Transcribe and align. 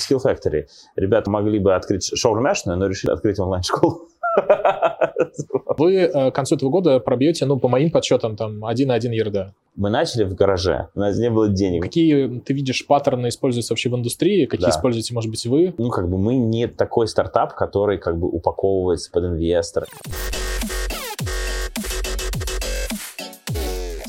Skill 0.00 0.18
Factory. 0.24 0.66
Ребята 0.96 1.30
могли 1.30 1.58
бы 1.58 1.74
открыть 1.74 2.10
шоурумяшную, 2.16 2.78
но 2.78 2.86
решили 2.86 3.12
открыть 3.12 3.38
онлайн-школу. 3.38 4.08
Вы 5.78 5.96
э, 5.96 6.30
к 6.30 6.34
концу 6.34 6.56
этого 6.56 6.70
года 6.70 7.00
пробьете, 7.00 7.46
ну, 7.46 7.58
по 7.58 7.68
моим 7.68 7.90
подсчетам, 7.90 8.36
там, 8.36 8.64
1,1 8.64 9.12
ерда. 9.12 9.52
Мы 9.76 9.90
начали 9.90 10.24
в 10.24 10.34
гараже, 10.34 10.88
у 10.94 11.00
нас 11.00 11.16
не 11.18 11.30
было 11.30 11.48
денег. 11.48 11.82
Какие 11.82 12.40
ты 12.40 12.52
видишь 12.52 12.86
паттерны 12.86 13.28
используются 13.28 13.72
вообще 13.72 13.88
в 13.88 13.96
индустрии? 13.96 14.46
Какие 14.46 14.66
Да. 14.66 14.70
используете, 14.70 15.14
может 15.14 15.30
быть, 15.30 15.44
вы? 15.46 15.74
Ну, 15.78 15.90
как 15.90 16.08
бы 16.08 16.18
мы 16.18 16.36
не 16.36 16.66
такой 16.66 17.06
стартап, 17.08 17.54
который 17.54 17.98
как 17.98 18.18
бы 18.18 18.28
упаковывается 18.28 19.10
под 19.10 19.24
инвестора. 19.24 19.86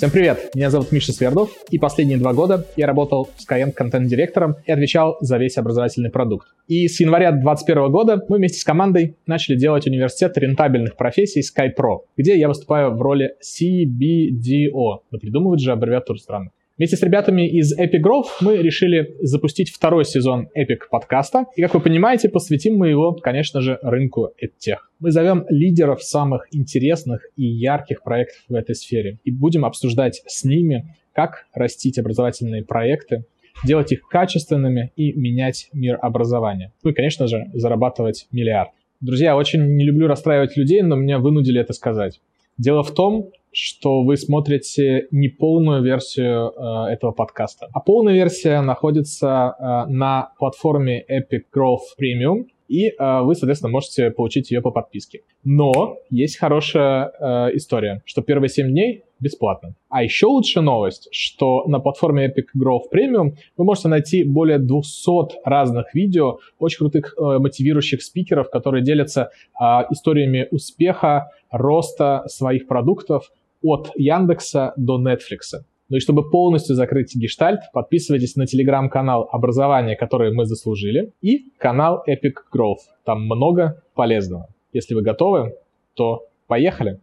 Всем 0.02 0.10
привет, 0.10 0.50
меня 0.56 0.72
зовут 0.72 0.92
Миша 0.92 1.14
Свердов, 1.14 1.52
и 1.70 1.78
последние 1.78 2.18
два 2.18 2.34
года 2.34 2.66
я 2.76 2.88
работал 2.88 3.30
в 3.36 3.48
Skyeng 3.48 3.72
контент-директором 3.72 4.56
и 4.66 4.72
отвечал 4.72 5.16
за 5.22 5.38
весь 5.38 5.60
образовательный 5.60 6.10
продукт. 6.10 6.48
И 6.68 6.88
с 6.88 7.00
января 7.00 7.30
2021 7.30 7.92
года 7.92 8.20
мы 8.28 8.38
вместе 8.38 8.58
с 8.58 8.64
командой 8.64 9.16
начали 9.28 9.58
делать 9.58 9.86
университет 9.86 10.36
рентабельных 10.40 10.98
профессий 10.98 11.42
SkyPro, 11.42 12.00
где 12.18 12.36
я 12.36 12.48
выступаю 12.48 12.96
в 12.96 13.00
роли 13.00 13.36
CBDO. 13.44 15.02
Но 15.12 15.20
придумывать 15.20 15.62
же 15.62 15.72
аббревиатуру 15.72 16.18
странно. 16.18 16.50
Вместе 16.82 16.98
с 16.98 17.04
ребятами 17.04 17.48
из 17.48 17.78
Epic 17.78 18.02
Growth 18.04 18.42
мы 18.42 18.58
решили 18.58 19.16
запустить 19.22 19.70
второй 19.70 20.04
сезон 20.04 20.48
Epic 20.58 20.80
подкаста. 20.90 21.46
И, 21.56 21.62
как 21.62 21.76
вы 21.76 21.80
понимаете, 21.80 22.28
посвятим 22.28 22.76
мы 22.76 22.90
его, 22.90 23.14
конечно 23.14 23.62
же, 23.62 23.78
рынку 23.84 24.32
EdTech. 24.44 24.78
Мы 25.00 25.12
зовем 25.12 25.46
лидеров 25.48 26.02
самых 26.02 26.48
интересных 26.50 27.22
и 27.36 27.46
ярких 27.46 28.02
проектов 28.02 28.42
в 28.50 28.56
этой 28.56 28.74
сфере 28.74 29.20
и 29.24 29.30
будем 29.30 29.64
обсуждать 29.64 30.24
с 30.26 30.44
ними, 30.44 30.96
как 31.14 31.46
растить 31.54 32.00
образовательные 32.00 32.64
проекты, 32.64 33.26
делать 33.64 33.92
их 33.92 34.02
качественными 34.08 34.92
и 34.96 35.14
менять 35.14 35.70
мир 35.74 36.00
образования. 36.02 36.74
Ну 36.84 36.90
и, 36.90 36.94
конечно 36.96 37.28
же, 37.28 37.46
зарабатывать 37.54 38.26
миллиард. 38.32 38.72
Друзья, 39.02 39.38
очень 39.38 39.76
не 39.76 39.86
люблю 39.86 40.08
расстраивать 40.08 40.58
людей, 40.58 40.82
но 40.82 40.96
меня 40.96 41.20
вынудили 41.20 41.62
это 41.62 41.74
сказать. 41.74 42.22
Дело 42.62 42.84
в 42.84 42.92
том, 42.92 43.32
что 43.52 44.04
вы 44.04 44.18
смотрите 44.18 45.08
не 45.10 45.30
полную 45.30 45.82
версию 45.82 46.52
э, 46.52 46.94
этого 46.94 47.12
подкаста. 47.12 47.68
А 47.74 47.80
полная 47.80 48.14
версия 48.14 48.62
находится 48.62 49.56
э, 49.58 49.92
на 49.92 50.32
платформе 50.38 51.04
Epic 51.10 51.46
Growth 51.52 51.98
Premium, 52.00 52.46
и 52.72 52.88
э, 52.88 53.22
вы, 53.22 53.36
соответственно, 53.36 53.72
можете 53.72 54.12
получить 54.12 54.50
ее 54.50 54.62
по 54.62 54.72
подписке. 54.72 55.20
Но 55.44 55.98
есть 56.10 56.38
хорошая 56.38 57.12
э, 57.20 57.58
история, 57.58 58.02
что 58.06 58.22
первые 58.22 58.48
7 58.48 58.70
дней 58.70 59.04
бесплатно. 59.20 59.76
А 59.90 60.04
еще 60.04 60.28
лучшая 60.28 60.64
новость, 60.64 61.10
что 61.12 61.66
на 61.68 61.80
платформе 61.80 62.28
Epic 62.28 62.48
Growth 62.58 62.88
Premium 62.94 63.34
вы 63.58 63.66
можете 63.66 63.90
найти 63.90 64.24
более 64.24 64.58
200 64.58 65.42
разных 65.44 65.94
видео, 65.94 66.38
очень 66.60 66.78
крутых 66.78 67.14
э, 67.18 67.40
мотивирующих 67.40 68.02
спикеров, 68.02 68.50
которые 68.50 68.84
делятся 68.84 69.32
э, 69.60 69.64
историями 69.92 70.48
успеха, 70.52 71.28
роста 71.52 72.24
своих 72.28 72.68
продуктов 72.68 73.32
от 73.62 73.92
Яндекса 73.96 74.74
до 74.78 74.98
Netflix. 74.98 75.60
Ну 75.92 75.98
и 75.98 76.00
чтобы 76.00 76.30
полностью 76.30 76.74
закрыть 76.74 77.14
гештальт, 77.18 77.60
подписывайтесь 77.74 78.38
на 78.38 78.48
телеграм-канал 78.48 79.28
образования, 79.30 79.98
который 79.98 80.34
мы 80.34 80.46
заслужили, 80.46 81.12
и 81.20 81.52
канал 81.58 82.02
Epic 82.08 82.36
Growth. 82.56 82.78
Там 83.04 83.26
много 83.26 83.84
полезного. 83.94 84.48
Если 84.72 84.94
вы 84.94 85.02
готовы, 85.02 85.54
то 85.96 86.30
поехали. 86.48 87.02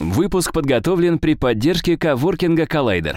Выпуск 0.00 0.52
подготовлен 0.52 1.20
при 1.20 1.36
поддержке 1.36 1.96
коворкинга 1.96 2.64
Collider. 2.64 3.14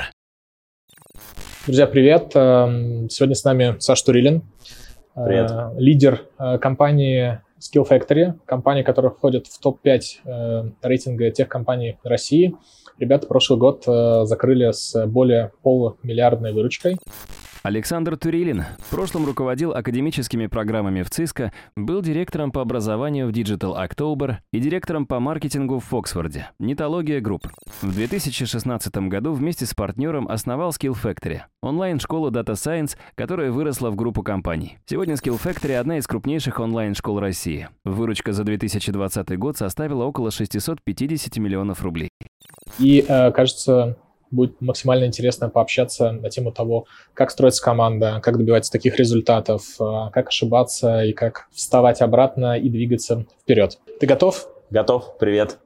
Друзья, 1.66 1.88
привет. 1.88 2.36
Эм, 2.36 3.10
Сегодня 3.10 3.34
с 3.34 3.44
нами 3.44 3.78
Саш 3.80 4.04
Турилин, 4.04 4.44
э, 5.16 5.26
Привет. 5.26 5.52
лидер 5.78 6.22
э, 6.38 6.60
компании 6.60 7.42
Skill 7.60 7.88
Factory, 7.88 8.34
компания, 8.46 8.84
которая 8.84 9.12
входит 9.12 9.48
в 9.48 9.60
топ-5 9.60 10.02
э, 10.26 10.64
рейтинга 10.82 11.32
тех 11.32 11.48
компаний 11.48 11.98
России. 12.04 12.56
Ребята 12.98 13.28
прошлый 13.28 13.60
год 13.60 13.84
э, 13.88 14.26
закрыли 14.26 14.72
с 14.72 15.06
более 15.08 15.52
полумиллиардной 15.62 16.54
выручкой. 16.54 16.98
Александр 17.70 18.18
Турилин 18.18 18.66
в 18.80 18.90
прошлом 18.90 19.28
руководил 19.28 19.74
академическими 19.74 20.48
программами 20.48 21.04
в 21.04 21.12
Cisco, 21.12 21.54
был 21.76 22.02
директором 22.02 22.52
по 22.52 22.62
образованию 22.62 23.28
в 23.28 23.30
Digital 23.30 23.78
October 23.78 24.38
и 24.52 24.60
директором 24.60 25.06
по 25.06 25.20
маркетингу 25.20 25.78
в 25.78 25.86
Фоксфорде, 25.86 26.50
Нетология 26.58 27.22
Групп. 27.22 27.48
В 27.84 27.94
2016 27.94 28.98
году 29.08 29.34
вместе 29.34 29.68
с 29.68 29.76
партнером 29.76 30.28
основал 30.28 30.72
Skill 30.72 30.98
Factory, 31.00 31.42
онлайн-школу 31.62 32.32
Data 32.32 32.54
Science, 32.54 32.98
которая 33.14 33.52
выросла 33.52 33.92
в 33.92 33.96
группу 33.96 34.24
компаний. 34.24 34.80
Сегодня 34.88 35.14
Skill 35.14 35.40
Factory 35.40 35.76
одна 35.76 36.00
из 36.00 36.08
крупнейших 36.08 36.60
онлайн-школ 36.60 37.20
России. 37.20 37.70
Выручка 37.86 38.34
за 38.34 38.46
2020 38.46 39.38
год 39.38 39.58
составила 39.58 40.06
около 40.06 40.32
650 40.32 41.38
миллионов 41.38 41.84
рублей. 41.84 42.10
И, 42.80 43.06
э, 43.08 43.32
кажется, 43.32 43.96
будет 44.32 44.62
максимально 44.62 45.06
интересно 45.06 45.50
пообщаться 45.50 46.12
на 46.12 46.30
тему 46.30 46.52
того, 46.52 46.86
как 47.14 47.32
строится 47.32 47.64
команда, 47.64 48.20
как 48.24 48.38
добиваться 48.38 48.72
таких 48.72 48.98
результатов, 48.98 49.64
э, 49.80 50.10
как 50.14 50.28
ошибаться 50.28 51.04
и 51.04 51.14
как 51.14 51.48
вставать 51.52 52.02
обратно 52.02 52.58
и 52.58 52.70
двигаться 52.70 53.26
вперед. 53.42 53.80
Ты 54.00 54.06
готов? 54.06 54.48
Готов? 54.70 55.18
Привет. 55.18 55.58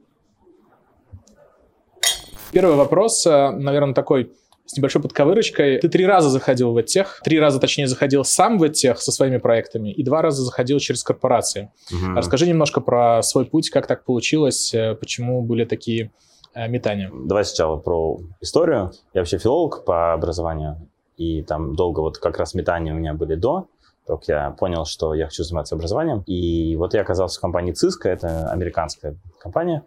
Первый 2.52 2.76
вопрос, 2.76 3.26
э, 3.26 3.52
наверное, 3.52 3.94
такой 3.94 4.32
с 4.66 4.78
небольшой 4.78 5.02
подковырочкой. 5.02 5.80
Ты 5.80 5.90
три 5.90 6.06
раза 6.06 6.30
заходил 6.30 6.72
в 6.72 6.78
EdTech, 6.78 7.08
три 7.24 7.40
раза, 7.40 7.60
точнее, 7.60 7.88
заходил 7.88 8.24
сам 8.24 8.58
в 8.58 8.64
EdTech 8.64 8.96
со 8.96 9.12
своими 9.12 9.38
проектами 9.38 9.92
и 9.92 10.04
два 10.04 10.22
раза 10.22 10.44
заходил 10.44 10.80
через 10.80 11.04
корпорации. 11.04 11.72
Мгм. 11.92 12.16
Расскажи 12.16 12.48
немножко 12.48 12.80
про 12.80 13.22
свой 13.24 13.46
путь, 13.46 13.70
как 13.70 13.88
так 13.88 14.06
получилось, 14.06 14.74
э, 14.74 14.96
почему 14.96 15.42
были 15.42 15.66
такие 15.66 16.12
метания. 16.56 17.12
Давай 17.14 17.46
сначала 17.46 17.78
про 17.78 18.20
историю. 18.42 18.92
Я 19.14 19.22
вообще 19.22 19.38
филолог 19.38 19.86
по 19.86 20.14
образованию, 20.14 20.88
и 21.18 21.44
там 21.44 21.76
долго 21.76 22.00
вот 22.02 22.18
как 22.18 22.38
раз 22.38 22.54
метания 22.54 22.94
у 22.94 22.98
меня 22.98 23.14
были 23.14 23.36
до, 23.36 23.68
только 24.06 24.32
я 24.32 24.52
понял, 24.52 24.86
что 24.86 25.14
я 25.14 25.26
хочу 25.26 25.44
заниматься 25.44 25.76
образованием. 25.76 26.24
И 26.26 26.76
вот 26.76 26.94
я 26.94 27.02
оказался 27.02 27.40
в 27.40 27.42
компании 27.42 27.74
Cisco, 27.74 28.10
это 28.10 28.52
американская 28.52 29.16
компания, 29.40 29.84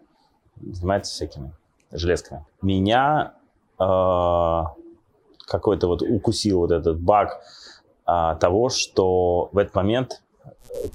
занимается 0.59 1.13
всякими 1.13 1.51
железками. 1.91 2.45
Меня 2.61 3.33
э, 3.79 4.61
какой-то 5.45 5.87
вот 5.87 6.01
укусил 6.01 6.59
вот 6.59 6.71
этот 6.71 6.99
баг 6.99 7.41
а, 8.05 8.35
того, 8.35 8.69
что 8.69 9.49
в 9.51 9.57
этот 9.57 9.75
момент 9.75 10.21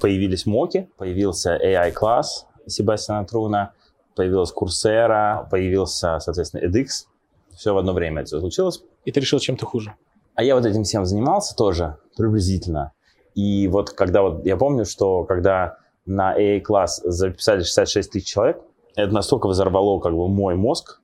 появились 0.01 0.47
моки, 0.47 0.89
появился 0.97 1.57
AI-класс 1.57 2.47
Себастьяна 2.67 3.27
Труна, 3.27 3.73
появилась 4.15 4.53
Coursera, 4.53 5.49
появился, 5.51 6.19
соответственно, 6.21 6.63
edX. 6.67 7.07
Все 7.55 7.75
в 7.75 7.79
одно 7.79 7.93
время 7.93 8.23
это 8.23 8.41
случилось. 8.41 8.83
И 9.05 9.13
ты 9.13 9.21
решил 9.21 9.39
чем-то 9.39 9.67
хуже. 9.67 9.95
А 10.35 10.43
я 10.43 10.55
вот 10.55 10.65
этим 10.65 10.85
всем 10.85 11.05
занимался 11.05 11.55
тоже 11.55 11.99
приблизительно. 12.17 12.93
И 13.35 13.69
вот 13.69 13.91
когда 13.91 14.23
вот 14.23 14.45
я 14.45 14.57
помню, 14.57 14.85
что 14.85 15.25
когда 15.25 15.77
на 16.07 16.37
AA-класс 16.37 17.03
записали 17.05 17.63
66 17.63 18.11
тысяч 18.11 18.27
человек, 18.27 18.61
это 18.95 19.13
настолько 19.13 19.49
взорвало 19.49 20.01
как 20.01 20.13
бы 20.13 20.29
мой 20.29 20.55
мозг, 20.55 21.01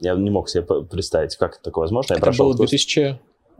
я 0.00 0.14
не 0.14 0.30
мог 0.30 0.48
себе 0.48 0.62
представить, 0.62 1.36
как 1.36 1.60
такое 1.62 1.82
возможно. 1.82 2.14
Я 2.14 2.16
Это 2.16 2.24
прошел 2.24 2.52
был 2.52 2.66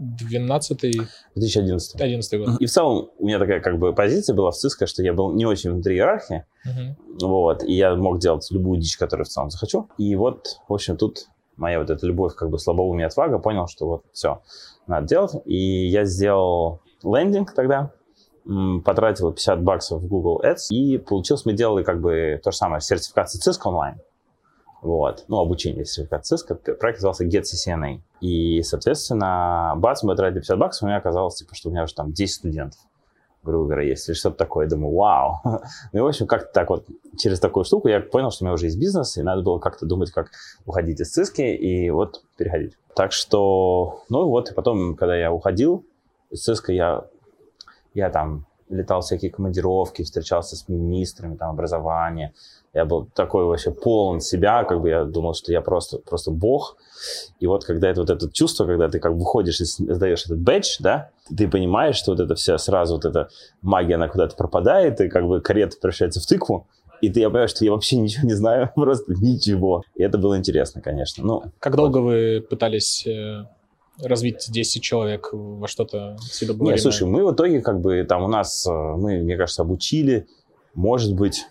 курс 0.03 0.71
2012-2011 0.75 0.99
2011. 1.35 2.39
год. 2.41 2.61
И 2.61 2.67
в 2.67 2.71
целом 2.71 3.11
у 3.19 3.27
меня 3.27 3.39
такая 3.39 3.61
как 3.61 3.79
бы 3.79 3.93
позиция 3.95 4.35
была 4.35 4.51
в 4.51 4.57
ЦИСКО, 4.57 4.87
что 4.87 5.03
я 5.03 5.13
был 5.13 5.33
не 5.33 5.47
очень 5.47 5.71
внутри 5.73 5.97
иерархии, 5.97 6.45
Мгм. 6.65 6.97
вот, 7.23 7.63
и 7.65 7.73
я 7.75 7.95
мог 7.95 8.19
делать 8.19 8.47
любую 8.51 8.81
дичь, 8.81 8.97
которую 8.97 9.25
в 9.27 9.29
целом 9.29 9.51
захочу. 9.51 9.89
И 9.99 10.15
вот, 10.17 10.59
в 10.69 10.73
общем, 10.73 10.97
тут 10.97 11.27
моя 11.57 11.78
вот 11.78 11.91
эта 11.91 12.07
любовь 12.07 12.34
как 12.34 12.51
бы 12.51 12.59
слабоумие 12.59 13.07
отвага, 13.07 13.39
понял, 13.39 13.66
что 13.69 13.87
вот 13.87 14.03
все, 14.13 14.43
надо 14.87 15.07
делать. 15.07 15.33
И 15.45 15.87
я 15.89 16.05
сделал 16.05 16.81
лендинг 17.05 17.53
тогда, 17.55 17.93
потратил 18.84 19.33
50 19.33 19.63
баксов 19.63 20.03
в 20.03 20.07
Google 20.09 20.41
Ads, 20.45 20.69
и 20.71 20.98
получилось, 20.98 21.45
мы 21.45 21.53
делали 21.53 21.84
как 21.84 22.01
бы 22.01 22.41
то 22.43 22.51
же 22.51 22.57
самое, 22.57 22.81
сертификация 22.81 23.41
Cisco 23.41 23.69
онлайн. 23.69 24.01
Вот. 24.83 25.25
Ну, 25.29 25.39
обучение 25.39 25.84
сертификации 25.84 26.37
Cisco. 26.37 26.57
Проект 26.75 26.99
назывался 26.99 27.25
Get. 27.25 27.45
И, 28.21 28.63
соответственно, 28.63 29.75
бац, 29.77 30.03
мы 30.03 30.17
тратили 30.17 30.41
50 30.41 30.59
баксов, 30.59 30.83
у 30.83 30.87
меня 30.87 30.97
оказалось, 30.97 31.37
типа, 31.37 31.55
что 31.55 31.69
у 31.69 31.73
меня 31.73 31.84
уже 31.84 31.95
там 31.95 32.13
10 32.13 32.34
студентов 32.34 32.81
грубо 33.45 33.81
есть, 33.81 34.09
или 34.09 34.15
что-то 34.15 34.37
такое. 34.37 34.69
Думаю, 34.69 34.95
вау. 34.95 35.41
Ну 35.93 35.99
и, 35.99 36.01
в 36.01 36.07
общем, 36.07 36.27
как-то 36.27 36.53
так 36.53 36.71
вот, 36.71 36.87
через 37.19 37.41
такую 37.41 37.65
штуку 37.65 37.89
я 37.89 38.01
понял, 38.01 38.31
что 38.31 38.45
у 38.45 38.47
меня 38.47 38.55
уже 38.55 38.67
есть 38.67 38.79
бизнес, 38.79 39.17
и 39.17 39.23
надо 39.23 39.43
было 39.43 39.59
как-то 39.59 39.84
думать, 39.84 40.11
как 40.11 40.31
уходить 40.65 41.01
из 41.01 41.11
циски, 41.11 41.43
и 41.43 41.91
вот 41.91 42.23
переходить. 42.37 42.77
Так 42.95 43.13
что, 43.13 44.05
ну 44.09 44.29
вот, 44.29 44.51
и 44.51 44.55
потом, 44.55 44.95
когда 44.95 45.17
я 45.17 45.33
уходил 45.33 45.84
из 46.31 46.43
циска, 46.43 46.73
я, 46.73 47.05
я 47.95 48.11
там 48.11 48.47
летал 48.72 49.03
всякие 49.03 49.30
командировки, 49.30 50.03
встречался 50.03 50.57
с 50.57 50.69
министрами 50.69 51.36
там, 51.36 51.51
образования. 51.51 52.33
Я 52.74 52.86
был 52.86 53.07
такой 53.15 53.45
вообще 53.45 53.71
полон 53.71 54.21
себя, 54.21 54.65
как 54.65 54.80
бы 54.80 54.89
я 54.89 55.04
думал, 55.04 55.34
что 55.34 55.53
я 55.53 55.60
просто, 55.60 55.98
просто 55.98 56.30
бог. 56.30 56.77
И 57.39 57.47
вот 57.47 57.65
когда 57.65 57.91
это 57.91 58.01
вот 58.01 58.10
это 58.10 58.30
чувство, 58.33 58.65
когда 58.65 58.89
ты 58.89 58.98
как 58.98 59.13
бы 59.13 59.21
выходишь 59.21 59.60
и 59.60 59.65
сдаешь 59.65 60.24
этот 60.24 60.39
бэдж, 60.39 60.77
да, 60.80 61.10
ты 61.36 61.48
понимаешь, 61.48 61.97
что 61.97 62.13
вот 62.13 62.21
это 62.21 62.34
все 62.34 62.57
сразу, 62.57 62.95
вот 62.95 63.04
эта 63.04 63.28
магия, 63.60 63.97
она 63.97 64.09
куда-то 64.09 64.36
пропадает, 64.36 65.01
и 65.01 65.09
как 65.09 65.27
бы 65.27 65.41
карета 65.42 65.77
превращается 65.80 66.21
в 66.21 66.27
тыкву, 66.27 66.66
и 67.03 67.10
ты, 67.10 67.21
я 67.21 67.28
понимаю, 67.28 67.48
что 67.48 67.65
я 67.65 67.72
вообще 67.72 67.97
ничего 67.97 68.27
не 68.27 68.34
знаю, 68.34 68.71
просто 68.74 69.13
ничего. 69.13 69.83
И 69.97 70.03
это 70.03 70.16
было 70.16 70.39
интересно, 70.39 70.80
конечно. 70.80 71.22
Ну, 71.24 71.42
как 71.59 71.77
долго 71.77 71.98
вот. 71.98 72.04
вы 72.04 72.47
пытались 72.48 73.07
э, 73.07 73.45
развить 74.00 74.47
10 74.50 74.83
человек 74.83 75.30
во 75.33 75.68
что-то 75.68 76.16
седобываемое? 76.22 76.74
Нет, 76.74 76.83
слушай, 76.83 77.06
мы 77.06 77.24
в 77.24 77.34
итоге 77.34 77.60
как 77.60 77.80
бы 77.80 78.04
там 78.04 78.22
у 78.24 78.28
нас, 78.28 78.66
э, 78.66 78.71
мы, 78.72 79.18
мне 79.22 79.36
кажется, 79.36 79.62
обучили, 79.62 80.27
может 80.74 81.15
быть, 81.15 81.47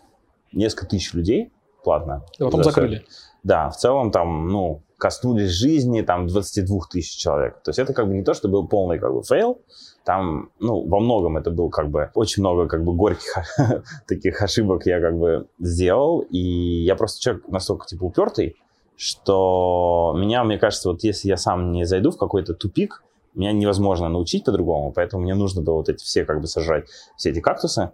несколько 0.51 0.87
тысяч 0.87 1.13
людей 1.13 1.51
платно. 1.83 2.23
И 2.37 2.43
потом 2.43 2.63
закрыли. 2.63 3.05
Да, 3.43 3.69
в 3.69 3.77
целом 3.77 4.11
там, 4.11 4.49
ну, 4.49 4.83
коснулись 4.97 5.49
жизни 5.49 6.01
там 6.01 6.27
22 6.27 6.79
тысяч 6.91 7.17
человек. 7.17 7.61
То 7.63 7.69
есть 7.69 7.79
это 7.79 7.93
как 7.93 8.07
бы 8.07 8.13
не 8.13 8.23
то, 8.23 8.35
что 8.35 8.47
был 8.47 8.67
полный 8.67 8.99
как 8.99 9.13
бы 9.13 9.23
fail, 9.23 9.61
там, 10.03 10.51
ну, 10.59 10.87
во 10.87 10.99
многом 10.99 11.37
это 11.37 11.49
был 11.49 11.69
как 11.69 11.89
бы 11.89 12.11
очень 12.13 12.43
много 12.43 12.67
как 12.67 12.83
бы 12.83 12.93
горьких 12.93 13.33
таких 14.07 14.41
ошибок 14.41 14.85
я 14.85 14.99
как 14.99 15.17
бы 15.17 15.47
сделал, 15.59 16.19
и 16.19 16.37
я 16.37 16.95
просто 16.95 17.19
человек 17.19 17.47
настолько 17.47 17.87
типа 17.87 18.03
упертый, 18.03 18.55
что 19.01 20.13
меня, 20.15 20.43
мне 20.43 20.59
кажется, 20.59 20.91
вот 20.91 21.03
если 21.03 21.27
я 21.27 21.35
сам 21.35 21.71
не 21.71 21.85
зайду 21.85 22.11
в 22.11 22.17
какой-то 22.17 22.53
тупик, 22.53 23.03
меня 23.33 23.51
невозможно 23.51 24.09
научить 24.09 24.45
по-другому, 24.45 24.91
поэтому 24.91 25.23
мне 25.23 25.33
нужно 25.33 25.63
было 25.63 25.77
вот 25.77 25.89
эти 25.89 26.03
все 26.03 26.23
как 26.23 26.39
бы 26.39 26.45
сажать, 26.45 26.85
все 27.17 27.31
эти 27.31 27.39
кактусы, 27.39 27.93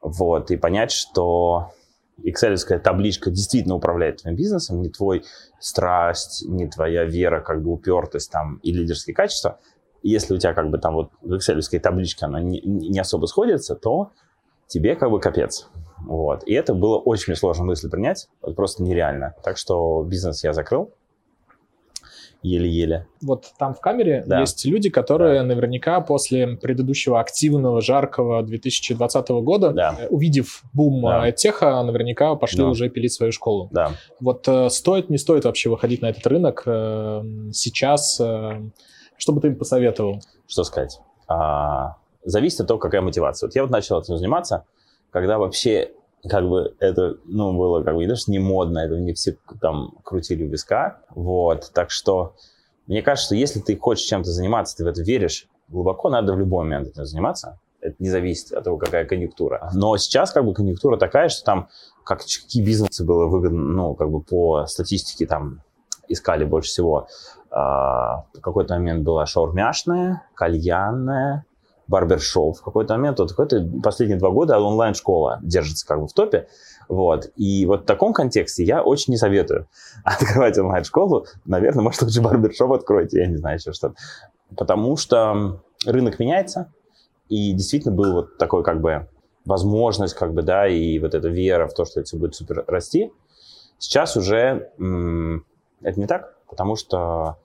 вот, 0.00 0.52
и 0.52 0.56
понять, 0.56 0.92
что 0.92 1.72
excel 2.24 2.56
табличка 2.78 3.32
действительно 3.32 3.74
управляет 3.74 4.18
твоим 4.18 4.36
бизнесом, 4.36 4.80
не 4.80 4.90
твой 4.90 5.24
страсть, 5.58 6.44
не 6.46 6.68
твоя 6.68 7.04
вера, 7.04 7.40
как 7.40 7.60
бы 7.60 7.72
упертость 7.72 8.30
там 8.30 8.58
и 8.62 8.70
лидерские 8.70 9.12
качества. 9.12 9.58
Если 10.04 10.34
у 10.34 10.38
тебя 10.38 10.54
как 10.54 10.70
бы 10.70 10.78
там 10.78 10.94
вот 10.94 11.10
в 11.20 11.32
excel 11.32 11.80
табличке 11.80 12.26
она 12.26 12.40
не, 12.40 12.60
не 12.60 13.00
особо 13.00 13.26
сходится, 13.26 13.74
то 13.74 14.12
тебе 14.68 14.94
как 14.94 15.10
бы 15.10 15.18
капец. 15.18 15.66
Вот. 16.00 16.44
И 16.44 16.52
это 16.52 16.74
было 16.74 16.98
очень 16.98 17.34
сложно 17.36 17.64
мысль 17.64 17.90
принять, 17.90 18.28
вот 18.42 18.56
просто 18.56 18.82
нереально. 18.82 19.34
Так 19.42 19.56
что 19.56 20.02
бизнес 20.02 20.44
я 20.44 20.52
закрыл, 20.52 20.92
еле-еле. 22.44 23.06
Вот 23.22 23.46
там 23.58 23.74
в 23.74 23.80
камере 23.80 24.22
да. 24.26 24.40
есть 24.40 24.64
люди, 24.66 24.90
которые 24.90 25.40
да. 25.40 25.46
наверняка 25.46 26.00
после 26.00 26.56
предыдущего 26.56 27.18
активного, 27.18 27.80
жаркого 27.80 28.42
2020 28.42 29.28
года, 29.30 29.72
да. 29.72 29.96
Э, 29.98 30.08
увидев 30.08 30.62
бум 30.74 31.02
да. 31.02 31.28
Э, 31.28 31.32
теха, 31.32 31.82
наверняка 31.82 32.34
пошли 32.34 32.58
да. 32.58 32.68
уже 32.68 32.90
пилить 32.90 33.12
свою 33.12 33.32
школу. 33.32 33.70
Да. 33.72 33.92
Вот 34.20 34.46
э, 34.46 34.68
стоит, 34.68 35.08
не 35.08 35.16
стоит 35.16 35.46
вообще 35.46 35.70
выходить 35.70 36.02
на 36.02 36.10
этот 36.10 36.26
рынок 36.26 36.62
сейчас? 37.52 38.20
Что 39.16 39.32
бы 39.32 39.40
ты 39.40 39.48
им 39.48 39.56
посоветовал? 39.56 40.20
Что 40.46 40.64
сказать? 40.64 41.00
А, 41.28 41.96
зависит 42.24 42.60
от 42.60 42.68
того, 42.68 42.78
какая 42.78 43.00
мотивация. 43.00 43.46
Вот 43.46 43.54
я 43.54 43.62
вот 43.62 43.70
начал 43.70 44.00
этим 44.00 44.18
заниматься, 44.18 44.64
когда 45.14 45.38
вообще 45.38 45.92
как 46.28 46.48
бы 46.48 46.74
это, 46.80 47.18
ну, 47.24 47.56
было 47.56 47.84
как 47.84 47.94
бы 47.94 48.16
что 48.16 48.32
не 48.32 48.40
модно, 48.40 48.80
это 48.80 48.98
не 48.98 49.12
все 49.12 49.36
там 49.60 49.92
крутили 50.02 50.42
виска, 50.42 51.02
вот, 51.14 51.70
так 51.72 51.92
что 51.92 52.34
мне 52.88 53.00
кажется, 53.00 53.26
что 53.26 53.34
если 53.36 53.60
ты 53.60 53.76
хочешь 53.76 54.06
чем-то 54.06 54.28
заниматься, 54.28 54.76
ты 54.76 54.82
в 54.84 54.88
это 54.88 55.02
веришь, 55.02 55.46
глубоко 55.68 56.10
надо 56.10 56.32
в 56.32 56.38
любой 56.40 56.64
момент 56.64 56.88
этим 56.88 57.04
заниматься, 57.04 57.60
это 57.80 57.94
не 58.00 58.08
зависит 58.08 58.52
от 58.54 58.64
того, 58.64 58.76
какая 58.76 59.04
конъюнктура. 59.04 59.70
Но 59.72 59.96
сейчас 59.98 60.32
как 60.32 60.44
бы 60.44 60.52
конъюнктура 60.52 60.96
такая, 60.96 61.28
что 61.28 61.44
там 61.44 61.68
как, 62.04 62.18
какие 62.18 62.64
бизнесы 62.64 63.04
было 63.04 63.26
выгодно, 63.26 63.62
ну, 63.62 63.94
как 63.94 64.10
бы 64.10 64.20
по 64.20 64.66
статистике 64.66 65.26
там 65.26 65.60
искали 66.08 66.44
больше 66.44 66.70
всего. 66.70 67.06
А, 67.52 68.24
в 68.34 68.40
какой-то 68.40 68.74
момент 68.74 69.04
была 69.04 69.26
шаурмяшная, 69.26 70.22
кальянная, 70.34 71.44
барбершоп 71.86 72.58
в 72.58 72.62
какой-то 72.62 72.94
момент, 72.94 73.18
вот 73.18 73.30
какой-то 73.30 73.68
последние 73.82 74.18
два 74.18 74.30
года 74.30 74.58
онлайн-школа 74.58 75.40
держится 75.42 75.86
как 75.86 76.00
бы 76.00 76.06
в 76.06 76.12
топе, 76.12 76.48
вот. 76.88 77.30
И 77.36 77.66
вот 77.66 77.82
в 77.82 77.84
таком 77.84 78.12
контексте 78.12 78.64
я 78.64 78.82
очень 78.82 79.12
не 79.12 79.16
советую 79.16 79.68
открывать 80.04 80.58
онлайн-школу. 80.58 81.26
Наверное, 81.44 81.82
может, 81.82 82.02
лучше 82.02 82.20
барбершоп 82.20 82.72
откройте, 82.72 83.20
я 83.20 83.26
не 83.26 83.36
знаю, 83.36 83.58
еще 83.58 83.72
что-то. 83.72 83.96
Потому 84.56 84.96
что 84.96 85.60
рынок 85.86 86.18
меняется, 86.18 86.72
и 87.28 87.52
действительно 87.52 87.94
был 87.94 88.12
вот 88.12 88.38
такой 88.38 88.62
как 88.62 88.80
бы 88.80 89.08
возможность, 89.44 90.14
как 90.14 90.32
бы, 90.32 90.42
да, 90.42 90.66
и 90.66 90.98
вот 90.98 91.14
эта 91.14 91.28
вера 91.28 91.66
в 91.66 91.74
то, 91.74 91.84
что 91.84 92.00
это 92.00 92.06
все 92.06 92.16
будет 92.16 92.34
супер 92.34 92.64
расти. 92.66 93.12
Сейчас 93.78 94.16
уже 94.16 94.70
м- 94.78 95.44
это 95.82 96.00
не 96.00 96.06
так, 96.06 96.34
потому 96.48 96.76
что, 96.76 97.36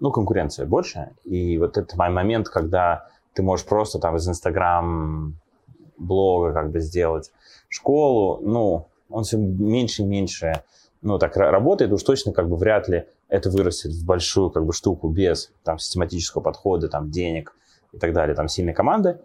ну, 0.00 0.10
конкуренция 0.10 0.66
больше, 0.66 1.10
и 1.24 1.56
вот 1.58 1.78
этот 1.78 1.96
момент, 1.96 2.48
когда 2.48 3.08
ты 3.36 3.42
можешь 3.42 3.66
просто 3.66 3.98
там 3.98 4.16
из 4.16 4.26
Инстаграм 4.28 5.34
блога 5.98 6.52
как 6.52 6.72
бы 6.72 6.80
сделать 6.80 7.30
школу, 7.68 8.40
ну, 8.42 8.88
он 9.10 9.24
все 9.24 9.36
меньше 9.36 10.02
и 10.02 10.06
меньше, 10.06 10.62
ну, 11.02 11.18
так 11.18 11.36
работает, 11.36 11.92
уж 11.92 12.02
точно 12.02 12.32
как 12.32 12.48
бы 12.48 12.56
вряд 12.56 12.88
ли 12.88 13.04
это 13.28 13.50
вырастет 13.50 13.92
в 13.92 14.04
большую 14.06 14.50
как 14.50 14.64
бы 14.64 14.72
штуку 14.72 15.08
без 15.08 15.52
там 15.64 15.78
систематического 15.78 16.42
подхода, 16.42 16.88
там 16.88 17.10
денег 17.10 17.54
и 17.92 17.98
так 17.98 18.12
далее, 18.14 18.34
там 18.34 18.48
сильной 18.48 18.72
команды. 18.72 19.18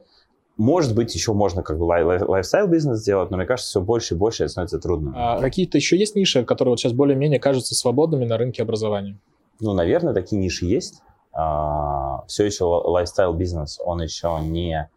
Может 0.58 0.94
быть, 0.94 1.16
еще 1.16 1.34
можно 1.34 1.64
как 1.64 1.80
бы 1.80 1.84
лайфстайл 1.84 2.68
бизнес 2.68 3.00
сделать, 3.00 3.32
но 3.32 3.38
мне 3.38 3.46
кажется, 3.46 3.70
все 3.70 3.82
больше 3.82 4.16
и 4.16 4.18
больше 4.18 4.44
это 4.44 4.52
становится 4.52 4.80
трудно. 4.80 5.14
А 5.16 5.40
какие-то 5.40 5.78
еще 5.78 5.98
есть 5.98 6.16
ниши, 6.16 6.44
которые 6.44 6.74
вот 6.74 6.80
сейчас 6.80 6.92
более-менее 6.92 7.40
кажутся 7.40 7.74
свободными 7.74 8.26
на 8.26 8.38
рынке 8.38 8.62
образования? 8.62 9.18
Ну, 9.62 9.74
наверное, 9.74 10.14
такие 10.14 10.40
ниши 10.40 10.66
есть. 10.66 11.02
А, 11.34 12.24
все 12.28 12.46
еще 12.46 12.66
лайфстайл 12.66 13.34
бизнес, 13.34 13.80
он 13.84 14.02
еще 14.02 14.38
не... 14.42 14.90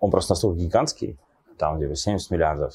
Он 0.00 0.10
просто 0.10 0.32
настолько 0.32 0.58
гигантский, 0.58 1.18
там 1.58 1.78
где 1.78 1.94
70 1.94 2.30
миллиардов. 2.30 2.74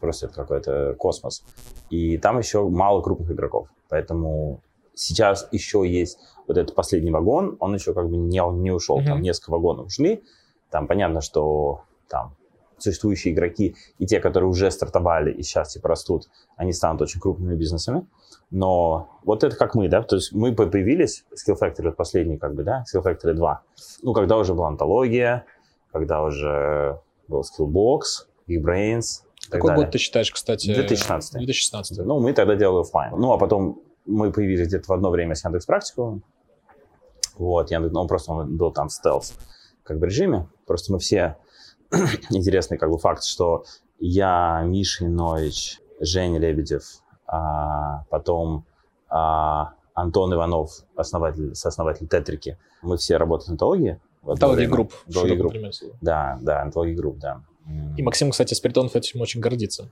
Просто 0.00 0.26
это 0.26 0.34
какой-то 0.34 0.94
космос. 0.98 1.44
И 1.90 2.18
там 2.18 2.38
еще 2.38 2.68
мало 2.68 3.02
крупных 3.02 3.30
игроков. 3.30 3.68
Поэтому 3.88 4.60
сейчас 4.94 5.48
еще 5.52 5.84
есть 5.86 6.18
вот 6.46 6.56
этот 6.56 6.74
последний 6.74 7.10
вагон, 7.10 7.56
он 7.60 7.74
еще 7.74 7.94
как 7.94 8.08
бы 8.08 8.16
не, 8.16 8.40
не 8.60 8.70
ушел. 8.70 9.00
Mm-hmm. 9.00 9.06
Там 9.06 9.22
несколько 9.22 9.50
вагонов 9.50 9.86
ушли. 9.86 10.22
Там 10.70 10.86
понятно, 10.86 11.20
что 11.20 11.82
там 12.08 12.34
существующие 12.78 13.34
игроки 13.34 13.76
и 13.98 14.06
те, 14.06 14.20
которые 14.20 14.48
уже 14.48 14.70
стартовали 14.70 15.32
и 15.32 15.42
сейчас 15.42 15.72
типа 15.72 15.88
растут, 15.88 16.28
они 16.56 16.72
станут 16.72 17.02
очень 17.02 17.20
крупными 17.20 17.54
бизнесами. 17.54 18.06
Но 18.50 19.08
вот 19.24 19.44
это 19.44 19.56
как 19.56 19.74
мы, 19.74 19.88
да, 19.88 20.02
то 20.02 20.16
есть 20.16 20.32
мы 20.32 20.54
появились, 20.54 21.24
Skill 21.32 21.58
Factory 21.60 21.92
последний, 21.92 22.36
как 22.36 22.54
бы, 22.54 22.62
да, 22.62 22.84
Skill 22.92 23.02
Factory 23.02 23.32
2, 23.32 23.62
ну, 24.02 24.12
когда 24.12 24.36
уже 24.36 24.54
была 24.54 24.68
антология, 24.68 25.44
когда 25.92 26.22
уже 26.22 27.00
был 27.28 27.42
Skillbox, 27.42 28.26
Geekbrains. 28.48 29.22
Какой 29.50 29.74
год 29.74 29.90
ты 29.90 29.98
считаешь, 29.98 30.30
кстати? 30.30 30.66
2016. 30.66 31.34
2016. 31.34 31.98
Ну, 32.04 32.20
мы 32.20 32.32
тогда 32.32 32.54
делали 32.56 32.82
офлайн. 32.82 33.14
Ну, 33.16 33.32
а 33.32 33.38
потом 33.38 33.80
мы 34.04 34.32
появились 34.32 34.68
где-то 34.68 34.86
в 34.88 34.92
одно 34.92 35.10
время 35.10 35.34
с 35.34 35.44
Яндекс 35.44 35.66
Практику. 35.66 36.20
Вот, 37.36 37.70
Яндекс, 37.70 37.92
ну, 37.92 38.06
просто 38.06 38.32
он 38.32 38.56
был 38.56 38.72
там 38.72 38.88
в 38.88 38.92
стелс 38.92 39.34
как 39.82 39.98
бы 39.98 40.06
режиме. 40.06 40.48
Просто 40.66 40.92
мы 40.92 40.98
все... 40.98 41.36
Интересный 42.30 42.78
как 42.78 42.90
бы 42.90 42.98
факт, 42.98 43.24
что 43.24 43.64
я, 43.98 44.62
Миша 44.64 45.06
Инович, 45.06 45.80
Женя 46.00 46.38
Лебедев, 46.38 46.82
а, 47.26 48.04
потом 48.10 48.64
а, 49.08 49.72
Антон 49.94 50.34
Иванов, 50.34 50.70
основатель, 50.94 51.54
сооснователь 51.54 52.06
Тетрики. 52.06 52.58
Мы 52.82 52.96
все 52.96 53.16
работали 53.16 53.48
в 53.48 53.50
антологии. 53.52 54.00
Антология 54.26 54.68
групп. 54.68 54.92
Антология 55.06 55.36
групп. 55.36 55.54
Да, 56.00 56.38
да, 56.42 56.62
антология 56.62 56.96
групп, 56.96 57.18
да. 57.18 57.42
И 57.96 58.02
Максим, 58.02 58.30
кстати, 58.30 58.54
Спиридонов 58.54 58.94
этим 58.94 59.20
очень 59.20 59.40
гордится. 59.40 59.90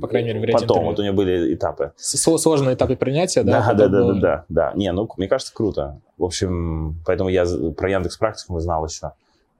По 0.00 0.06
крайней 0.06 0.32
мере, 0.32 0.52
в 0.52 0.60
Потом, 0.60 0.84
вот 0.84 0.98
у 0.98 1.02
него 1.02 1.14
были 1.14 1.54
этапы. 1.54 1.92
Сложные 1.96 2.74
этапы 2.74 2.96
принятия, 2.96 3.42
да? 3.42 3.72
Да, 3.72 3.74
да, 3.74 3.88
да, 3.88 4.04
да, 4.04 4.20
да, 4.20 4.44
да. 4.48 4.72
Не, 4.74 4.92
ну, 4.92 5.08
мне 5.16 5.28
кажется, 5.28 5.52
круто. 5.54 6.00
В 6.16 6.24
общем, 6.24 7.00
поэтому 7.06 7.30
я 7.30 7.44
про 7.76 7.90
Яндекс 7.90 8.16
Практику 8.16 8.58
знал 8.60 8.84
еще 8.86 9.12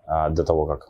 а, 0.06 0.28
до 0.30 0.44
того, 0.44 0.66
как... 0.66 0.88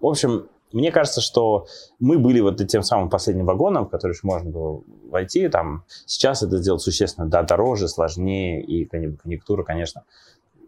В 0.00 0.06
общем, 0.06 0.48
мне 0.72 0.92
кажется, 0.92 1.20
что 1.20 1.66
мы 1.98 2.18
были 2.18 2.40
вот 2.40 2.64
тем 2.68 2.82
самым 2.82 3.10
последним 3.10 3.46
вагоном, 3.46 3.86
в 3.86 3.90
который 3.90 4.12
еще 4.12 4.20
можно 4.24 4.50
было 4.50 4.82
войти. 5.10 5.48
Там, 5.48 5.84
сейчас 6.06 6.42
это 6.42 6.58
сделать 6.58 6.82
существенно 6.82 7.26
да, 7.26 7.42
дороже, 7.42 7.88
сложнее, 7.88 8.62
и 8.62 8.84
конъюнктура, 8.84 9.64
конечно, 9.64 10.04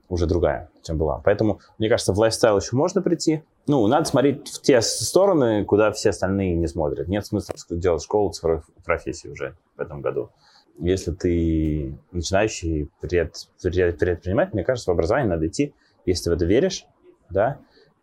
уже 0.09 0.27
другая, 0.27 0.69
чем 0.83 0.99
была. 0.99 1.23
Поэтому, 1.25 1.61
мне 1.79 1.89
кажется, 1.89 2.13
в 2.13 2.19
лайфстайл 2.19 2.59
еще 2.59 2.77
можно 2.77 3.01
прийти. 3.01 3.43
Ну, 3.67 3.87
надо 3.87 4.05
смотреть 4.07 4.49
в 4.49 4.61
те 4.61 4.81
стороны, 4.83 5.65
куда 5.65 5.93
все 5.93 6.11
остальные 6.11 6.57
не 6.57 6.67
смотрят. 6.67 7.09
Нет 7.09 7.25
смысла 7.25 7.55
делать 7.71 8.03
школу 8.03 8.31
цифровых 8.33 8.69
профессий 8.85 9.31
уже 9.31 9.57
в 9.77 9.81
этом 9.81 10.03
году. 10.03 10.31
Если 10.79 11.13
ты 11.13 11.97
начинающий 12.11 12.91
пред, 13.01 13.37
пред, 13.63 13.99
предприниматель, 13.99 14.53
мне 14.55 14.65
кажется, 14.65 14.91
в 14.91 14.95
образование 14.95 15.31
надо 15.31 15.47
идти, 15.47 15.75
если 16.05 16.31
в 16.31 16.33
это 16.33 16.45
веришь, 16.45 16.87
да, 17.31 17.59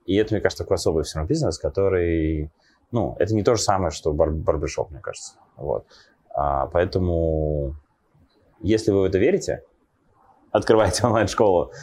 И 0.10 0.16
это, 0.16 0.34
мне 0.34 0.42
кажется, 0.42 0.64
такой 0.64 0.74
особый 0.74 1.04
все 1.04 1.20
равно 1.20 1.30
бизнес, 1.30 1.60
который, 1.60 2.50
ну, 2.92 3.16
это 3.20 3.36
не 3.36 3.44
то 3.44 3.54
же 3.54 3.62
самое, 3.62 3.92
что 3.92 4.12
бар 4.12 4.32
барбершоп, 4.32 4.90
мне 4.90 5.02
кажется. 5.02 5.34
Вот. 5.56 5.86
А, 6.34 6.66
поэтому, 6.66 7.76
если 8.60 8.90
вы 8.90 9.02
в 9.02 9.04
это 9.04 9.20
верите, 9.20 9.62
открывайте 10.50 11.04
онлайн-школу. 11.06 11.74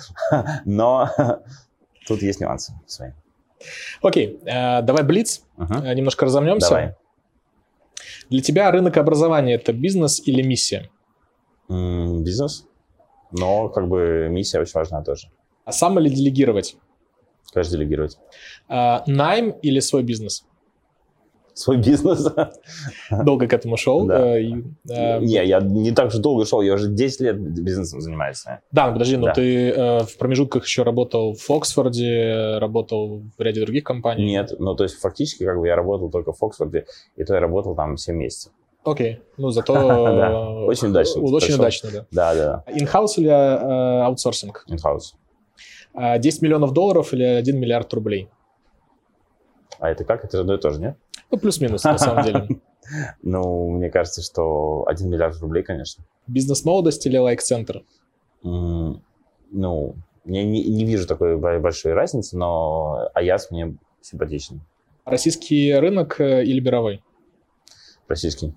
Но 0.64 1.08
тут 2.08 2.20
есть 2.20 2.40
нюансы 2.40 2.72
свои. 2.86 3.12
Окей, 4.02 4.40
э, 4.44 4.82
давай 4.82 5.04
Блиц, 5.04 5.44
э, 5.56 5.94
немножко 5.94 6.24
разомнемся. 6.24 6.68
Давай. 6.68 6.94
Для 8.28 8.42
тебя 8.42 8.72
рынок 8.72 8.96
образования 8.96 9.54
это 9.54 9.72
бизнес 9.72 10.20
или 10.26 10.42
миссия? 10.42 10.90
Бизнес. 11.68 12.66
Но 13.30 13.68
как 13.68 13.86
бы 13.86 14.26
миссия 14.30 14.58
очень 14.58 14.74
важна 14.74 15.04
тоже. 15.04 15.28
А 15.64 15.70
сам 15.70 16.00
или 16.00 16.08
делегировать? 16.08 16.76
Конечно, 17.56 17.78
делегировать. 17.78 18.18
А, 18.68 19.02
найм 19.06 19.52
или 19.62 19.80
свой 19.80 20.02
бизнес? 20.02 20.44
Свой 21.54 21.78
бизнес. 21.78 22.26
Долго 23.10 23.46
к 23.48 23.52
этому 23.54 23.78
шел. 23.78 24.04
Да. 24.04 24.36
э, 24.36 24.42
и, 24.42 24.64
э, 24.90 25.20
Не, 25.20 25.42
я 25.46 25.60
не 25.60 25.90
так 25.92 26.10
же 26.10 26.18
долго 26.18 26.44
шел, 26.44 26.60
я 26.60 26.74
уже 26.74 26.90
10 26.90 27.20
лет 27.22 27.40
бизнесом 27.40 28.02
занимаюсь. 28.02 28.44
Да, 28.72 28.88
ну 28.88 28.92
подожди, 28.92 29.16
но 29.16 29.28
Да. 29.28 29.32
ты 29.32 29.70
э, 29.70 30.00
в 30.00 30.18
промежутках 30.18 30.66
еще 30.66 30.82
работал 30.82 31.34
в 31.34 31.50
Оксфорде, 31.50 32.58
работал 32.58 33.22
в 33.38 33.40
ряде 33.40 33.62
других 33.62 33.84
компаний. 33.84 34.26
Нет, 34.26 34.52
ну 34.58 34.74
то 34.74 34.84
есть 34.84 34.96
фактически 34.96 35.46
как 35.46 35.58
бы 35.58 35.66
я 35.66 35.76
работал 35.76 36.10
только 36.10 36.34
в 36.34 36.42
Оксфорде, 36.44 36.84
и 37.16 37.24
то 37.24 37.32
я 37.32 37.40
работал 37.40 37.74
там 37.74 37.96
7 37.96 38.14
месяцев. 38.14 38.52
Окей, 38.84 39.20
ну 39.38 39.48
зато... 39.48 39.72
Да, 40.16 40.50
очень 40.66 40.88
удачно 40.88 41.22
Очень 41.22 41.54
удачно, 41.54 41.90
да. 41.90 42.06
Да, 42.10 42.34
да, 42.34 42.64
In-house 42.70 43.16
или 43.16 43.30
э, 43.30 44.02
аутсорсинг? 44.02 44.66
in-house. 44.68 45.14
А 45.96 46.18
10 46.18 46.42
миллионов 46.42 46.72
долларов 46.72 47.12
или 47.14 47.24
1 47.24 47.58
миллиард 47.58 47.92
рублей? 47.94 48.28
А 49.78 49.90
это 49.90 50.04
как? 50.04 50.24
Это 50.24 50.40
одно 50.40 50.54
и 50.54 50.58
то 50.58 50.70
же, 50.70 50.80
нет? 50.80 50.96
Ну, 51.30 51.38
плюс-минус, 51.38 51.84
на 51.84 51.98
самом 51.98 52.24
деле. 52.24 52.48
Ну, 53.20 53.68
мне 53.70 53.90
кажется, 53.90 54.22
что 54.22 54.84
1 54.86 55.10
миллиард 55.10 55.40
рублей, 55.40 55.64
конечно. 55.64 56.04
Бизнес-молодость 56.28 57.04
или 57.06 57.16
Like 57.16 57.40
Центр? 57.40 57.82
Ну, 58.44 59.02
я 60.24 60.44
не, 60.44 60.62
не 60.62 60.84
вижу 60.84 61.04
такой 61.08 61.36
бо- 61.36 61.58
большой 61.58 61.94
разницы, 61.94 62.36
но 62.38 63.10
Аяз 63.12 63.50
мне 63.50 63.76
симпатичен. 64.02 64.60
Российский 65.04 65.74
рынок 65.74 66.20
э, 66.20 66.44
или 66.44 66.60
мировой? 66.60 67.02
Российский. 68.06 68.54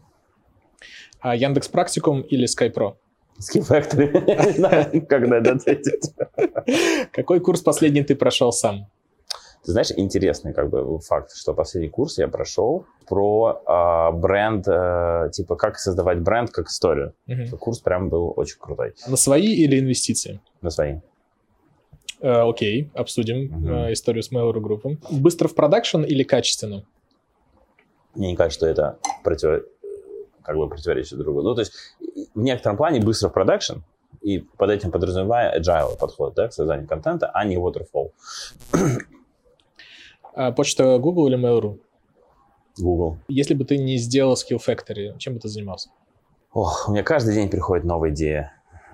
А 1.22 1.36
Яндекс 1.36 1.68
Практикум 1.68 2.22
или 2.22 2.46
Skypro? 2.48 2.98
Factory. 3.40 4.12
Не 4.48 4.54
знаю, 4.54 5.06
как 5.08 5.28
на 5.28 5.36
это 5.36 5.54
ответить. 5.54 6.14
Какой 7.12 7.40
курс 7.40 7.62
последний 7.62 8.04
ты 8.04 8.16
прошел 8.16 8.52
сам? 8.52 8.88
Ты 9.66 9.72
знаешь, 9.74 9.92
интересный 9.96 10.54
как 10.54 10.70
бы 10.70 11.00
факт, 11.00 11.32
что 11.36 11.54
последний 11.54 11.90
курс 11.90 12.18
я 12.18 12.28
прошел 12.28 12.86
про 13.08 13.62
а, 13.66 14.12
бренд, 14.12 14.66
э, 14.68 15.30
типа 15.34 15.56
как 15.56 15.78
создавать 15.78 16.22
бренд 16.22 16.50
как 16.50 16.68
историю. 16.68 17.14
Мгм. 17.28 17.58
Курс 17.58 17.80
прям 17.80 18.10
был 18.10 18.34
очень 18.36 18.58
крутой. 18.58 18.94
На 19.08 19.18
свои 19.18 19.54
или 19.54 19.80
инвестиции? 19.80 20.40
На 20.62 20.70
свои. 20.70 21.00
Э, 22.22 22.50
окей, 22.50 22.90
обсудим 22.94 23.46
Мгм. 23.46 23.74
э, 23.74 23.94
историю 23.94 24.24
с 24.24 24.32
Mail.ru 24.32 24.62
Group. 24.62 24.98
Быстро 25.12 25.48
в 25.48 25.56
продакшн 25.56 26.04
или 26.04 26.24
качественно? 26.24 26.86
Мне 28.16 28.32
не 28.32 28.36
кажется, 28.36 28.60
что 28.60 28.68
это 28.68 28.98
против... 29.24 29.66
как 30.50 30.58
бы 30.58 30.68
противоречит 30.68 31.18
друг 31.18 31.26
другу. 31.26 31.42
Ну, 31.44 31.56
то 31.56 31.62
есть 31.62 31.74
в 32.34 32.42
некотором 32.42 32.76
плане 32.76 33.00
быстро 33.00 33.30
в 33.30 33.34
продакшн, 33.34 33.78
и 34.22 34.40
под 34.40 34.72
этим 34.72 34.92
подразумевая 34.92 35.60
agile 35.60 35.98
подход 35.98 36.34
да, 36.34 36.48
к 36.48 36.54
созданию 36.54 36.88
контента, 36.88 37.30
а 37.32 37.46
не 37.46 37.56
waterfall. 37.58 38.12
А 40.34 40.52
почта 40.52 40.98
Google 40.98 41.28
или 41.28 41.38
Mail.ru? 41.38 41.80
Google. 42.80 43.18
Если 43.28 43.54
бы 43.54 43.64
ты 43.64 43.78
не 43.78 43.98
сделал 43.98 44.34
Skill 44.34 44.60
Factory, 44.66 45.18
чем 45.20 45.36
бы 45.36 45.40
ты 45.40 45.50
занимался? 45.50 45.90
Ох, 46.54 46.88
у 46.88 46.92
меня 46.92 47.04
каждый 47.04 47.36
день 47.36 47.50
приходит 47.50 47.86
новая 47.86 48.10
идея. 48.10 48.54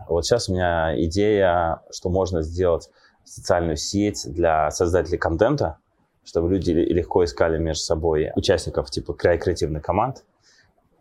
Вот 0.09 0.25
сейчас 0.25 0.49
у 0.49 0.53
меня 0.53 0.93
идея, 1.05 1.81
что 1.89 2.09
можно 2.09 2.41
сделать 2.41 2.89
социальную 3.23 3.77
сеть 3.77 4.25
для 4.25 4.69
создателей 4.71 5.17
контента, 5.17 5.77
чтобы 6.25 6.49
люди 6.49 6.71
ле- 6.71 6.85
легко 6.85 7.23
искали 7.23 7.57
между 7.57 7.83
собой 7.83 8.31
участников 8.35 8.91
типа 8.91 9.13
кре- 9.13 9.37
креативных 9.37 9.83
команд. 9.83 10.23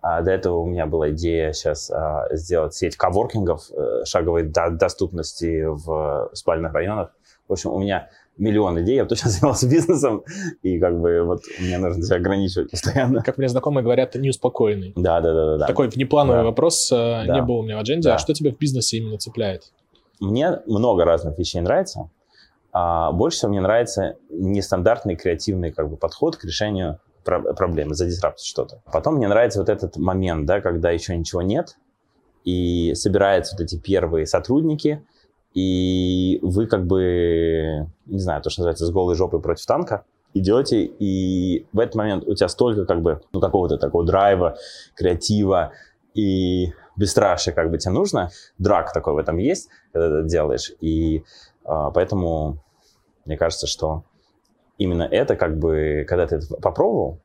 А 0.07 0.21
до 0.21 0.33
этого 0.33 0.59
у 0.59 0.67
меня 0.67 0.85
была 0.85 1.11
идея 1.13 1.53
сейчас 1.55 1.91
а, 1.91 2.27
сделать 2.33 2.75
сеть 2.75 2.95
коворкингов 2.95 3.71
э, 3.73 4.05
шаговой 4.05 4.43
до- 4.43 4.69
доступности 4.69 5.65
в 5.65 6.29
спальных 6.35 6.75
районах. 6.75 7.09
В 7.49 7.53
общем, 7.55 7.71
у 7.73 7.79
меня 7.79 8.11
миллион 8.37 8.79
идей, 8.83 8.97
я 8.97 9.07
точно 9.07 9.31
занимался 9.31 9.67
бизнесом, 9.67 10.23
и 10.63 10.79
как 10.79 11.01
бы 11.01 11.23
вот 11.23 11.41
мне 11.59 11.79
нужно 11.79 12.03
себя 12.05 12.17
ограничивать 12.17 12.71
постоянно. 12.71 13.23
Как 13.23 13.39
мне 13.39 13.49
знакомые 13.49 13.83
говорят, 13.83 14.15
неуспокоенный. 14.15 14.93
Да, 14.95 15.23
да, 15.23 15.33
да, 15.33 15.57
да. 15.57 15.67
Такой 15.67 15.89
внеплановый 15.89 16.41
Да. 16.43 16.45
вопрос 16.45 16.93
э, 16.93 17.25
Да. 17.27 17.35
не 17.35 17.41
был 17.41 17.61
у 17.61 17.63
меня 17.63 17.77
в 17.79 17.81
адженде. 17.81 18.11
Да. 18.11 18.17
А 18.17 18.19
что 18.19 18.35
тебе 18.35 18.53
в 18.53 18.59
бизнесе 18.59 18.99
именно 18.99 19.17
цепляет? 19.17 19.73
Мне 20.21 20.61
много 20.67 21.07
разных 21.07 21.39
вещей 21.39 21.63
нравится. 21.63 22.11
А 22.73 23.11
больше 23.13 23.39
всего 23.39 23.53
мне 23.53 23.63
нравится 23.63 24.17
нестандартный 24.29 25.17
креативный 25.17 25.73
как 25.73 25.89
бы, 25.89 25.97
подход 25.97 26.37
к 26.37 26.45
решению 26.45 26.99
про- 27.25 27.55
проблемы, 27.55 27.95
задисраптить 27.95 28.47
что-то. 28.47 28.83
Потом 28.93 29.17
мне 29.17 29.29
нравится 29.29 29.61
вот 29.61 29.69
этот 29.69 29.97
момент, 29.97 30.47
да, 30.47 30.61
когда 30.61 30.91
еще 30.91 31.17
ничего 31.17 31.43
нет, 31.43 31.77
и 32.45 32.95
собираются 32.95 33.57
вот 33.57 33.65
эти 33.65 33.77
первые 33.79 34.27
сотрудники, 34.27 35.05
и 35.55 36.39
вы 36.43 36.67
как 36.67 36.87
бы, 36.87 37.89
не 38.07 38.19
знаю, 38.19 38.43
то, 38.43 38.51
что 38.51 38.63
называется, 38.63 38.87
с 38.87 38.91
голой 38.91 39.15
жопой 39.15 39.41
против 39.41 39.67
танка, 39.67 40.05
идете, 40.35 40.85
и 40.85 41.67
в 41.73 41.79
этот 41.79 41.95
момент 41.95 42.25
у 42.27 42.35
тебя 42.35 42.49
столько 42.49 42.85
как 42.85 43.03
бы, 43.03 43.21
ну, 43.33 43.41
какого-то 43.41 43.79
такого 43.79 44.05
драйва, 44.05 44.57
креатива 44.97 45.73
и 46.13 46.73
бесстрашия 46.97 47.55
как 47.55 47.71
бы 47.71 47.79
тебе 47.79 47.93
нужно. 47.93 48.31
Драк 48.59 48.93
такой 48.93 49.15
в 49.15 49.19
этом 49.19 49.39
есть, 49.39 49.69
когда 49.93 50.09
ты 50.09 50.15
это 50.17 50.29
делаешь. 50.29 50.73
И 50.81 51.25
а, 51.65 51.91
поэтому 51.91 52.59
мне 53.25 53.37
кажется, 53.37 53.67
что 53.67 54.05
именно 54.79 55.03
это 55.03 55.37
как 55.37 55.59
бы, 55.59 56.05
когда 56.09 56.27
ты 56.27 56.37
это 56.37 56.57
попробовал, 56.57 57.21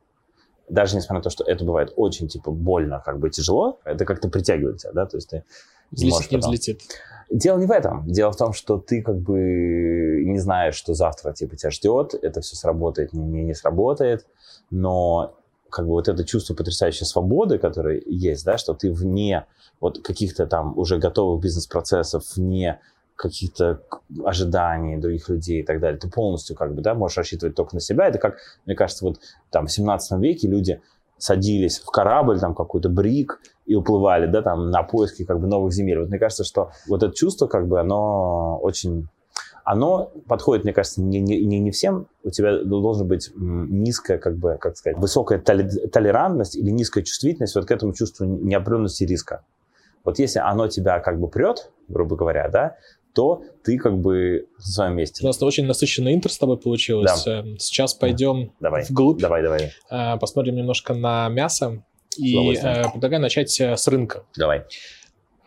даже 0.69 0.95
несмотря 0.95 1.19
на 1.19 1.23
то, 1.23 1.29
что 1.29 1.43
это 1.43 1.65
бывает 1.65 1.93
очень, 1.95 2.27
типа, 2.27 2.51
больно, 2.51 3.01
как 3.03 3.19
бы 3.19 3.29
тяжело, 3.29 3.79
это 3.85 4.05
как-то 4.05 4.29
притягивает 4.29 4.77
тебя, 4.77 4.91
да, 4.93 5.05
то 5.05 5.17
есть 5.17 5.29
ты 5.29 5.43
можешь 5.91 6.29
не 6.29 6.37
потом- 6.37 6.51
взлетит. 6.51 6.81
Дело 7.31 7.59
не 7.59 7.67
в 7.67 7.71
этом. 7.71 8.07
Дело 8.07 8.31
в 8.31 8.37
том, 8.37 8.53
что 8.53 8.79
ты 8.79 9.03
как 9.03 9.17
бы 9.19 10.23
не 10.25 10.39
знаешь, 10.39 10.75
что 10.75 10.93
завтра 10.95 11.31
типа 11.31 11.55
тебя 11.55 11.69
ждет, 11.69 12.15
это 12.15 12.41
все 12.41 12.55
сработает, 12.55 13.13
не, 13.13 13.23
не, 13.23 13.43
не 13.43 13.53
сработает, 13.53 14.25
но 14.71 15.35
как 15.69 15.85
бы 15.85 15.91
вот 15.91 16.07
это 16.07 16.23
чувство 16.23 16.55
потрясающей 16.55 17.05
свободы, 17.05 17.59
которое 17.59 18.01
есть, 18.05 18.45
да, 18.45 18.57
что 18.57 18.73
ты 18.73 18.91
вне 18.91 19.45
вот 19.79 20.03
каких-то 20.03 20.47
там 20.47 20.77
уже 20.77 20.97
готовых 20.97 21.41
бизнес-процессов, 21.41 22.23
вне 22.35 22.79
каких-то 23.19 23.81
ожиданий 24.23 24.95
других 24.95 25.27
людей 25.27 25.59
и 25.59 25.63
так 25.65 25.81
далее. 25.81 25.99
Ты 25.99 26.09
полностью 26.09 26.55
как 26.55 26.73
бы, 26.73 26.81
да, 26.81 26.93
можешь 26.93 27.17
рассчитывать 27.17 27.53
только 27.53 27.75
на 27.75 27.81
себя. 27.81 28.07
Это 28.07 28.17
как, 28.17 28.37
мне 28.65 28.75
кажется, 28.75 29.03
вот 29.03 29.19
там 29.51 29.67
в 29.67 29.71
17 29.71 30.19
веке 30.21 30.47
люди 30.47 30.81
садились 31.17 31.79
в 31.79 31.87
корабль, 31.87 32.39
там 32.39 32.55
какой-то 32.55 32.87
брик, 32.87 33.41
и 33.65 33.75
уплывали, 33.75 34.25
да, 34.25 34.41
там 34.41 34.71
на 34.71 34.83
поиски 34.83 35.25
как 35.25 35.41
бы 35.41 35.47
новых 35.47 35.73
земель. 35.73 35.99
Вот 35.99 36.09
мне 36.09 36.17
кажется, 36.17 36.45
что 36.45 36.71
вот 36.87 37.03
это 37.03 37.13
чувство, 37.13 37.47
как 37.47 37.67
бы, 37.67 37.81
оно 37.81 38.57
очень... 38.61 39.09
Оно 39.65 40.13
подходит, 40.27 40.63
мне 40.63 40.71
кажется, 40.71 41.01
не, 41.01 41.19
не, 41.19 41.59
не 41.59 41.71
всем. 41.71 42.07
У 42.23 42.29
тебя 42.29 42.63
должна 42.63 43.03
быть 43.03 43.31
низкая, 43.35 44.17
как 44.17 44.37
бы, 44.37 44.57
как 44.59 44.77
сказать, 44.77 44.97
высокая 44.97 45.39
толерантность 45.39 46.55
или 46.55 46.71
низкая 46.71 47.03
чувствительность 47.03 47.53
вот 47.53 47.65
к 47.65 47.71
этому 47.71 47.93
чувству 47.93 48.25
неопределенности 48.25 49.03
риска. 49.03 49.43
Вот 50.03 50.19
если 50.19 50.39
оно 50.39 50.67
тебя 50.67 50.99
как 50.99 51.19
бы 51.19 51.27
прет, 51.27 51.71
грубо 51.87 52.15
говоря, 52.15 52.49
да, 52.49 52.77
то 53.13 53.43
ты 53.63 53.77
как 53.77 53.97
бы 53.99 54.47
на 54.57 54.63
своем 54.63 54.93
У 54.93 54.95
месте. 54.95 55.25
нас 55.25 55.41
очень 55.41 55.65
насыщенный 55.65 56.13
интер 56.13 56.31
с 56.31 56.37
тобой 56.37 56.57
получилось. 56.57 57.25
Э, 57.27 57.43
Сейчас 57.57 57.93
пойдем 57.93 58.51
Давай, 58.59 58.83
вглубь, 58.89 59.19
давай, 59.19 59.41
давай, 59.43 59.71
э, 59.89 60.17
посмотрим 60.19 60.55
немножко 60.55 60.93
на 60.93 61.27
мясо. 61.29 61.83
И 62.17 62.35
э, 62.55 62.89
предлагаю 62.91 63.21
начать 63.21 63.59
э, 63.61 63.77
с 63.77 63.87
рынка. 63.87 64.23
давай. 64.35 64.63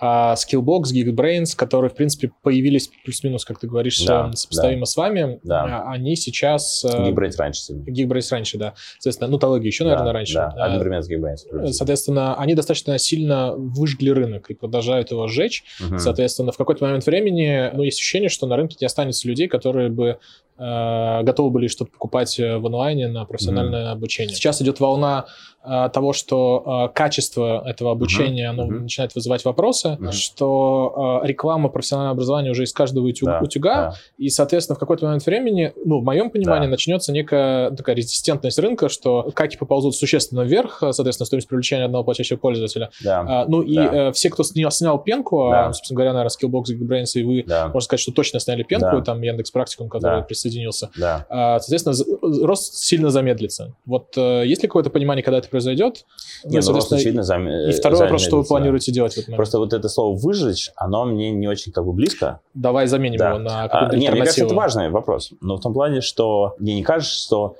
А 0.05 0.35
Skillbox, 0.35 0.93
Geekbrains, 0.93 1.55
которые, 1.55 1.89
в 1.89 1.95
принципе, 1.95 2.33
появились 2.43 2.91
плюс-минус, 3.05 3.45
как 3.45 3.61
ты 3.61 3.69
говоришь, 3.69 4.01
Да, 4.05 4.31
э, 4.33 4.37
сопоставимо 4.37 4.85
с 4.85 4.97
вами, 4.97 5.39
Да. 5.45 5.85
а, 5.85 5.93
они 5.93 6.17
сейчас... 6.17 6.85
э, 6.85 6.89
Geekbrains 6.89 7.37
раньше. 7.39 7.73
Geekbrains 7.87 8.27
раньше, 8.33 8.59
да. 8.59 8.75
Соответственно, 8.95 9.31
нутология 9.31 9.69
еще, 9.69 9.85
наверное, 9.85 10.07
Да, 10.07 10.13
раньше. 10.13 10.35
Да, 10.35 10.55
А, 10.57 10.65
одновременно 10.67 11.03
с 11.03 11.09
Geekbrains. 11.09 11.73
Соответственно, 11.73 12.35
они 12.35 12.57
достаточно 12.57 12.99
сильно 12.99 13.55
выжгли 13.55 14.11
рынок 14.11 14.51
и 14.51 14.55
продолжают 14.55 15.13
его 15.13 15.29
сжечь. 15.29 15.63
Мгм. 15.79 16.01
Соответственно, 16.01 16.51
в 16.51 16.57
какой-то 16.57 16.83
момент 16.85 17.07
времени, 17.07 17.71
ну, 17.73 17.85
есть 17.85 18.01
ощущение, 18.01 18.29
что 18.29 18.49
на 18.49 18.57
рынке 18.57 18.79
не 18.81 18.87
останется 18.87 19.29
людей, 19.29 19.47
которые 19.47 19.89
бы 19.89 20.19
э, 20.52 20.52
готовы 20.63 21.51
были 21.51 21.67
что-то 21.69 21.91
покупать 21.91 22.39
э, 22.39 22.59
в 22.59 22.67
онлайне 22.67 23.09
на 23.09 23.25
профессиональное 23.25 23.87
mm-hmm. 23.87 23.93
обучение. 23.93 24.35
Сейчас 24.35 24.63
идет 24.63 24.81
волна 24.81 25.27
э, 25.65 25.89
того, 25.93 26.13
что 26.13 26.89
э, 26.91 26.95
качество 26.95 27.63
этого 27.67 27.93
обучения, 27.93 28.47
mm-hmm. 28.47 28.51
оно 28.51 28.67
mm-hmm. 28.67 28.81
начинает 28.81 29.15
вызывать 29.15 29.45
вопросы, 29.45 29.99
mm-hmm. 30.01 30.13
что 30.13 31.21
э, 31.23 31.27
реклама 31.27 31.69
профессионального 31.69 32.13
образования 32.13 32.51
уже 32.51 32.65
из 32.65 32.73
каждого 32.73 33.07
утюг, 33.07 33.29
да, 33.29 33.41
утюга, 33.41 33.75
да. 33.75 33.95
и, 34.19 34.29
соответственно, 34.29 34.77
в 34.77 34.79
какой-то 34.79 35.07
момент 35.07 35.27
времени, 35.27 35.73
ну, 35.85 36.01
в 36.01 36.05
моем 36.05 36.31
понимании, 36.31 36.67
да. 36.67 36.73
начнется 36.73 37.13
некая 37.13 37.71
такая 37.73 37.97
резистентность 37.97 38.59
рынка, 38.59 38.89
что 38.89 39.31
каки 39.35 39.57
поползут 39.57 39.97
существенно 39.97 40.43
вверх, 40.43 40.79
соответственно, 40.79 41.27
стоимость 41.27 41.49
привлечения 41.49 41.85
одного 41.85 42.05
платящего 42.05 42.37
пользователя. 42.39 42.91
Да. 43.03 43.25
А, 43.27 43.45
ну 43.47 43.63
и 43.63 43.75
да. 43.75 44.09
э, 44.09 44.13
все, 44.13 44.31
кто 44.31 44.45
снял, 44.45 44.71
снял 44.71 44.99
пенку, 44.99 45.49
да. 45.51 45.67
а, 45.67 45.73
собственно 45.73 45.97
говоря, 45.97 46.13
наверное, 46.13 46.31
Skillbox, 46.31 46.65
Geekbrains 46.71 47.13
и 47.15 47.25
вы, 47.25 47.45
да. 47.47 47.67
можно 47.67 47.81
сказать, 47.81 48.01
что 48.01 48.13
точно 48.13 48.39
сняли 48.39 48.63
пенку, 48.63 48.99
да. 48.99 49.03
там 49.03 49.23
Яндекс 49.23 49.51
Практикум, 49.51 49.89
который 49.89 50.21
да. 50.21 50.23
присоединился. 50.23 50.52
Да. 50.97 51.27
А, 51.29 51.61
соответственно, 51.61 52.47
рост 52.47 52.75
сильно 52.75 53.11
замедлится. 53.11 53.75
Вот 53.87 54.17
э, 54.17 54.45
есть 54.47 54.63
ли 54.63 54.69
какое-то 54.69 54.91
понимание, 54.91 55.23
когда 55.23 55.39
это 55.39 55.49
произойдет? 55.49 56.05
Не, 56.45 56.59
ну, 56.59 56.67
ну 56.67 56.73
рост 56.73 56.99
сильно 56.99 57.23
зам... 57.23 57.49
И 57.49 57.73
второй 57.73 58.01
вопрос, 58.01 58.23
что 58.23 58.37
вы 58.37 58.45
планируете 58.45 58.93
делать 58.93 59.15
в 59.15 59.17
этот 59.17 59.29
момент? 59.29 59.39
Просто 59.39 59.59
вот 59.59 59.73
это 59.73 59.89
слово 59.89 60.17
«выжечь», 60.17 60.71
оно 60.77 61.05
мне 61.05 61.31
не 61.31 61.49
очень 61.49 61.73
как 61.73 61.85
бы 61.85 61.93
близко. 61.93 62.41
Давай 62.55 62.87
заменим 62.87 63.19
да. 63.19 63.31
его 63.31 63.39
на 63.39 63.69
какую-то 63.69 63.97
а, 63.97 63.99
Нет, 63.99 64.13
мне 64.13 64.21
кажется, 64.21 64.45
это 64.45 64.55
важный 64.55 64.91
вопрос. 64.91 65.33
Но 65.41 65.57
в 65.57 65.61
том 65.61 65.73
плане, 65.73 66.01
что 66.01 66.55
мне 66.59 66.75
не 66.75 66.83
кажется, 66.83 67.15
что 67.15 67.57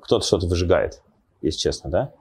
кто-то 0.00 0.26
что-то 0.26 0.46
выжигает, 0.46 1.00
если 1.42 1.58
честно, 1.58 1.90
да? 1.90 2.12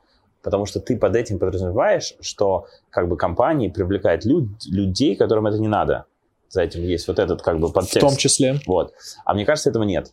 Потому 0.42 0.66
что 0.66 0.80
ты 0.80 0.98
под 0.98 1.16
этим 1.16 1.40
подразумеваешь, 1.40 2.16
что 2.20 2.68
как 2.90 3.08
бы 3.08 3.16
компании 3.16 3.70
привлекают 3.70 4.26
люд, 4.26 4.50
людей, 4.66 5.16
которым 5.16 5.48
это 5.48 5.58
не 5.58 5.70
надо. 5.70 6.06
За 6.54 6.62
этим 6.62 6.84
есть 6.84 7.08
вот 7.08 7.18
этот 7.18 7.42
как 7.42 7.60
бы 7.60 7.72
подтекст. 7.72 7.98
В 7.98 8.00
том 8.00 8.16
числе. 8.16 8.60
Вот. 8.68 8.94
А 9.26 9.34
мне 9.34 9.44
кажется, 9.44 9.72
этого 9.72 9.82
нет 9.82 10.12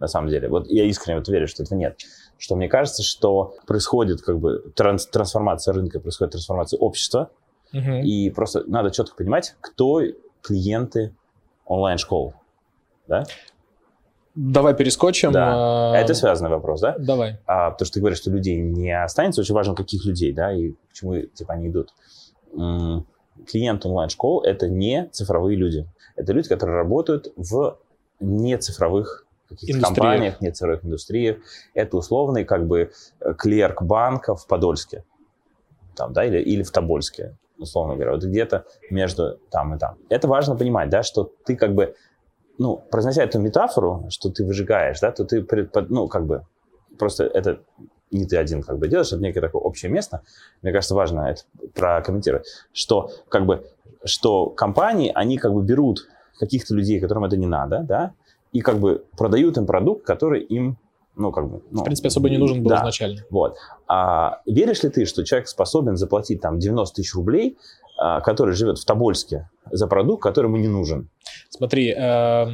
на 0.00 0.08
самом 0.08 0.28
деле. 0.28 0.48
Вот 0.48 0.66
я 0.66 0.84
искренне 0.84 1.18
вот 1.18 1.28
верю, 1.28 1.46
что 1.46 1.62
этого 1.62 1.78
нет. 1.78 2.00
Что 2.38 2.56
мне 2.56 2.68
кажется, 2.68 3.04
что 3.04 3.54
происходит 3.68 4.20
как 4.20 4.40
бы 4.40 4.72
транс 4.74 5.06
трансформация 5.06 5.72
рынка, 5.74 6.00
происходит 6.00 6.32
трансформация 6.32 6.78
общества, 6.78 7.30
угу. 7.72 8.02
и 8.02 8.30
просто 8.30 8.64
надо 8.66 8.90
четко 8.90 9.14
понимать, 9.14 9.54
кто 9.60 10.00
клиенты 10.42 11.14
онлайн-школ. 11.66 12.34
Да? 13.06 13.22
Давай 14.34 14.74
перескочим. 14.74 15.30
Да. 15.30 15.92
А, 15.92 15.96
это 15.96 16.14
связанный 16.14 16.50
вопрос, 16.50 16.80
да? 16.80 16.96
Давай. 16.98 17.38
А, 17.46 17.70
потому 17.70 17.86
что 17.86 17.94
ты 17.94 18.00
говоришь, 18.00 18.18
что 18.18 18.32
людей 18.32 18.58
не 18.58 18.90
останется. 18.90 19.40
Очень 19.40 19.54
важно, 19.54 19.76
каких 19.76 20.04
людей, 20.04 20.32
да, 20.32 20.52
и 20.52 20.72
почему 20.88 21.22
типа 21.22 21.54
они 21.54 21.68
идут. 21.68 21.90
Клиент 23.46 23.84
онлайн-школ– 23.86 24.42
это 24.44 24.68
не 24.68 25.08
цифровые 25.12 25.56
люди. 25.56 25.86
Это 26.16 26.32
люди, 26.32 26.48
которые 26.48 26.76
работают 26.76 27.32
в 27.36 27.78
нецифровых 28.20 29.26
каких-то 29.48 29.82
компаниях, 29.82 30.40
нецифровых 30.40 30.84
индустриях. 30.84 31.38
Это 31.74 31.96
условный 31.96 32.44
как 32.44 32.66
бы 32.66 32.90
клерк 33.38 33.82
банка 33.82 34.34
в 34.34 34.46
Подольске. 34.46 35.04
Там, 35.94 36.12
да, 36.12 36.24
или, 36.24 36.38
или 36.38 36.62
в 36.62 36.70
Тобольске, 36.70 37.36
условно 37.58 37.94
говоря. 37.94 38.12
Вот 38.12 38.24
где-то 38.24 38.64
между 38.90 39.38
там 39.50 39.74
и 39.74 39.78
там. 39.78 39.96
Это 40.08 40.28
важно 40.28 40.56
понимать, 40.56 40.90
да, 40.90 41.02
что 41.02 41.30
ты 41.44 41.56
как 41.56 41.74
бы 41.74 41.94
ну, 42.58 42.76
произнося 42.90 43.22
эту 43.22 43.38
метафору, 43.38 44.06
что 44.10 44.30
ты 44.30 44.44
выжигаешь, 44.44 45.00
да, 45.00 45.12
то 45.12 45.24
ты, 45.24 45.46
ну, 45.88 46.08
как 46.08 46.26
бы, 46.26 46.46
просто 46.98 47.24
это 47.24 47.60
не 48.10 48.26
ты 48.26 48.36
один 48.36 48.62
как 48.62 48.78
бы 48.78 48.88
делаешь, 48.88 49.08
это 49.08 49.22
некое 49.22 49.40
такое 49.40 49.62
общее 49.62 49.90
место. 49.90 50.22
Мне 50.62 50.72
кажется, 50.72 50.94
важно 50.94 51.20
это 51.30 51.42
прокомментировать, 51.74 52.46
что 52.72 53.10
как 53.28 53.46
бы, 53.46 53.66
что 54.04 54.46
компании, 54.50 55.10
они 55.14 55.38
как 55.38 55.52
бы 55.52 55.62
берут 55.62 56.08
каких-то 56.38 56.74
людей, 56.74 57.00
которым 57.00 57.24
это 57.24 57.36
не 57.36 57.46
надо, 57.46 57.80
да, 57.80 58.12
и 58.52 58.60
как 58.60 58.78
бы 58.78 59.04
продают 59.16 59.56
им 59.58 59.66
продукт, 59.66 60.04
который 60.04 60.42
им 60.42 60.78
ну, 61.16 61.32
как 61.32 61.48
бы... 61.48 61.62
Ну, 61.70 61.80
в 61.80 61.84
принципе, 61.84 62.08
особо 62.08 62.28
не 62.28 62.36
нужен 62.36 62.62
был 62.62 62.68
да, 62.68 62.76
изначально. 62.76 63.22
Вот. 63.30 63.56
А 63.88 64.42
веришь 64.44 64.82
ли 64.82 64.90
ты, 64.90 65.06
что 65.06 65.24
человек 65.24 65.48
способен 65.48 65.96
заплатить 65.96 66.42
там 66.42 66.58
90 66.58 66.94
тысяч 66.94 67.14
рублей, 67.14 67.56
а, 67.98 68.20
который 68.20 68.54
живет 68.54 68.78
в 68.78 68.84
Тобольске, 68.84 69.48
за 69.70 69.86
продукт, 69.86 70.22
который 70.22 70.46
ему 70.46 70.58
не 70.58 70.68
нужен? 70.68 71.08
Смотри, 71.56 71.94
э, 71.96 72.46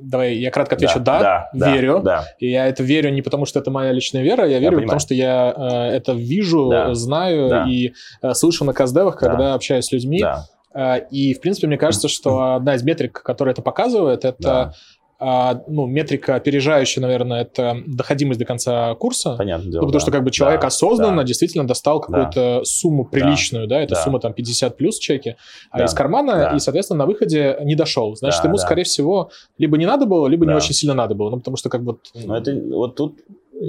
давай 0.00 0.36
я 0.36 0.50
кратко 0.50 0.76
отвечу. 0.76 0.98
Да, 1.00 1.50
да, 1.52 1.72
верю. 1.72 2.00
Да, 2.02 2.24
И 2.38 2.50
я 2.50 2.66
это 2.66 2.82
верю 2.82 3.10
не 3.10 3.22
потому, 3.22 3.44
что 3.44 3.58
это 3.58 3.70
моя 3.70 3.92
личная 3.92 4.22
вера, 4.22 4.46
я 4.46 4.58
верю, 4.58 4.78
я 4.78 4.82
потому 4.82 5.00
что 5.00 5.14
я 5.14 5.54
э, 5.56 5.96
это 5.96 6.12
вижу, 6.12 6.68
да, 6.70 6.94
знаю 6.94 7.48
да. 7.48 7.66
и 7.68 7.92
э, 8.22 8.34
слышу 8.34 8.64
на 8.64 8.72
каздевах, 8.72 9.16
когда 9.16 9.36
да. 9.36 9.54
общаюсь 9.54 9.86
с 9.86 9.92
людьми. 9.92 10.20
Да. 10.20 10.46
Э, 10.74 11.06
и, 11.10 11.34
в 11.34 11.40
принципе, 11.40 11.66
мне 11.66 11.78
кажется, 11.78 12.08
что 12.08 12.54
одна 12.56 12.74
из 12.74 12.82
метрик, 12.82 13.22
которая 13.22 13.52
это 13.52 13.62
показывает, 13.62 14.24
это 14.24 14.36
да 14.38 14.72
а, 15.18 15.62
ну, 15.66 15.86
метрика 15.86 16.34
опережающая, 16.34 17.00
наверное, 17.00 17.42
это 17.42 17.78
доходимость 17.86 18.38
до 18.38 18.44
конца 18.44 18.94
курса. 18.96 19.34
Понятно. 19.36 19.70
Дело, 19.70 19.82
ну, 19.82 19.86
потому 19.86 19.92
да. 19.92 20.00
что 20.00 20.10
как 20.10 20.24
бы 20.24 20.30
человек 20.30 20.60
да, 20.60 20.66
осознанно 20.66 21.22
да. 21.22 21.24
действительно 21.24 21.66
достал 21.66 22.00
какую-то 22.00 22.58
да. 22.58 22.64
сумму 22.64 23.06
приличную, 23.06 23.66
да, 23.66 23.76
да? 23.76 23.82
это 23.82 23.94
да. 23.94 24.02
сумма 24.02 24.20
там 24.20 24.34
50 24.34 24.76
плюс 24.76 24.98
чеки, 24.98 25.36
а 25.70 25.78
да. 25.78 25.84
из 25.84 25.94
кармана, 25.94 26.32
да. 26.36 26.56
и, 26.56 26.58
соответственно, 26.58 26.98
на 26.98 27.06
выходе 27.06 27.58
не 27.62 27.74
дошел. 27.74 28.14
Значит, 28.14 28.42
да, 28.42 28.48
ему, 28.48 28.58
да. 28.58 28.62
скорее 28.62 28.84
всего, 28.84 29.30
либо 29.56 29.78
не 29.78 29.86
надо 29.86 30.04
было, 30.04 30.26
либо 30.26 30.44
да. 30.44 30.52
не 30.52 30.56
очень 30.56 30.74
сильно 30.74 30.94
надо 30.94 31.14
было. 31.14 31.30
Ну, 31.30 31.38
потому 31.38 31.56
что 31.56 31.70
как 31.70 31.82
бы... 31.82 31.98
Ну, 32.14 32.34
это 32.34 32.54
вот 32.54 32.96
тут 32.96 33.18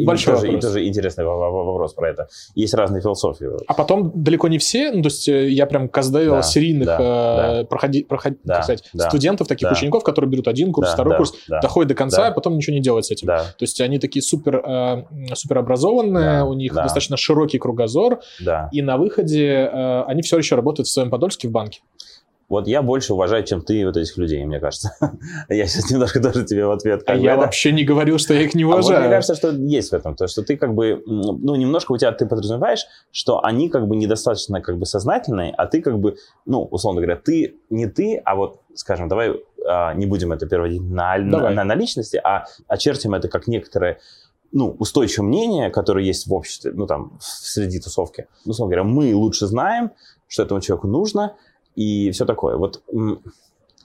Большой 0.06 0.34
и 0.34 0.38
тоже, 0.38 0.54
и 0.54 0.60
тоже 0.60 0.88
интересный 0.88 1.24
вопрос 1.24 1.94
про 1.94 2.10
это. 2.10 2.28
Есть 2.56 2.74
разные 2.74 3.02
философии. 3.02 3.48
А 3.68 3.74
потом 3.74 4.12
далеко 4.16 4.48
не 4.48 4.58
все, 4.58 4.92
ну, 4.92 5.02
то 5.02 5.08
есть 5.08 5.30
э, 5.30 5.50
я 5.50 5.66
прям 5.66 5.88
каздевил 5.88 6.34
да, 6.34 6.42
серийных 6.42 6.86
да, 6.86 6.98
э, 7.00 7.62
да. 7.62 7.66
Проходи, 7.66 8.04
проходи, 8.04 8.38
да, 8.44 8.64
сказать, 8.64 8.84
да, 8.94 9.10
студентов, 9.10 9.48
таких 9.48 9.70
да. 9.70 9.74
учеников, 9.74 10.04
которые 10.04 10.30
берут 10.30 10.48
один 10.48 10.74
курс, 10.74 10.90
да, 10.90 10.94
второй 10.94 11.14
да, 11.14 11.18
курс, 11.18 11.34
да, 11.48 11.62
доходят 11.62 11.90
до 11.90 11.96
конца, 11.96 12.24
да. 12.24 12.28
а 12.28 12.32
потом 12.32 12.58
ничего 12.58 12.76
не 12.76 12.82
делают 12.82 13.06
с 13.06 13.12
этим. 13.12 13.28
Да. 13.28 13.38
То 13.38 13.64
есть 13.64 13.80
они 13.80 13.98
такие 14.00 14.22
супер, 14.22 14.58
э, 14.58 15.04
супер 15.36 15.60
образованные, 15.60 16.40
да, 16.40 16.46
у 16.46 16.54
них 16.54 16.74
да. 16.74 16.84
достаточно 16.84 17.16
широкий 17.16 17.58
кругозор, 17.58 18.20
да. 18.42 18.70
и 18.74 18.82
на 18.82 18.98
выходе 18.98 19.70
э, 19.72 20.04
они 20.04 20.22
все 20.22 20.38
еще 20.38 20.56
работают 20.56 20.88
в 20.88 20.92
своем 20.92 21.10
Подольске 21.10 21.48
в 21.48 21.52
банке. 21.52 21.80
Вот 22.50 22.66
я 22.68 22.82
больше 22.82 23.14
уважаю, 23.14 23.44
чем 23.44 23.62
ты 23.62 23.86
вот 23.86 23.98
этих 23.98 24.18
людей, 24.18 24.46
мне 24.46 24.60
кажется. 24.60 24.96
я 25.50 25.68
сейчас 25.68 25.92
немножко 25.92 26.22
тоже 26.22 26.46
тебе 26.46 26.66
в 26.66 26.72
ответ. 26.72 27.04
А 27.06 27.16
я 27.16 27.36
вообще 27.36 27.74
не 27.74 27.84
говорил, 27.84 28.18
что 28.20 28.34
я 28.34 28.42
их 28.42 28.56
не 28.56 28.64
уважаю. 28.64 29.00
А 29.00 29.00
вот 29.00 29.08
мне 29.08 29.16
кажется, 29.16 29.36
что 29.36 29.52
есть 29.52 29.92
в 29.92 29.94
этом. 29.94 30.16
То, 30.16 30.28
что 30.28 30.44
ты 30.44 30.56
как 30.56 30.74
бы, 30.74 31.04
ну, 31.06 31.56
немножко 31.56 31.92
у 31.92 31.98
тебя 31.98 32.14
ты 32.14 32.26
подразумеваешь, 32.26 32.86
что 33.12 33.44
они 33.44 33.68
как 33.68 33.88
бы 33.88 33.98
недостаточно 33.98 34.62
как 34.62 34.78
бы 34.78 34.86
сознательные, 34.86 35.54
а 35.58 35.66
ты 35.66 35.82
как 35.82 36.00
бы, 36.00 36.16
ну, 36.46 36.64
условно 36.64 37.02
говоря, 37.02 37.18
ты 37.18 37.58
не 37.70 37.88
ты, 37.88 38.22
а 38.24 38.36
вот, 38.36 38.62
скажем, 38.76 39.10
давай 39.10 39.34
а, 39.68 39.94
не 39.94 40.06
будем 40.06 40.32
это 40.32 40.48
переводить 40.48 40.82
на, 40.82 41.18
на, 41.18 41.50
на, 41.50 41.64
на 41.66 41.76
личности, 41.76 42.20
а 42.24 42.46
очертим 42.68 43.14
это 43.14 43.28
как 43.28 43.48
некоторое 43.48 44.00
ну, 44.54 44.76
устойчивое 44.80 45.28
мнение, 45.28 45.70
которое 45.70 46.06
есть 46.06 46.28
в 46.28 46.34
обществе, 46.34 46.72
ну, 46.74 46.88
там, 46.88 47.18
среди 47.20 47.80
тусовки. 47.80 48.28
Ну, 48.46 48.52
условно 48.52 48.74
говоря, 48.74 48.90
мы 48.90 49.14
лучше 49.14 49.46
знаем, 49.46 49.92
что 50.28 50.44
этому 50.44 50.62
человеку 50.62 50.88
нужно, 50.88 51.36
и 51.78 52.10
все 52.12 52.26
такое. 52.26 52.58
Вот 52.58 52.84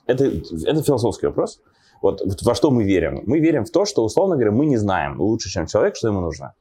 это, 0.07 0.25
это 0.25 0.83
философский 0.83 1.27
вопрос. 1.27 1.61
Вот, 2.01 2.21
во 2.41 2.55
что 2.55 2.71
мы 2.71 2.83
верим? 2.83 3.21
Мы 3.25 3.39
верим 3.39 3.63
в 3.63 3.69
то, 3.69 3.85
что, 3.85 4.03
условно 4.03 4.35
говоря, 4.35 4.51
мы 4.51 4.65
не 4.65 4.77
знаем 4.77 5.21
лучше, 5.21 5.49
чем 5.49 5.67
человек, 5.67 5.95
что 5.95 6.09
ему 6.09 6.19
нужно. 6.19 6.53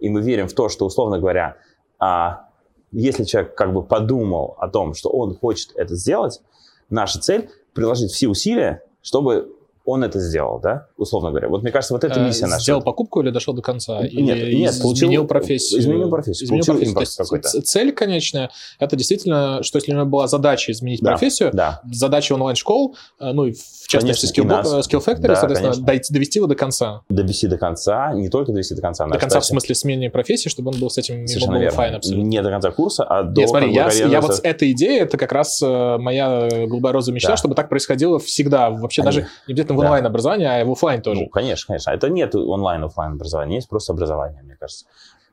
И 0.00 0.10
мы 0.10 0.20
верим 0.20 0.48
в 0.48 0.52
то, 0.52 0.68
что, 0.68 0.84
условно 0.84 1.18
говоря, 1.18 1.56
а, 1.98 2.48
если 2.90 3.24
человек 3.24 3.54
как 3.54 3.72
бы 3.72 3.82
подумал 3.82 4.56
о 4.58 4.68
том, 4.68 4.92
что 4.94 5.08
он 5.08 5.34
хочет 5.36 5.70
это 5.76 5.94
сделать, 5.94 6.42
наша 6.90 7.20
цель 7.20 7.48
приложить 7.72 8.10
все 8.10 8.28
усилия, 8.28 8.82
чтобы 9.00 9.56
он 9.84 10.04
это 10.04 10.20
сделал, 10.20 10.60
да, 10.60 10.86
условно 10.96 11.30
говоря. 11.30 11.48
Вот 11.48 11.62
мне 11.62 11.72
кажется, 11.72 11.94
вот 11.94 12.04
эта 12.04 12.20
э, 12.20 12.26
миссия 12.26 12.46
наша. 12.46 12.62
Сделал 12.62 12.82
покупку 12.82 13.20
или 13.20 13.30
дошел 13.30 13.52
до 13.52 13.62
конца? 13.62 14.00
Нет, 14.00 14.12
или 14.12 14.54
нет, 14.54 14.80
получил, 14.80 15.08
изменил 15.08 15.26
профессию? 15.26 15.80
Изменил 15.80 16.08
профессию, 16.08 16.46
изменил 16.46 16.64
получил 16.64 16.94
профессию. 16.94 17.24
какой-то. 17.24 17.62
Цель 17.62 17.92
конечная, 17.92 18.50
это 18.78 18.96
действительно, 18.96 19.62
что 19.62 19.78
если 19.78 19.92
у 19.92 19.96
него 19.96 20.06
была 20.06 20.28
задача 20.28 20.70
изменить 20.70 21.00
да, 21.00 21.10
профессию, 21.10 21.50
да. 21.52 21.80
задача 21.90 22.32
онлайн-школ, 22.34 22.94
э, 23.20 23.32
ну, 23.32 23.50
в 23.52 23.88
частности, 23.88 24.26
Skill, 24.26 24.44
нас, 24.44 24.66
Skill 24.88 25.04
Factory, 25.04 25.28
да, 25.28 25.36
соответственно, 25.36 25.74
дойти, 25.76 26.12
довести 26.12 26.38
его 26.38 26.46
до 26.46 26.54
конца. 26.54 27.02
Довести 27.08 27.48
до 27.48 27.58
конца, 27.58 28.12
не 28.14 28.28
только 28.28 28.52
довести 28.52 28.74
до 28.74 28.82
конца. 28.82 29.06
До 29.06 29.18
конца 29.18 29.40
в 29.40 29.44
смысле 29.44 29.74
смены 29.74 30.10
профессии, 30.10 30.48
чтобы 30.48 30.70
он 30.70 30.78
был 30.78 30.90
с 30.90 30.98
этим 30.98 31.26
Совершенно 31.26 31.58
верно. 31.58 31.76
fine 31.76 31.94
абсолютно. 31.96 32.28
Не 32.28 32.42
до 32.42 32.50
конца 32.50 32.70
курса, 32.70 33.04
а 33.04 33.22
до... 33.24 33.40
Нет, 33.40 33.50
смотри, 33.50 33.72
я, 33.72 33.90
я 33.90 34.20
вот 34.20 34.40
эта 34.42 34.70
идея, 34.70 35.02
это 35.02 35.18
как 35.18 35.32
раз 35.32 35.60
э, 35.60 35.96
моя 35.98 36.48
голубая 36.66 36.92
роза 36.92 37.12
мечта, 37.12 37.36
чтобы 37.36 37.54
так 37.54 37.68
происходило 37.68 38.18
всегда, 38.18 38.70
вообще 38.70 39.02
даже 39.02 39.28
не 39.48 39.52
обязательно 39.52 39.71
в 39.76 39.80
онлайн-образовании, 39.80 40.46
а 40.46 40.64
в 40.64 40.72
офлайн 40.72 41.02
тоже. 41.02 41.22
Ну, 41.22 41.28
конечно, 41.28 41.68
конечно. 41.68 41.90
Это 41.90 42.08
нет 42.08 42.34
онлайн-офлайн 42.34 43.14
образования, 43.14 43.56
есть 43.56 43.68
просто 43.68 43.92
образование, 43.92 44.42
мне 44.42 44.56
кажется. 44.56 44.86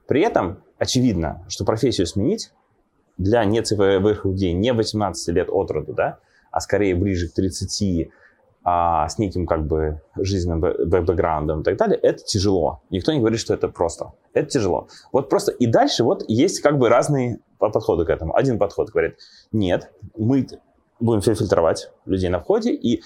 При 0.08 0.22
этом 0.22 0.64
очевидно, 0.78 1.46
что 1.48 1.66
профессию 1.66 2.08
сменить 2.08 2.52
для 3.18 3.44
нецифровых 3.46 4.26
людей 4.26 4.54
не 4.54 4.74
18 4.74 5.36
лет 5.36 5.50
от 5.52 5.72
роду, 5.72 5.94
да, 5.94 6.20
а 6.52 6.62
скорее 6.62 6.96
ближе 6.96 7.30
к 7.30 7.34
30, 7.34 8.10
а, 8.64 9.08
с 9.08 9.18
неким 9.18 9.46
как 9.46 9.66
бы 9.68 10.02
жизненным 10.16 10.62
бэкграундом 10.62 11.62
и 11.62 11.64
так 11.64 11.78
далее, 11.78 11.98
это 11.98 12.24
тяжело. 12.24 12.82
Никто 12.90 13.14
не 13.14 13.20
говорит, 13.20 13.40
что 13.40 13.54
это 13.54 13.68
просто. 13.68 14.14
Это 14.34 14.50
тяжело. 14.50 14.88
Вот 15.12 15.30
просто 15.30 15.52
и 15.52 15.66
дальше 15.66 16.04
вот 16.04 16.24
есть 16.28 16.62
как 16.62 16.78
бы 16.78 16.90
разные 16.90 17.40
подходы 17.58 18.06
к 18.06 18.10
этому. 18.10 18.36
Один 18.36 18.58
подход 18.58 18.90
говорит, 18.90 19.18
нет, 19.52 19.92
мы 20.18 20.48
будем 21.00 21.22
фильтровать 21.22 21.92
людей 22.06 22.30
на 22.30 22.40
входе, 22.40 22.74
и 22.74 23.02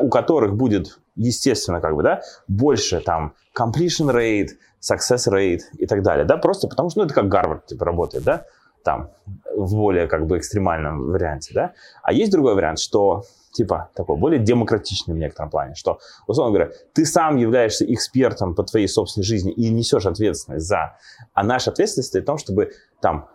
у 0.00 0.08
которых 0.08 0.54
будет, 0.54 0.98
естественно, 1.16 1.80
как 1.80 1.94
бы, 1.94 2.02
да, 2.02 2.20
больше 2.46 3.00
там 3.00 3.34
completion 3.58 4.12
rate, 4.12 4.50
success 4.80 5.28
rate 5.30 5.62
и 5.78 5.86
так 5.86 6.02
далее, 6.02 6.24
да, 6.24 6.36
просто 6.36 6.68
потому 6.68 6.90
что, 6.90 7.00
ну, 7.00 7.06
это 7.06 7.14
как 7.14 7.28
Гарвард, 7.28 7.66
типа, 7.66 7.84
работает, 7.84 8.24
да, 8.24 8.44
там, 8.84 9.10
в 9.54 9.74
более, 9.74 10.06
как 10.06 10.26
бы, 10.26 10.38
экстремальном 10.38 11.10
варианте, 11.10 11.52
да. 11.54 11.72
А 12.02 12.12
есть 12.12 12.30
другой 12.30 12.54
вариант, 12.54 12.78
что, 12.78 13.24
типа, 13.52 13.90
такой 13.94 14.16
более 14.16 14.38
демократичный 14.38 15.14
в 15.14 15.18
некотором 15.18 15.50
плане, 15.50 15.74
что, 15.74 15.98
условно 16.26 16.56
говоря, 16.56 16.72
ты 16.94 17.04
сам 17.04 17.36
являешься 17.36 17.84
экспертом 17.92 18.54
по 18.54 18.62
твоей 18.62 18.88
собственной 18.88 19.24
жизни 19.24 19.52
и 19.52 19.68
несешь 19.70 20.06
ответственность 20.06 20.66
за, 20.66 20.96
а 21.34 21.42
наша 21.42 21.70
ответственность 21.70 22.14
в 22.14 22.24
том, 22.24 22.38
чтобы, 22.38 22.72
там, 23.00 23.28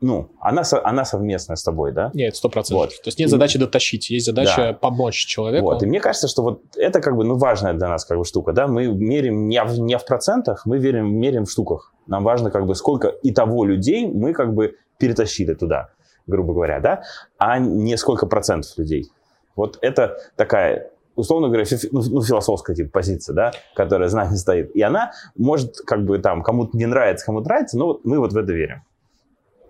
ну, 0.00 0.30
она, 0.40 0.62
она 0.84 1.04
совместная 1.04 1.56
с 1.56 1.62
тобой, 1.62 1.92
да? 1.92 2.10
Нет, 2.12 2.36
сто 2.36 2.48
процентов. 2.48 2.90
Вот. 2.90 3.02
То 3.02 3.08
есть 3.08 3.18
нет 3.18 3.30
задачи 3.30 3.58
дотащить, 3.58 4.10
есть 4.10 4.26
задача 4.26 4.56
да. 4.56 4.72
помочь 4.74 5.26
человеку. 5.26 5.64
Вот, 5.64 5.82
и 5.82 5.86
мне 5.86 6.00
кажется, 6.00 6.28
что 6.28 6.42
вот 6.42 6.62
это 6.76 7.00
как 7.00 7.16
бы, 7.16 7.24
ну, 7.24 7.36
важная 7.36 7.72
для 7.72 7.88
нас 7.88 8.04
как 8.04 8.18
бы 8.18 8.24
штука, 8.24 8.52
да? 8.52 8.66
Мы 8.66 8.88
мерим 8.88 9.48
не 9.48 9.62
в, 9.62 9.78
не 9.80 9.96
в 9.96 10.04
процентах, 10.04 10.66
мы 10.66 10.78
верим, 10.78 11.14
мерим 11.18 11.46
в 11.46 11.50
штуках. 11.50 11.92
Нам 12.06 12.24
важно 12.24 12.50
как 12.50 12.66
бы 12.66 12.74
сколько 12.74 13.08
и 13.08 13.32
того 13.32 13.64
людей 13.64 14.06
мы 14.06 14.32
как 14.32 14.54
бы 14.54 14.76
перетащили 14.98 15.54
туда, 15.54 15.88
грубо 16.26 16.52
говоря, 16.52 16.80
да? 16.80 17.02
А 17.38 17.58
не 17.58 17.96
сколько 17.96 18.26
процентов 18.26 18.76
людей. 18.76 19.10
Вот 19.56 19.78
это 19.80 20.18
такая 20.36 20.90
условно 21.14 21.48
говоря, 21.48 21.64
фи, 21.64 21.76
ну, 21.90 22.02
ну, 22.02 22.22
философская 22.22 22.76
типа 22.76 22.90
позиция, 22.90 23.34
да, 23.34 23.52
которая 23.74 24.10
за 24.10 24.18
нами 24.18 24.34
стоит. 24.34 24.76
И 24.76 24.82
она 24.82 25.12
может, 25.34 25.78
как 25.78 26.04
бы 26.04 26.18
там, 26.18 26.42
кому-то 26.42 26.76
не 26.76 26.84
нравится, 26.84 27.24
кому-то 27.24 27.48
нравится, 27.48 27.78
но 27.78 27.86
вот 27.86 28.04
мы 28.04 28.18
вот 28.18 28.34
в 28.34 28.36
это 28.36 28.52
верим. 28.52 28.82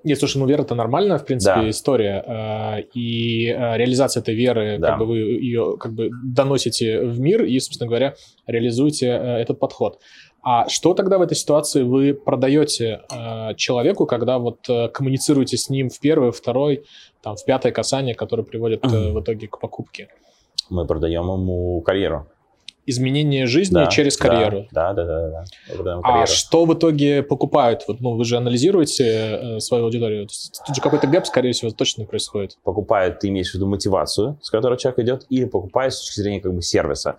Нет, 0.07 0.21
слушай, 0.21 0.38
ну 0.38 0.47
вера 0.47 0.62
это 0.62 0.77
нормальная, 0.77 1.19
в 1.19 1.25
принципе, 1.25 1.62
да. 1.62 1.71
история. 1.71 2.23
А, 2.25 2.79
и 2.95 3.49
а, 3.49 3.77
реализация 3.77 4.21
этой 4.21 4.37
веры, 4.37 4.79
да. 4.79 4.90
как 4.90 4.99
бы 5.01 5.07
вы 5.07 5.19
ее 5.19 5.77
как 5.81 5.95
бы 5.95 6.11
доносите 6.23 7.01
в 7.01 7.19
мир 7.19 7.42
и, 7.42 7.59
собственно 7.59 7.88
говоря, 7.88 8.14
реализуете 8.47 9.07
э, 9.09 9.38
этот 9.38 9.59
подход. 9.59 9.99
А 10.42 10.69
что 10.69 10.95
тогда 10.95 11.19
в 11.19 11.23
этой 11.23 11.35
ситуации 11.35 11.83
вы 11.83 12.14
продаете 12.14 13.01
э, 13.12 13.55
человеку, 13.57 14.07
когда 14.07 14.38
вот 14.38 14.61
э, 14.69 14.88
коммуницируете 14.90 15.57
с 15.57 15.69
ним 15.69 15.90
в 15.90 15.99
первое, 15.99 16.31
второй, 16.31 16.85
там, 17.21 17.35
в 17.35 17.45
пятое 17.45 17.73
касание, 17.73 18.14
которое 18.14 18.45
приводит 18.45 18.85
э, 18.85 19.11
в 19.11 19.21
итоге 19.21 19.49
к 19.49 19.59
покупке? 19.59 20.09
Мы 20.71 20.87
продаем 20.87 21.25
ему 21.25 21.81
карьеру 21.81 22.29
изменение 22.87 23.46
жизни 23.46 23.75
да, 23.75 23.87
через 23.87 24.16
карьеру. 24.16 24.66
Да, 24.70 24.92
да, 24.92 25.05
да, 25.05 25.44
да. 25.68 25.83
да. 25.83 26.01
А 26.03 26.27
что 26.27 26.64
в 26.64 26.75
итоге 26.75 27.22
покупают? 27.22 27.85
Вот, 27.88 28.01
ну, 28.01 28.14
вы 28.14 28.25
же 28.25 28.37
анализируете 28.37 29.05
э, 29.57 29.61
свою 29.61 29.85
аудиторию. 29.85 30.29
Тут 30.66 30.77
же 30.77 30.81
какой-то 30.81 31.07
гэп, 31.07 31.27
скорее 31.27 31.53
всего, 31.53 31.70
точно 31.72 32.05
происходит. 32.05 32.57
Покупают, 32.62 33.18
ты 33.18 33.29
имеешь 33.29 33.51
в 33.51 33.55
виду 33.55 33.66
мотивацию, 33.66 34.38
с 34.40 34.51
которой 34.51 34.79
человек 34.79 35.01
идет, 35.01 35.27
или 35.29 35.44
покупают 35.44 35.94
с 35.94 36.01
точки 36.01 36.20
зрения 36.20 36.40
как 36.40 36.55
бы 36.55 36.62
сервиса, 36.62 37.18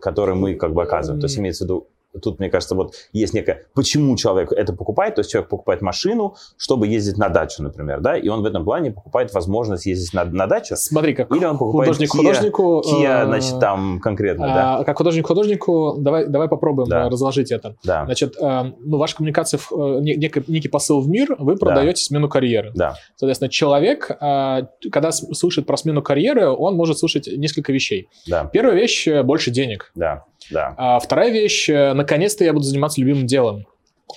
который 0.00 0.34
мы 0.34 0.54
как 0.54 0.72
бы 0.72 0.82
оказываем. 0.82 1.18
Mm. 1.18 1.20
То 1.20 1.26
есть 1.26 1.38
имеется 1.38 1.64
в 1.64 1.66
виду 1.66 1.88
тут, 2.22 2.38
мне 2.38 2.50
кажется, 2.50 2.74
вот 2.74 2.94
есть 3.12 3.34
некое, 3.34 3.66
почему 3.74 4.16
человек 4.16 4.52
это 4.52 4.72
покупает, 4.72 5.14
то 5.14 5.20
есть 5.20 5.30
человек 5.30 5.48
покупает 5.48 5.82
машину, 5.82 6.34
чтобы 6.56 6.86
ездить 6.86 7.18
на 7.18 7.28
дачу, 7.28 7.62
например, 7.62 8.00
да, 8.00 8.16
и 8.16 8.28
он 8.28 8.42
в 8.42 8.46
этом 8.46 8.64
плане 8.64 8.90
покупает 8.90 9.32
возможность 9.32 9.86
ездить 9.86 10.12
на, 10.12 10.24
на 10.24 10.46
дачу. 10.46 10.74
Смотри, 10.76 11.14
как 11.14 11.30
или 11.34 11.44
он 11.44 11.58
покупает 11.58 11.88
художник 11.88 12.14
Kia, 12.14 12.18
художнику, 12.18 12.82
Kia, 12.86 13.26
значит, 13.26 13.60
там 13.60 14.00
конкретно, 14.00 14.52
а, 14.52 14.78
да. 14.78 14.84
Как 14.84 14.98
художник 14.98 15.26
художнику, 15.26 15.96
давай, 15.98 16.26
давай 16.26 16.48
попробуем 16.48 16.88
да. 16.88 17.08
разложить 17.08 17.52
это. 17.52 17.76
Да. 17.84 18.04
Значит, 18.04 18.36
э, 18.40 18.72
ну, 18.78 18.98
ваша 18.98 19.16
коммуникация, 19.16 19.58
э, 19.58 19.98
некий, 20.00 20.42
некий 20.48 20.68
посыл 20.68 21.00
в 21.00 21.08
мир, 21.08 21.36
вы 21.38 21.56
продаете 21.56 22.02
да. 22.02 22.06
смену 22.06 22.28
карьеры. 22.28 22.72
Да. 22.74 22.94
Соответственно, 23.16 23.50
человек, 23.50 24.10
э, 24.10 24.62
когда 24.90 25.12
слышит 25.12 25.66
про 25.66 25.76
смену 25.76 26.02
карьеры, 26.02 26.48
он 26.48 26.74
может 26.74 26.98
слышать 26.98 27.28
несколько 27.28 27.72
вещей. 27.72 28.08
Да. 28.26 28.44
Первая 28.44 28.74
вещь– 28.74 29.06
больше 29.24 29.50
денег. 29.50 29.92
Да. 29.94 30.24
Да. 30.50 30.74
А 30.76 30.98
вторая 30.98 31.30
вещь, 31.30 31.68
э, 31.68 31.92
наконец-то 32.00 32.44
я 32.44 32.52
буду 32.52 32.64
заниматься 32.64 33.00
любимым 33.00 33.26
делом. 33.26 33.66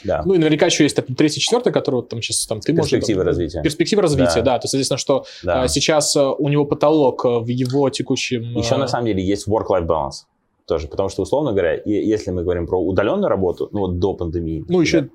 Да. 0.04 0.24
Ну 0.26 0.34
и 0.34 0.38
наверняка 0.38 0.66
еще 0.66 0.84
есть 0.84 0.98
третий, 1.18 1.40
четвертый, 1.40 1.72
который 1.72 1.96
вот 1.96 2.10
там 2.10 2.22
сейчас 2.22 2.48
там 2.48 2.62
ты 2.62 2.74
можешь... 2.74 2.92
Перспективы 2.92 3.24
развития. 3.24 3.62
Перспективы 3.62 4.02
развития, 4.02 4.42
да. 4.42 4.54
да. 4.54 4.60
То 4.60 4.66
есть, 4.66 4.72
соответственно, 4.72 4.98
что 4.98 5.26
да. 5.44 5.64
а, 5.64 5.68
сейчас 5.68 6.16
а, 6.16 6.32
у 6.32 6.50
него 6.50 6.66
потолок 6.66 7.26
в 7.26 7.48
его 7.48 7.90
текущем... 7.90 8.42
Еще 8.58 8.76
а... 8.76 8.80
на 8.80 8.88
самом 8.88 9.06
деле 9.08 9.24
есть 9.24 9.48
work-life 9.48 9.86
balance 9.86 10.26
тоже, 10.66 10.88
потому 10.88 11.10
что, 11.10 11.22
условно 11.22 11.52
говоря, 11.52 11.80
если 11.86 12.32
мы 12.32 12.42
говорим 12.44 12.66
про 12.66 12.82
удаленную 12.82 13.28
работу, 13.28 13.70
ну 13.72 13.82
вот 13.82 14.00
до 14.00 14.14
пандемии... 14.14 14.66
Ну 14.68 14.82
еще 14.82 15.10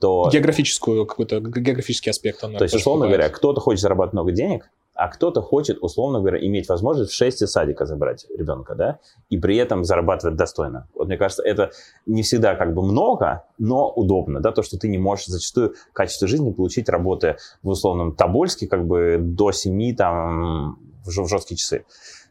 то... 0.00 0.30
географическую 0.32 1.04
какой-то, 1.04 1.40
географический 1.40 2.10
аспект. 2.10 2.40
то 2.40 2.62
есть, 2.62 2.74
условно 2.74 3.06
говоря, 3.06 3.28
кто-то 3.28 3.60
хочет 3.60 3.80
зарабатывать 3.80 4.14
много 4.14 4.32
денег, 4.32 4.70
а 4.94 5.08
кто-то 5.08 5.42
хочет, 5.42 5.78
условно 5.80 6.20
говоря, 6.20 6.38
иметь 6.38 6.68
возможность 6.68 7.10
в 7.10 7.14
6 7.14 7.48
садика 7.48 7.84
забрать 7.84 8.26
ребенка, 8.36 8.74
да, 8.74 8.98
и 9.28 9.38
при 9.38 9.56
этом 9.56 9.84
зарабатывать 9.84 10.36
достойно. 10.36 10.88
Вот 10.94 11.08
мне 11.08 11.16
кажется, 11.16 11.42
это 11.42 11.70
не 12.06 12.22
всегда 12.22 12.54
как 12.54 12.74
бы 12.74 12.82
много, 12.82 13.44
но 13.58 13.90
удобно, 13.90 14.40
да, 14.40 14.52
то, 14.52 14.62
что 14.62 14.78
ты 14.78 14.88
не 14.88 14.98
можешь 14.98 15.26
зачастую 15.26 15.74
качество 15.92 16.28
жизни 16.28 16.52
получить, 16.52 16.88
работая 16.88 17.38
в 17.62 17.68
условном 17.68 18.14
Тобольске, 18.14 18.66
как 18.66 18.86
бы 18.86 19.18
до 19.20 19.52
7 19.52 19.96
там 19.96 20.78
в 21.04 21.10
жесткие 21.10 21.56
часы. 21.58 21.84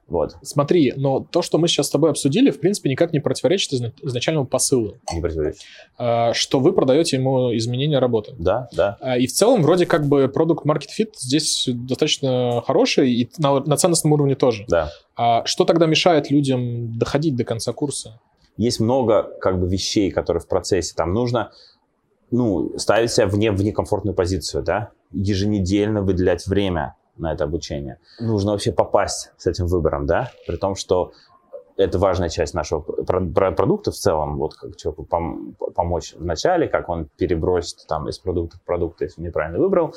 Вот. 0.08 0.36
Смотри, 0.42 0.94
но 0.96 1.22
то, 1.22 1.42
что 1.42 1.58
мы 1.58 1.68
сейчас 1.68 1.88
с 1.88 1.89
тобой 1.89 2.10
обсудили, 2.10 2.52
в 2.52 2.60
принципе, 2.60 2.89
никак 2.89 3.13
не 3.13 3.20
противоречит 3.20 3.74
изначальному 4.02 4.46
посылу. 4.46 4.98
Не 5.13 5.22
противоречит. 5.22 5.62
А, 5.98 6.34
что 6.34 6.60
вы 6.60 6.74
продаете 6.74 7.18
ему 7.18 7.56
изменения 7.56 8.00
работы. 8.00 8.36
Да, 8.38 8.68
да. 8.74 8.98
А, 9.00 9.18
и 9.18 9.28
в 9.28 9.32
целом, 9.32 9.62
вроде 9.62 9.86
как 9.86 10.06
бы 10.06 10.28
продукт 10.28 10.66
Market 10.66 10.89
Fit 11.00 11.12
здесь 11.18 11.68
достаточно 11.68 12.62
хороший, 12.66 13.12
и 13.12 13.30
на, 13.38 13.60
на 13.62 13.78
ценностном 13.78 14.13
уровне 14.13 14.36
тоже. 14.36 14.66
Да. 14.68 14.92
А 15.16 15.46
что 15.46 15.66
тогда 15.66 15.86
мешает 15.86 16.30
людям 16.30 16.98
доходить 16.98 17.36
до 17.36 17.44
конца 17.44 17.72
курса? 17.72 18.20
Есть 18.58 18.80
много 18.80 19.24
как 19.42 19.60
бы 19.60 19.68
вещей, 19.68 20.12
которые 20.12 20.42
в 20.42 20.48
процессе. 20.48 20.94
Там 20.96 21.13
нужно 21.13 21.52
ну, 22.30 22.78
ставить 22.78 23.12
себя 23.12 23.28
вне, 23.28 23.52
в 23.52 23.63
некомфортную 23.63 24.16
позицию, 24.16 24.63
да, 24.63 24.89
еженедельно 25.12 26.02
выделять 26.02 26.46
время 26.48 26.96
на 27.17 27.34
это 27.34 27.43
обучение. 27.43 27.99
Нужно 28.19 28.52
вообще 28.52 28.71
попасть 28.71 29.32
с 29.38 29.47
этим 29.47 29.67
выбором, 29.67 30.06
да, 30.06 30.32
при 30.47 30.58
том, 30.58 30.76
что 30.76 31.12
это 31.76 31.97
важная 31.97 32.30
часть 32.30 32.54
нашего 32.54 32.82
продукта 32.82 33.91
в 33.91 33.95
целом, 33.95 34.38
вот 34.38 34.54
как 34.56 34.76
человеку 34.76 35.08
пом- 35.10 35.54
помочь 35.73 36.13
в 36.13 36.23
начале, 36.23 36.67
как 36.67 36.89
он 36.89 37.08
перебросит 37.17 37.86
там 37.88 38.08
из 38.10 38.19
продукта 38.19 38.58
в 38.58 38.62
продукт, 38.62 39.02
если 39.02 39.21
неправильно 39.21 39.60
выбрал, 39.60 39.93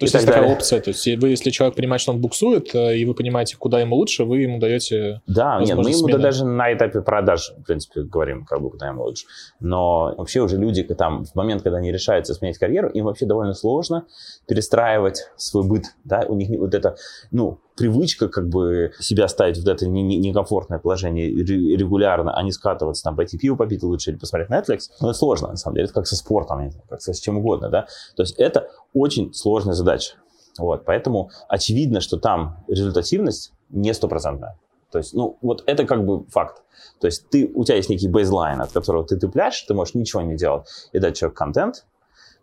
то 0.00 0.04
есть 0.04 0.14
есть 0.14 0.26
такая 0.26 0.40
далее. 0.40 0.56
опция, 0.56 0.80
то 0.80 0.88
есть 0.88 1.06
вы, 1.20 1.28
если 1.28 1.50
человек 1.50 1.76
понимает, 1.76 2.00
что 2.00 2.12
он 2.12 2.22
буксует, 2.22 2.74
э, 2.74 2.96
и 2.96 3.04
вы 3.04 3.12
понимаете, 3.12 3.58
куда 3.58 3.80
ему 3.80 3.96
лучше, 3.96 4.24
вы 4.24 4.38
ему 4.38 4.58
даете 4.58 5.20
Да, 5.26 5.60
нет, 5.60 5.76
мы 5.76 5.90
ему 5.90 6.08
да, 6.08 6.16
даже 6.16 6.46
на 6.46 6.72
этапе 6.72 7.02
продаж, 7.02 7.52
в 7.58 7.64
принципе, 7.64 8.00
говорим, 8.04 8.46
как 8.46 8.62
бы, 8.62 8.70
куда 8.70 8.88
ему 8.88 9.02
лучше. 9.04 9.26
Но 9.60 10.14
вообще 10.16 10.40
уже 10.40 10.56
люди, 10.56 10.82
там, 10.84 11.26
в 11.26 11.34
момент, 11.34 11.62
когда 11.62 11.78
они 11.78 11.92
решаются 11.92 12.32
сменить 12.32 12.56
карьеру, 12.56 12.88
им 12.88 13.04
вообще 13.04 13.26
довольно 13.26 13.52
сложно 13.52 14.06
перестраивать 14.48 15.28
свой 15.36 15.68
быт, 15.68 15.84
да, 16.04 16.24
у 16.26 16.34
них 16.34 16.48
вот 16.58 16.74
это, 16.74 16.96
ну, 17.30 17.58
привычка 17.76 18.28
как 18.28 18.48
бы 18.48 18.92
себя 18.98 19.28
ставить 19.28 19.58
в 19.58 19.68
это 19.68 19.86
некомфортное 19.88 20.78
положение 20.78 21.28
регулярно, 21.30 22.36
а 22.36 22.42
не 22.42 22.52
скатываться, 22.52 23.02
там, 23.02 23.16
пойти 23.16 23.38
пиво 23.38 23.56
попить 23.56 23.82
лучше 23.82 24.10
или 24.10 24.18
посмотреть 24.18 24.50
Netflix, 24.50 24.90
ну, 25.00 25.08
это 25.08 25.18
сложно, 25.18 25.48
на 25.48 25.56
самом 25.56 25.76
деле. 25.76 25.84
Это 25.86 25.94
как 25.94 26.06
со 26.06 26.16
спортом, 26.16 26.70
как 26.88 27.00
со 27.00 27.12
с 27.12 27.20
чем 27.20 27.38
угодно, 27.38 27.68
да. 27.68 27.86
То 28.16 28.22
есть 28.22 28.34
это 28.38 28.68
очень 28.92 29.32
сложная 29.32 29.74
задача. 29.74 30.14
Вот, 30.58 30.84
поэтому 30.84 31.30
очевидно, 31.48 32.00
что 32.00 32.18
там 32.18 32.64
результативность 32.68 33.52
не 33.70 33.94
стопроцентная. 33.94 34.58
То 34.90 34.98
есть, 34.98 35.14
ну, 35.14 35.38
вот 35.40 35.62
это 35.66 35.84
как 35.84 36.04
бы 36.04 36.24
факт. 36.24 36.62
То 37.00 37.06
есть 37.06 37.28
ты, 37.30 37.50
у 37.54 37.64
тебя 37.64 37.76
есть 37.76 37.88
некий 37.88 38.08
бейзлайн, 38.08 38.60
от 38.60 38.72
которого 38.72 39.06
ты 39.06 39.16
тупляешь, 39.16 39.60
ты 39.62 39.74
можешь 39.74 39.94
ничего 39.94 40.22
не 40.22 40.36
делать 40.36 40.66
и 40.92 40.98
дать 40.98 41.16
человеку 41.16 41.38
контент, 41.38 41.86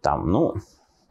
там, 0.02 0.30
ну, 0.32 0.56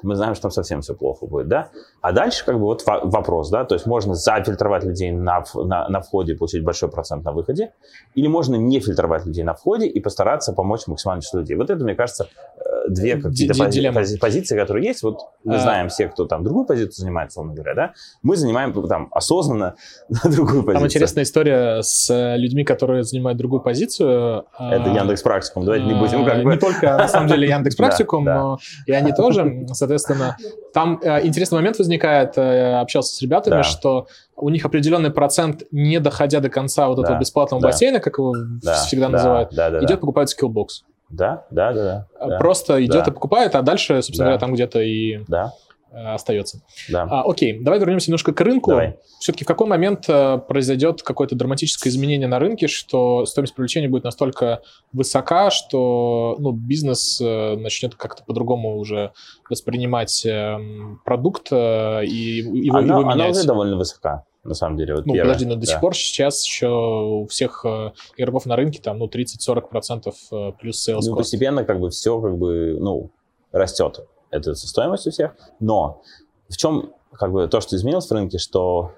мы 0.03 0.15
знаем, 0.15 0.35
что 0.35 0.43
там 0.43 0.51
совсем 0.51 0.81
все 0.81 0.95
плохо 0.95 1.27
будет, 1.27 1.49
да? 1.49 1.71
А 2.01 2.13
дальше 2.13 2.45
как 2.45 2.57
бы 2.57 2.63
вот 2.63 2.85
вопрос, 2.87 3.51
да, 3.51 3.65
то 3.65 3.75
есть 3.75 3.87
можно 3.87 4.15
зафильтровать 4.15 4.85
людей 4.85 5.11
на, 5.11 5.45
на, 5.55 5.89
на 5.89 6.01
входе 6.01 6.35
и 6.35 6.37
получить 6.37 6.65
большой 6.65 6.91
процент 6.91 7.25
на 7.25 7.33
выходе, 7.33 7.73
или 8.15 8.27
можно 8.27 8.57
не 8.57 8.81
фильтровать 8.81 9.27
людей 9.27 9.45
на 9.45 9.55
входе 9.55 9.87
и 9.87 10.01
постараться 10.01 10.53
помочь 10.53 10.87
максимально 10.87 11.23
числу 11.23 11.41
людей. 11.41 11.57
Вот 11.57 11.71
это, 11.71 11.83
мне 11.83 11.95
кажется, 11.95 12.29
э, 12.57 12.76
две 12.89 13.17
какие-то 13.17 13.55
пози- 13.55 13.93
пози- 13.93 14.19
позиции, 14.19 14.59
которые 14.59 14.87
есть. 14.87 15.03
Вот 15.03 15.21
мы 15.45 15.57
а... 15.57 15.59
знаем 15.59 15.89
все, 15.89 16.09
кто 16.09 16.25
там 16.25 16.45
другую 16.45 16.67
позицию 16.67 17.05
занимает, 17.05 17.31
условно 17.31 17.55
говоря, 17.55 17.75
да? 17.75 17.93
Мы 18.23 18.37
занимаем 18.37 18.73
там 18.89 19.09
осознанно 19.13 19.77
другую 20.25 20.63
позицию. 20.63 20.75
Там 20.75 20.85
интересная 20.85 21.25
история 21.25 21.83
с 21.83 22.11
э, 22.11 22.37
людьми, 22.37 22.65
которые 22.65 23.03
занимают 23.03 23.39
другую 23.39 23.61
позицию. 23.61 24.47
А, 24.57 24.75
это 24.75 24.91
Яндекс 24.91 25.23
Практикум, 25.23 25.65
давайте 25.65 25.87
не 25.87 25.95
будем 25.95 26.25
как 26.25 26.43
бы... 26.43 26.51
Не 26.51 26.59
только, 26.59 26.97
на 26.97 27.09
самом 27.09 27.29
деле, 27.29 27.49
Яндекс 27.49 27.77
Практикум, 27.77 28.25
но 28.25 28.59
и 28.87 28.93
они 28.93 29.13
тоже, 29.13 29.67
соответственно, 29.73 30.37
там 30.73 31.01
э, 31.03 31.27
интересный 31.27 31.57
момент 31.57 31.79
возникает, 31.79 32.37
э, 32.37 32.81
общался 32.81 33.15
с 33.15 33.23
ребятами, 33.23 33.63
что 33.63 34.09
у 34.37 34.51
них 34.51 34.65
определенный 34.65 35.11
процент, 35.11 35.65
не 35.71 35.99
доходя 36.01 36.41
до 36.41 36.49
конца 36.49 36.89
вот 36.89 36.99
этого 36.99 37.19
бесплатного 37.19 37.63
бассейна, 37.63 38.01
как 38.01 38.19
его 38.19 38.35
да. 38.63 38.75
всегда 38.75 39.07
да. 39.07 39.13
называют, 39.13 39.53
идет 39.83 40.01
покупает 40.01 40.29
Skillbox. 40.29 40.85
Да, 41.09 41.47
да, 41.51 41.73
да, 41.73 42.07
да. 42.19 42.39
Просто 42.39 42.85
идет 42.85 43.05
да. 43.05 43.11
и 43.11 43.15
покупает, 43.15 43.55
а 43.55 43.63
дальше, 43.63 43.95
собственно 44.03 44.19
да. 44.19 44.25
говоря, 44.25 44.39
там 44.41 44.55
где-то 44.55 44.81
и 44.81 45.21
да. 45.29 45.53
э, 45.93 46.15
остается. 46.15 46.63
Да. 46.89 47.07
А, 47.09 47.23
окей, 47.23 47.63
давай 47.63 47.79
вернемся 47.79 48.11
немножко 48.11 48.33
к 48.33 48.41
рынку. 48.41 48.71
Давай. 48.71 48.99
Все-таки 49.21 49.45
в 49.45 49.47
какой 49.47 49.69
момент 49.69 50.07
э, 50.09 50.39
произойдет 50.39 51.03
какое-то 51.03 51.37
драматическое 51.37 51.93
изменение 51.93 52.27
на 52.27 52.41
рынке, 52.41 52.67
что 52.67 53.25
стоимость 53.25 53.55
привлечения 53.55 53.89
будет 53.89 54.03
настолько 54.03 54.63
высока, 54.93 55.51
что 55.51 56.35
ну, 56.41 56.51
бизнес 56.51 57.21
э, 57.21 57.57
начнет 57.57 57.95
как-то 57.95 58.25
по-другому 58.25 58.77
уже 58.77 59.13
воспринимать 59.49 60.27
э, 60.27 60.59
продукт 61.05 61.53
и 61.53 61.57
его, 61.57 62.79
она, 62.79 62.99
его 62.99 63.09
она 63.09 63.15
менять? 63.15 63.37
уже 63.37 63.47
довольно 63.47 63.77
высока, 63.77 64.25
на 64.47 64.55
самом 64.55 64.77
деле. 64.77 64.95
Вот 64.95 65.07
Ну, 65.07 65.15
первое. 65.15 65.33
подожди, 65.35 65.47
но 65.47 65.55
до 65.57 65.61
Да. 65.61 65.67
сих 65.67 65.81
пор 65.81 65.95
сейчас 65.95 66.45
еще 66.45 66.69
у 66.69 67.27
всех 67.27 67.65
э, 67.65 67.93
игроков 68.17 68.47
на 68.47 68.57
рынке 68.57 68.81
там, 68.81 68.99
ну, 68.99 69.07
30-40% 69.09 70.15
э, 70.33 70.53
плюс 70.59 70.89
sales 70.89 71.01
Ну, 71.07 71.17
постепенно 71.17 71.65
как 71.65 71.81
бы 71.81 71.91
все 71.91 72.21
как 72.21 72.37
бы, 72.39 72.77
ну, 72.81 73.11
растет. 73.53 74.07
Это 74.31 74.55
со 74.55 74.67
стоимостью 74.69 75.13
всех. 75.13 75.35
Но 75.61 76.03
в 76.49 76.57
чем 76.57 76.93
как 77.13 77.33
бы 77.33 77.49
то, 77.49 77.61
что 77.61 77.77
изменилось 77.77 78.07
в 78.09 78.13
рынке, 78.13 78.39
что 78.39 78.93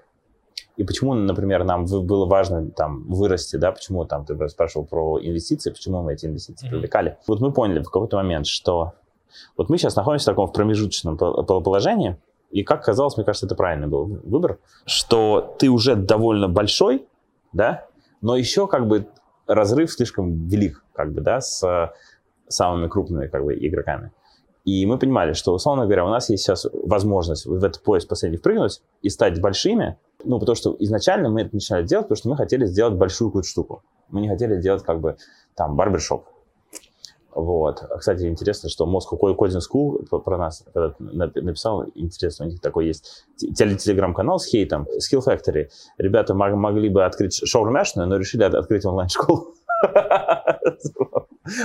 и 0.77 0.85
почему, 0.85 1.15
например, 1.15 1.65
нам 1.65 1.87
было 1.87 2.27
важно 2.27 2.71
там 2.71 3.05
вырасти, 3.09 3.57
да, 3.57 3.73
почему 3.73 4.05
там 4.05 4.25
ты 4.25 4.49
спрашивал 4.49 4.87
про 4.87 5.19
инвестиции, 5.21 5.71
почему 5.71 6.03
мы 6.03 6.13
эти 6.15 6.27
инвестиции 6.27 6.67
Мгм. 6.67 6.71
привлекали. 6.77 7.17
Вот 7.27 7.41
мы 7.41 7.53
поняли 7.53 7.81
в 7.81 7.91
какой-то 7.91 8.17
момент, 8.17 8.47
что 8.47 8.93
вот 9.57 9.69
мы 9.71 9.79
сейчас 9.79 9.97
находимся 9.97 10.31
в 10.31 10.35
таком 10.35 10.47
в 10.47 10.53
промежуточном 10.53 11.17
пол- 11.19 11.45
пол- 11.45 11.63
положении, 11.63 12.17
и 12.51 12.63
как 12.63 12.85
казалось, 12.85 13.17
мне 13.17 13.25
кажется, 13.25 13.47
это 13.47 13.55
правильный 13.55 13.89
был 13.89 14.07
выбор, 14.25 14.59
что 14.87 15.57
ты 15.59 15.69
уже 15.69 15.97
довольно 15.97 16.49
большой, 16.49 17.07
да, 17.53 17.87
но 18.21 18.37
еще 18.37 18.67
как 18.67 18.87
бы 18.87 19.07
разрыв 19.47 19.93
слишком 19.93 20.47
велик, 20.47 20.85
как 20.93 21.13
бы, 21.13 21.21
да, 21.21 21.41
с 21.41 21.63
э, 21.67 21.91
самыми 22.49 22.89
крупными 22.89 23.27
как 23.29 23.45
бы 23.45 23.55
игроками. 23.55 24.13
И 24.65 24.85
мы 24.85 24.99
понимали, 24.99 25.33
что, 25.33 25.55
условно 25.55 25.85
говоря, 25.85 26.05
у 26.05 26.11
нас 26.11 26.29
есть 26.29 26.43
сейчас 26.43 26.67
возможность 26.85 27.47
в 27.47 27.55
этот 27.55 27.83
поезд 27.83 28.09
последний 28.09 28.37
впрыгнуть 28.37 28.83
и 29.01 29.09
стать 29.09 29.41
большими, 29.41 29.97
ну, 30.25 30.39
потому 30.39 30.57
что 30.57 30.77
изначально 30.79 31.31
мы 31.31 31.43
это 31.43 31.55
начинали 31.55 31.87
делать, 31.87 32.07
потому 32.07 32.17
что 32.17 32.29
мы 32.29 32.37
хотели 32.37 32.67
сделать 32.67 32.95
большую 32.95 33.31
какую-то 33.31 33.49
штуку. 33.49 33.83
Мы 34.11 34.21
не 34.21 34.29
хотели 34.29 34.61
делать, 34.61 34.83
как 34.83 35.01
бы, 35.01 35.17
там, 35.55 35.77
барбершоп. 35.77 36.27
Вот. 37.41 37.83
А, 37.89 37.99
Кстати, 37.99 38.25
интересно, 38.25 38.69
что 38.69 38.85
Moscow 38.85 39.17
Coding 39.21 39.61
School 39.61 40.05
про- 40.25 40.39
нас 40.39 40.65
когда 40.75 40.93
написал, 41.41 41.85
интересно, 41.95 42.47
у 42.47 42.49
них 42.49 42.61
такой 42.61 42.87
есть 42.89 43.25
те- 43.37 43.49
теле- 43.53 43.77
телеграм-канал 43.77 44.39
с 44.41 44.47
хейтом, 44.47 44.87
Skill 44.99 45.21
Factory. 45.25 45.69
Ребята 45.99 46.35
мог- 46.35 46.55
могли 46.57 46.89
бы 46.89 47.05
открыть 47.05 47.41
шаурмяшную, 47.47 48.09
но 48.09 48.17
решили 48.17 48.43
от- 48.43 48.55
открыть 48.55 48.85
онлайн-школу. 48.85 49.55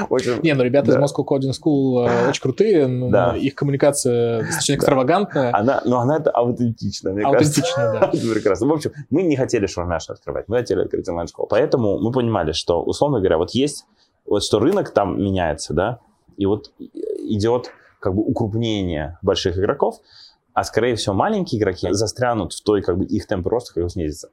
Очень- 0.09 0.41
Не, 0.43 0.53
ну 0.53 0.63
ребята 0.63 0.91
Да. 0.91 0.99
из 0.99 1.03
Moscow 1.11 1.25
Coding 1.27 1.51
School 1.51 2.07
э, 2.07 2.29
очень 2.29 2.41
крутые, 2.41 2.87
но 2.87 3.09
Да. 3.09 3.35
их 3.35 3.53
коммуникация 3.55 4.39
достаточно 4.43 4.73
экстравагантная, 4.75 5.51
Она, 5.53 5.81
но 5.85 5.99
она 5.99 6.17
это 6.17 6.31
аутентична, 6.31 7.11
мне 7.11 7.23
кажется. 7.23 7.61
аутентичная, 7.61 7.91
да. 7.99 8.07
Прекрасно. 8.33 8.67
В 8.67 8.71
общем, 8.71 8.91
мы 9.09 9.23
не 9.23 9.35
хотели 9.35 9.65
шаурмяшную 9.65 10.15
открывать, 10.15 10.47
мы 10.47 10.57
хотели 10.57 10.81
открыть 10.83 11.09
онлайн-школу. 11.09 11.47
Поэтому 11.49 11.99
мы 11.99 12.11
понимали, 12.11 12.53
что, 12.53 12.81
условно 12.81 13.19
говоря, 13.19 13.37
вот 13.37 13.51
есть, 13.51 13.85
вот 14.25 14.43
что 14.43 14.59
рынок 14.59 14.91
там 14.91 15.21
меняется, 15.21 15.73
да, 15.73 15.99
и 16.37 16.45
вот 16.45 16.71
идет 16.77 17.71
как 17.99 18.15
бы 18.15 18.21
укрупнение 18.21 19.17
больших 19.21 19.57
игроков, 19.57 19.99
а 20.53 20.63
скорее 20.63 20.95
всего 20.95 21.15
маленькие 21.15 21.59
игроки 21.59 21.91
застрянут 21.91 22.53
в 22.53 22.63
той, 22.63 22.81
как 22.81 22.97
бы 22.97 23.05
их 23.05 23.27
темп 23.27 23.47
роста 23.47 23.73
как 23.73 23.83
бы 23.83 23.89
снизится. 23.89 24.29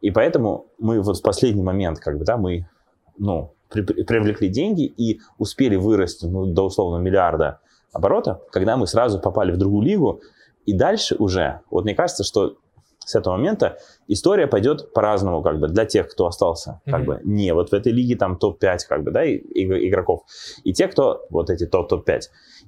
И 0.00 0.10
поэтому 0.10 0.66
мы 0.78 1.00
вот 1.00 1.18
в 1.18 1.22
последний 1.22 1.62
момент, 1.62 1.98
как 1.98 2.18
бы, 2.18 2.24
да, 2.24 2.36
мы, 2.36 2.68
ну, 3.16 3.54
при- 3.70 3.82
при- 3.82 4.02
привлекли 4.02 4.48
деньги 4.48 4.84
и 4.84 5.20
успели 5.38 5.76
вырасти, 5.76 6.26
ну, 6.26 6.46
до 6.46 6.64
условно 6.66 7.00
миллиарда 7.00 7.60
оборота, 7.92 8.42
когда 8.50 8.76
мы 8.76 8.86
сразу 8.86 9.20
попали 9.20 9.52
в 9.52 9.56
другую 9.56 9.86
лигу, 9.86 10.20
и 10.66 10.72
дальше 10.72 11.16
уже, 11.18 11.60
вот 11.70 11.84
мне 11.84 11.94
кажется, 11.94 12.24
что 12.24 12.56
с 13.06 13.14
этого 13.14 13.36
момента 13.36 13.78
история 14.08 14.46
пойдет 14.46 14.92
по-разному, 14.92 15.42
как 15.42 15.58
бы, 15.60 15.68
для 15.68 15.84
тех, 15.84 16.08
кто 16.08 16.26
остался, 16.26 16.80
как 16.86 17.00
Мгм. 17.00 17.04
бы, 17.06 17.20
не 17.24 17.52
вот 17.54 17.70
в 17.70 17.72
этой 17.72 17.92
лиге 17.92 18.16
там 18.16 18.36
топ-5, 18.38 18.78
как 18.88 19.02
бы, 19.02 19.10
да, 19.10 19.24
и- 19.24 19.36
и- 19.36 19.88
игроков, 19.88 20.22
и 20.64 20.72
те, 20.72 20.88
кто 20.88 21.24
вот 21.30 21.50
эти 21.50 21.66
топ-топ-5. 21.66 22.20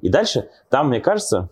И 0.03 0.09
дальше 0.09 0.49
там, 0.70 0.88
мне 0.88 1.01
кажется, 1.01 1.49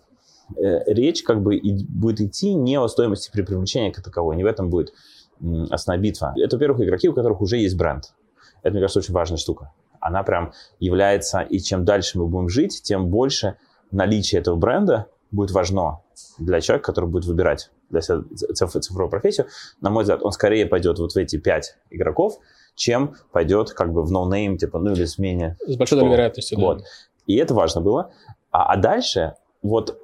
э, 0.57 0.83
речь 0.93 1.23
как 1.23 1.41
бы 1.41 1.55
и 1.55 1.85
будет 1.87 2.19
идти 2.21 2.53
не 2.53 2.77
о 2.77 2.87
стоимости 2.87 3.31
при 3.31 3.41
привлечении 3.43 3.91
как 3.91 4.03
таковой, 4.03 4.35
не 4.35 4.43
в 4.43 4.47
этом 4.47 4.69
будет 4.69 4.93
м, 5.41 5.67
основная 5.71 6.01
битва. 6.01 6.33
Это, 6.37 6.55
во-первых, 6.57 6.81
игроки, 6.81 7.09
у 7.09 7.13
которых 7.13 7.41
уже 7.41 7.57
есть 7.57 7.75
бренд. 7.75 8.13
Это, 8.61 8.71
мне 8.71 8.79
кажется, 8.81 8.99
очень 8.99 9.13
важная 9.13 9.37
штука. 9.37 9.71
Она 9.99 10.23
прям 10.23 10.53
является, 10.79 11.41
и 11.41 11.59
чем 11.59 11.83
дальше 11.85 12.17
мы 12.19 12.27
будем 12.27 12.49
жить, 12.49 12.81
тем 12.83 13.07
больше 13.07 13.55
наличие 13.91 14.41
этого 14.41 14.55
бренда 14.55 15.07
будет 15.33 15.51
важно 15.51 15.99
для 16.37 16.61
человека, 16.61 16.85
который 16.85 17.09
будет 17.09 17.25
выбирать 17.25 17.71
для 17.89 18.01
себя 18.01 18.23
циф- 18.35 18.71
цифровую 18.71 19.09
профессию. 19.09 19.47
На 19.81 19.89
мой 19.89 20.03
взгляд, 20.03 20.21
он 20.23 20.31
скорее 20.31 20.65
пойдет 20.65 20.99
вот 20.99 21.13
в 21.13 21.17
эти 21.17 21.37
пять 21.37 21.75
игроков, 21.89 22.37
чем 22.75 23.15
пойдет 23.31 23.71
как 23.71 23.91
бы 23.91 24.03
в 24.03 24.11
no-name, 24.11 24.57
типа, 24.57 24.79
ну 24.79 24.93
или 24.93 25.05
смене 25.05 25.57
С 25.67 25.75
большой 25.75 25.97
долей 25.97 26.09
Вот. 26.09 26.15
вероятностью, 26.15 26.57
да. 26.57 26.63
вот. 26.63 26.83
И 27.27 27.35
это 27.35 27.53
важно 27.53 27.81
было. 27.81 28.11
А, 28.51 28.73
а 28.73 28.77
дальше, 28.77 29.35
вот, 29.61 29.99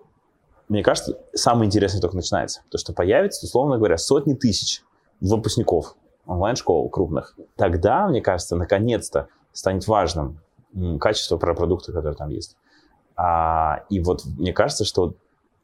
мне 0.67 0.83
кажется, 0.83 1.19
самое 1.33 1.67
интересное 1.67 2.01
только 2.01 2.15
начинается. 2.15 2.61
То, 2.69 2.77
что 2.77 2.93
появится, 2.93 3.45
условно 3.45 3.77
говоря, 3.77 3.97
сотни 3.97 4.33
тысяч 4.33 4.83
выпускников 5.21 5.95
онлайн-школ 6.25 6.89
крупных. 6.89 7.35
Тогда, 7.55 8.07
мне 8.07 8.21
кажется, 8.21 8.55
наконец-то 8.55 9.27
станет 9.51 9.87
важным 9.87 10.39
качество 10.99 11.37
про 11.37 11.55
продукты, 11.55 11.91
которые 11.91 12.15
там 12.15 12.29
есть. 12.29 12.55
А, 13.21 13.83
и 13.89 13.99
вот 13.99 14.23
мне 14.37 14.53
кажется, 14.53 14.85
что 14.85 15.13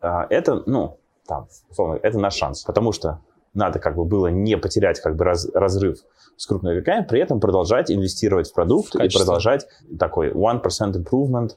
а, 0.02 0.28
это, 0.30 0.64
ну, 0.66 0.98
там, 1.26 1.48
условно, 1.70 1.98
это 2.04 2.20
наш 2.20 2.36
шанс. 2.36 2.64
Потому 2.64 2.92
что 2.92 3.22
надо 3.54 3.80
как 3.80 3.96
бы 3.96 4.04
было 4.04 4.28
не 4.28 4.58
потерять 4.58 5.00
как 5.00 5.16
бы 5.16 5.24
раз- 5.24 5.50
разрыв 5.54 6.00
с 6.36 6.46
крупными 6.48 6.74
игроками, 6.74 7.06
при 7.06 7.22
этом 7.22 7.40
продолжать 7.40 7.90
инвестировать 7.90 8.50
в 8.50 8.54
продукт 8.54 8.94
В 8.94 9.00
и 9.00 9.08
продолжать 9.08 9.68
такой 9.98 10.32
1% 10.32 10.98
improvement, 10.98 11.52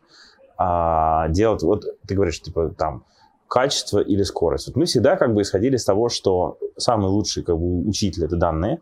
а, 0.56 1.28
делать, 1.30 1.64
вот 1.64 1.84
ты 2.06 2.14
говоришь, 2.14 2.40
типа, 2.42 2.68
там, 2.78 3.04
качество 3.48 3.98
или 3.98 4.22
скорость. 4.22 4.68
Вот 4.68 4.76
мы 4.76 4.84
всегда 4.84 5.16
как 5.16 5.34
бы 5.34 5.42
исходили 5.42 5.74
из 5.74 5.84
того, 5.84 6.10
что 6.10 6.58
самый 6.76 7.10
лучший 7.10 7.42
как 7.42 7.58
бы 7.58 7.88
учитель— 7.88 8.24
это 8.26 8.36
данные, 8.36 8.78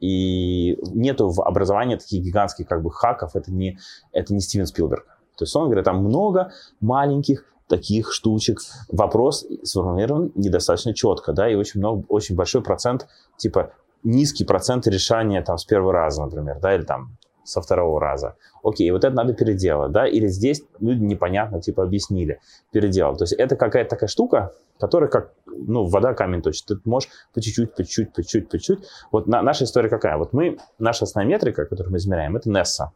и 0.00 0.76
нету 0.92 1.28
в 1.28 1.40
образовании 1.42 1.94
таких 1.94 2.24
гигантских 2.24 2.66
как 2.66 2.82
бы 2.82 2.90
хаков, 2.90 3.36
это 3.36 3.52
не, 3.52 3.78
это 4.10 4.34
не 4.34 4.40
Стивен 4.40 4.66
Спилберг. 4.66 5.06
То 5.36 5.44
есть 5.44 5.54
он 5.54 5.66
говорит, 5.66 5.84
там 5.84 5.98
много 5.98 6.52
маленьких 6.80 7.44
таких 7.68 8.12
штучек. 8.12 8.60
Вопрос 8.88 9.46
сформулирован 9.62 10.32
недостаточно 10.34 10.94
четко, 10.94 11.32
да, 11.32 11.50
и 11.50 11.54
очень 11.54 11.80
много, 11.80 12.04
очень 12.08 12.36
большой 12.36 12.62
процент, 12.62 13.06
типа 13.36 13.72
низкий 14.04 14.44
процент 14.44 14.86
решения 14.86 15.42
там 15.42 15.58
с 15.58 15.64
первого 15.64 15.92
раза, 15.92 16.24
например, 16.24 16.58
да, 16.60 16.74
или 16.74 16.82
там 16.82 17.16
со 17.44 17.60
второго 17.60 18.00
раза. 18.00 18.34
Окей, 18.62 18.90
вот 18.90 19.04
это 19.04 19.14
надо 19.14 19.32
переделать, 19.32 19.92
да, 19.92 20.06
или 20.06 20.26
здесь 20.26 20.64
люди 20.80 21.02
непонятно, 21.02 21.60
типа, 21.60 21.84
объяснили, 21.84 22.40
переделал. 22.72 23.16
То 23.16 23.24
есть 23.24 23.34
это 23.34 23.56
какая-то 23.56 23.90
такая 23.90 24.08
штука, 24.08 24.52
которая 24.78 25.08
как, 25.08 25.32
ну, 25.46 25.86
вода 25.86 26.12
камень 26.14 26.42
точит. 26.42 26.66
Ты 26.66 26.76
можешь 26.84 27.08
по 27.32 27.40
чуть-чуть, 27.40 27.74
по 27.74 27.84
чуть-чуть, 27.84 28.12
по 28.12 28.22
чуть-чуть, 28.22 28.50
чуть-чуть. 28.50 28.88
Вот 29.12 29.26
на- 29.28 29.42
наша 29.42 29.64
история 29.64 29.88
какая? 29.88 30.16
Вот 30.18 30.32
мы, 30.32 30.58
наша 30.78 31.04
основная 31.04 31.32
метрика, 31.32 31.66
которую 31.66 31.92
мы 31.92 31.98
измеряем, 31.98 32.36
это 32.36 32.50
NESA. 32.50 32.90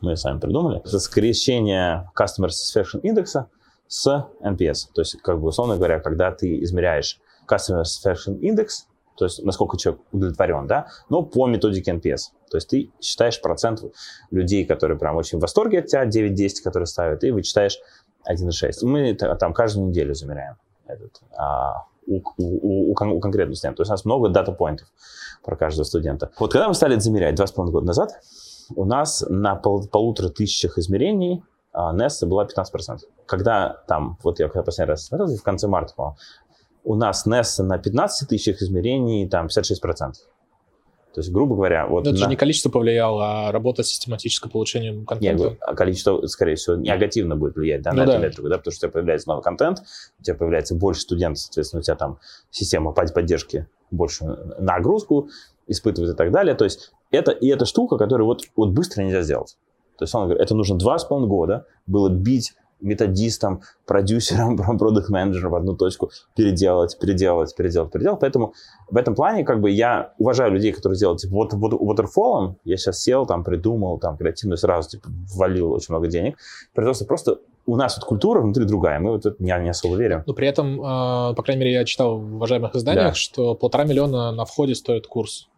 Мы 0.00 0.16
сами 0.16 0.38
придумали. 0.38 0.78
Это 0.78 0.98
скрещение 0.98 2.10
Customer 2.18 2.48
Satisfaction 2.48 3.02
Index 3.02 3.44
с 3.88 4.28
NPS. 4.42 4.92
То 4.94 5.02
есть, 5.02 5.20
как 5.22 5.40
бы, 5.40 5.48
условно 5.48 5.76
говоря, 5.76 6.00
когда 6.00 6.30
ты 6.30 6.62
измеряешь 6.62 7.20
Customer 7.48 7.82
Satisfaction 7.82 8.38
Index, 8.40 8.86
то 9.16 9.26
есть 9.26 9.44
насколько 9.44 9.76
человек 9.76 10.00
удовлетворен, 10.12 10.66
да, 10.66 10.86
но 11.10 11.22
по 11.22 11.46
методике 11.46 11.92
NPS. 11.92 12.30
То 12.50 12.56
есть 12.56 12.68
ты 12.68 12.90
считаешь 13.02 13.40
процент 13.42 13.82
людей, 14.30 14.64
которые 14.64 14.98
прям 14.98 15.16
очень 15.16 15.38
в 15.38 15.42
восторге 15.42 15.80
от 15.80 15.86
тебя, 15.86 16.06
9-10, 16.06 16.62
которые 16.64 16.86
ставят, 16.86 17.22
и 17.22 17.30
вычитаешь 17.30 17.78
1,6. 18.26 18.86
Мы 18.86 19.14
там 19.14 19.52
каждую 19.52 19.88
неделю 19.88 20.14
замеряем 20.14 20.56
этот, 20.86 21.20
а, 21.36 21.84
у, 22.06 22.22
у, 22.38 22.88
у, 22.88 22.92
у 22.92 22.94
конкретного 22.94 23.54
студента. 23.54 23.76
То 23.76 23.82
есть 23.82 23.90
у 23.90 23.92
нас 23.92 24.04
много 24.04 24.28
дата-поинтов 24.30 24.88
про 25.44 25.56
каждого 25.56 25.84
студента. 25.84 26.30
Вот 26.38 26.52
когда 26.52 26.68
мы 26.68 26.74
стали 26.74 26.94
это 26.94 27.02
замерять 27.04 27.34
два 27.34 27.46
с 27.46 27.52
половиной 27.52 27.72
года 27.72 27.86
назад, 27.86 28.20
у 28.76 28.84
нас 28.84 29.24
на 29.28 29.54
пол- 29.56 29.86
полутора 29.88 30.28
тысячах 30.28 30.78
измерений 30.78 31.42
а, 31.72 31.94
NESA 31.94 32.26
была 32.26 32.44
15%. 32.46 32.98
Когда 33.26 33.82
там, 33.86 34.18
вот 34.22 34.40
я 34.40 34.48
когда 34.48 34.62
последний 34.62 34.90
раз 34.90 35.06
смотрел, 35.06 35.34
в 35.36 35.42
конце 35.42 35.68
марта, 35.68 35.94
по-моему, 35.94 36.16
у 36.84 36.94
нас 36.94 37.26
NESA 37.26 37.62
на 37.62 37.78
15 37.78 38.28
тысячах 38.28 38.60
измерений 38.62 39.28
там 39.28 39.46
56%. 39.46 40.12
То 41.12 41.20
есть, 41.20 41.32
грубо 41.32 41.56
говоря, 41.56 41.88
вот 41.88 42.04
Но 42.04 42.10
это 42.10 42.18
же 42.20 42.24
на- 42.26 42.30
не 42.30 42.36
количество 42.36 42.70
повлияло, 42.70 43.48
а 43.48 43.52
работа 43.52 43.82
систематически 43.82 44.48
по 44.48 44.58
улучшению 44.58 44.94
Нет, 44.98 45.06
контента. 45.08 45.56
а 45.60 45.74
количество, 45.74 46.24
скорее 46.28 46.54
всего, 46.54 46.76
негативно 46.76 47.34
будет 47.34 47.56
влиять 47.56 47.82
да, 47.82 47.90
Ну 47.92 47.98
на 47.98 48.06
да. 48.06 48.12
эту 48.14 48.22
метрику, 48.22 48.48
да, 48.48 48.58
потому 48.58 48.72
что 48.72 48.86
у 48.86 48.88
тебя 48.88 48.92
появляется 48.92 49.28
новый 49.28 49.42
контент, 49.42 49.82
у 50.20 50.22
тебя 50.22 50.36
появляется 50.36 50.76
больше 50.76 51.00
студентов, 51.00 51.42
соответственно, 51.42 51.80
у 51.80 51.82
тебя 51.82 51.96
там 51.96 52.18
система 52.52 52.92
под- 52.92 53.12
поддержки 53.12 53.66
больше 53.90 54.24
нагрузку 54.60 55.28
испытывает 55.66 56.14
и 56.14 56.16
так 56.16 56.30
далее. 56.30 56.54
То 56.54 56.64
есть 56.64 56.92
это 57.10 57.32
и 57.32 57.48
эта 57.48 57.64
штука, 57.64 57.96
которую 57.96 58.26
вот, 58.26 58.42
вот 58.56 58.70
быстро 58.70 59.02
нельзя 59.02 59.22
сделать. 59.22 59.56
То 59.98 60.04
есть 60.04 60.14
он 60.14 60.24
говорит, 60.24 60.42
это 60.42 60.54
нужно 60.54 60.78
два 60.78 60.98
с 60.98 61.04
половиной 61.04 61.28
года 61.28 61.66
было 61.86 62.08
бить 62.08 62.54
методистом, 62.80 63.60
продюсером, 63.86 64.56
продукт-менеджером 64.78 65.52
в 65.52 65.54
одну 65.54 65.76
точку 65.76 66.10
переделать, 66.34 66.98
переделать, 66.98 67.54
переделать, 67.54 67.92
переделать. 67.92 68.20
Поэтому 68.20 68.54
в 68.90 68.96
этом 68.96 69.14
плане 69.14 69.44
как 69.44 69.60
бы 69.60 69.70
я 69.70 70.14
уважаю 70.18 70.52
людей, 70.52 70.72
которые 70.72 70.98
делают 70.98 71.20
типа 71.20 71.34
вот, 71.34 71.52
вот 71.52 71.72
waterfall, 71.72 72.54
я 72.64 72.76
сейчас 72.76 73.02
сел, 73.02 73.26
там, 73.26 73.44
придумал, 73.44 73.98
там, 73.98 74.16
креативно 74.16 74.56
сразу 74.56 74.88
типа 74.88 75.08
ввалил 75.34 75.72
очень 75.72 75.94
много 75.94 76.08
денег. 76.08 76.38
Просто, 76.74 77.04
просто 77.04 77.38
у 77.66 77.76
нас 77.76 77.96
вот 77.98 78.06
культура 78.06 78.40
внутри 78.40 78.64
другая, 78.64 78.98
мы 78.98 79.12
вот 79.12 79.26
это 79.26 79.36
не, 79.38 79.54
не 79.62 79.68
особо 79.68 79.96
верим. 79.96 80.22
Но 80.26 80.32
при 80.32 80.48
этом, 80.48 80.80
э, 80.80 81.34
по 81.34 81.42
крайней 81.42 81.60
мере, 81.60 81.72
я 81.74 81.84
читал 81.84 82.18
в 82.18 82.36
уважаемых 82.36 82.74
изданиях, 82.74 83.08
да. 83.08 83.14
что 83.14 83.54
полтора 83.54 83.84
миллиона 83.84 84.32
на 84.32 84.44
входе 84.44 84.74
стоит 84.74 85.06
курс. 85.06 85.49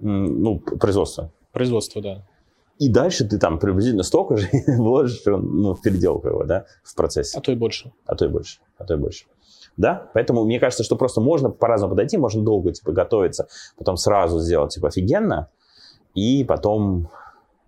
Ну, 0.00 0.58
производство. 0.58 1.30
Производство, 1.52 2.02
да. 2.02 2.22
И 2.78 2.88
дальше 2.88 3.26
ты 3.26 3.38
там 3.38 3.58
приблизительно 3.58 4.04
столько 4.04 4.36
же 4.36 4.48
вложишь 4.66 5.22
ну, 5.26 5.74
в 5.74 5.82
переделку 5.82 6.28
его, 6.28 6.44
да, 6.44 6.66
в 6.84 6.94
процессе. 6.94 7.36
А 7.36 7.40
то 7.40 7.50
и 7.50 7.56
больше. 7.56 7.92
А 8.06 8.14
то 8.14 8.24
и 8.24 8.28
больше, 8.28 8.60
а 8.78 8.84
то 8.84 8.94
и 8.94 8.96
больше. 8.96 9.26
Да, 9.76 10.10
поэтому 10.14 10.44
мне 10.44 10.58
кажется, 10.58 10.82
что 10.84 10.96
просто 10.96 11.20
можно 11.20 11.50
по-разному 11.50 11.92
подойти, 11.92 12.16
можно 12.16 12.42
долго, 12.42 12.72
типа, 12.72 12.92
готовиться, 12.92 13.48
потом 13.76 13.96
сразу 13.96 14.40
сделать, 14.40 14.74
типа, 14.74 14.88
офигенно, 14.88 15.48
и 16.14 16.44
потом 16.44 17.08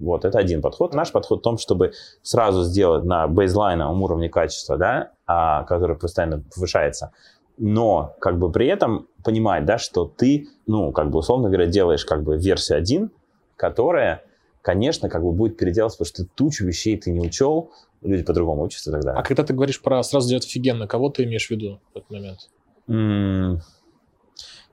вот, 0.00 0.24
это 0.24 0.38
один 0.38 0.62
подход. 0.62 0.94
Наш 0.94 1.12
подход 1.12 1.40
в 1.40 1.42
том, 1.42 1.58
чтобы 1.58 1.92
сразу 2.22 2.64
сделать 2.64 3.04
на 3.04 3.28
бейзлайновом 3.28 4.02
уровне 4.02 4.28
качества, 4.28 4.76
да, 4.76 5.12
а, 5.26 5.64
который 5.64 5.96
постоянно 5.96 6.42
повышается, 6.54 7.12
но 7.58 8.16
как 8.20 8.38
бы 8.38 8.50
при 8.50 8.66
этом 8.66 9.06
понимать, 9.24 9.64
да, 9.64 9.78
что 9.78 10.04
ты, 10.04 10.48
ну, 10.66 10.92
как 10.92 11.10
бы 11.10 11.18
условно 11.18 11.48
говоря, 11.48 11.66
делаешь 11.66 12.04
как 12.04 12.22
бы 12.22 12.36
версию 12.36 12.78
1, 12.78 13.10
которая 13.56 14.24
конечно, 14.62 15.08
как 15.08 15.22
бы 15.22 15.32
будет 15.32 15.56
переделаться, 15.56 15.98
потому 15.98 16.08
что 16.08 16.24
ты 16.24 16.30
тучу 16.34 16.66
вещей 16.66 16.96
ты 16.98 17.10
не 17.10 17.20
учел, 17.20 17.72
люди 18.02 18.22
по-другому 18.22 18.62
учатся 18.62 18.90
тогда. 18.90 19.12
А 19.12 19.22
когда 19.22 19.44
ты 19.44 19.54
говоришь 19.54 19.80
про 19.80 20.02
сразу 20.02 20.28
делать 20.28 20.46
офигенно, 20.46 20.86
кого 20.86 21.10
ты 21.10 21.24
имеешь 21.24 21.46
в 21.46 21.50
виду 21.50 21.80
в 21.92 21.96
этот 21.96 22.10
момент? 22.10 22.50
Mm, 22.88 23.60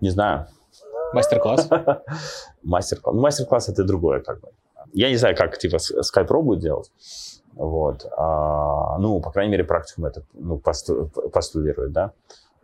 не 0.02 0.10
знаю. 0.10 0.48
Мастер-класс? 1.14 1.70
Мастер-класс. 2.64 3.16
Ну, 3.16 3.22
мастер-класс 3.22 3.70
это 3.70 3.84
другое 3.84 4.22
как 4.22 4.42
бы. 4.42 4.50
Я 4.94 5.10
не 5.10 5.16
знаю, 5.16 5.36
как 5.36 5.58
типа 5.58 5.78
Skype 5.78 6.28
Pro 6.28 6.42
будет 6.42 6.60
делать. 6.60 6.92
Вот. 7.54 8.06
А, 8.18 8.98
ну, 9.00 9.20
по 9.20 9.32
крайней 9.32 9.52
мере, 9.52 9.64
практикум 9.64 10.06
это 10.06 10.24
ну, 10.34 10.58
посту, 10.60 11.10
постулирует, 11.34 11.92
да. 11.92 12.12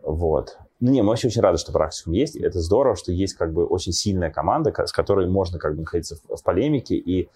Вот. 0.01 0.57
Ну, 0.83 0.91
не, 0.91 1.01
мы 1.01 1.09
вообще 1.09 1.27
очень 1.29 1.41
рады, 1.41 1.57
что 1.57 1.71
практикум 1.71 2.11
есть. 2.11 2.35
Это 2.35 2.59
здорово, 2.59 2.97
что 2.97 3.13
есть 3.13 3.35
как 3.35 3.53
бы 3.53 3.65
очень 3.65 3.93
сильная 3.93 4.29
команда, 4.29 4.73
с 4.85 4.91
которой 4.91 5.29
можно 5.29 5.57
как 5.57 5.75
бы 5.75 5.83
находиться 5.83 6.17
в, 6.17 6.35
в 6.35 6.43
полемике. 6.43 6.95
И 6.95 7.29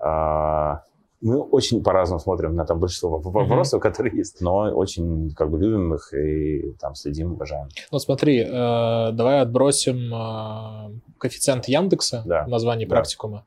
э, 0.00 0.72
мы 1.20 1.42
очень 1.42 1.82
по-разному 1.82 2.18
смотрим 2.18 2.54
на 2.54 2.64
там 2.64 2.80
большинство 2.80 3.18
вопросов, 3.18 3.78
mm-hmm. 3.78 3.82
которые 3.82 4.16
есть, 4.16 4.40
но 4.40 4.70
очень 4.74 5.34
как 5.34 5.50
бы 5.50 5.58
любим 5.58 5.92
их 5.92 6.14
и 6.14 6.72
там 6.80 6.94
следим, 6.94 7.34
уважаем. 7.34 7.68
Ну, 7.92 7.98
смотри, 7.98 8.38
э, 8.38 9.12
давай 9.12 9.40
отбросим 9.40 10.14
э, 10.14 10.98
коэффициент 11.18 11.66
Яндекса 11.68 12.22
да. 12.24 12.44
в 12.44 12.48
названии 12.48 12.86
да. 12.86 12.96
практикума 12.96 13.44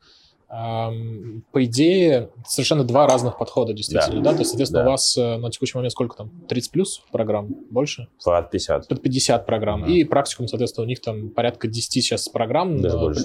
по 0.49 1.65
идее, 1.65 2.29
совершенно 2.45 2.85
два 2.85 3.05
разных 3.05 3.37
подхода, 3.37 3.73
действительно, 3.73 4.21
да? 4.21 4.31
да? 4.31 4.35
То 4.35 4.39
есть, 4.39 4.51
соответственно, 4.51 4.83
да. 4.83 4.87
у 4.87 4.91
вас 4.91 5.17
э, 5.17 5.37
на 5.37 5.51
текущий 5.51 5.77
момент 5.77 5.91
сколько 5.91 6.15
там? 6.15 6.29
30 6.47 6.71
плюс 6.71 7.01
программ? 7.11 7.49
Больше? 7.69 8.07
Под 8.23 8.49
50. 8.49 8.87
Под 8.87 9.01
50 9.01 9.45
программ. 9.45 9.83
Mm-hmm. 9.83 9.91
И 9.91 10.03
практикум, 10.05 10.47
соответственно, 10.47 10.85
у 10.85 10.87
них 10.87 11.01
там 11.01 11.29
порядка 11.31 11.67
10 11.67 11.91
сейчас 11.91 12.29
программ. 12.29 12.79
Даже 12.81 12.97
больше. 12.97 13.23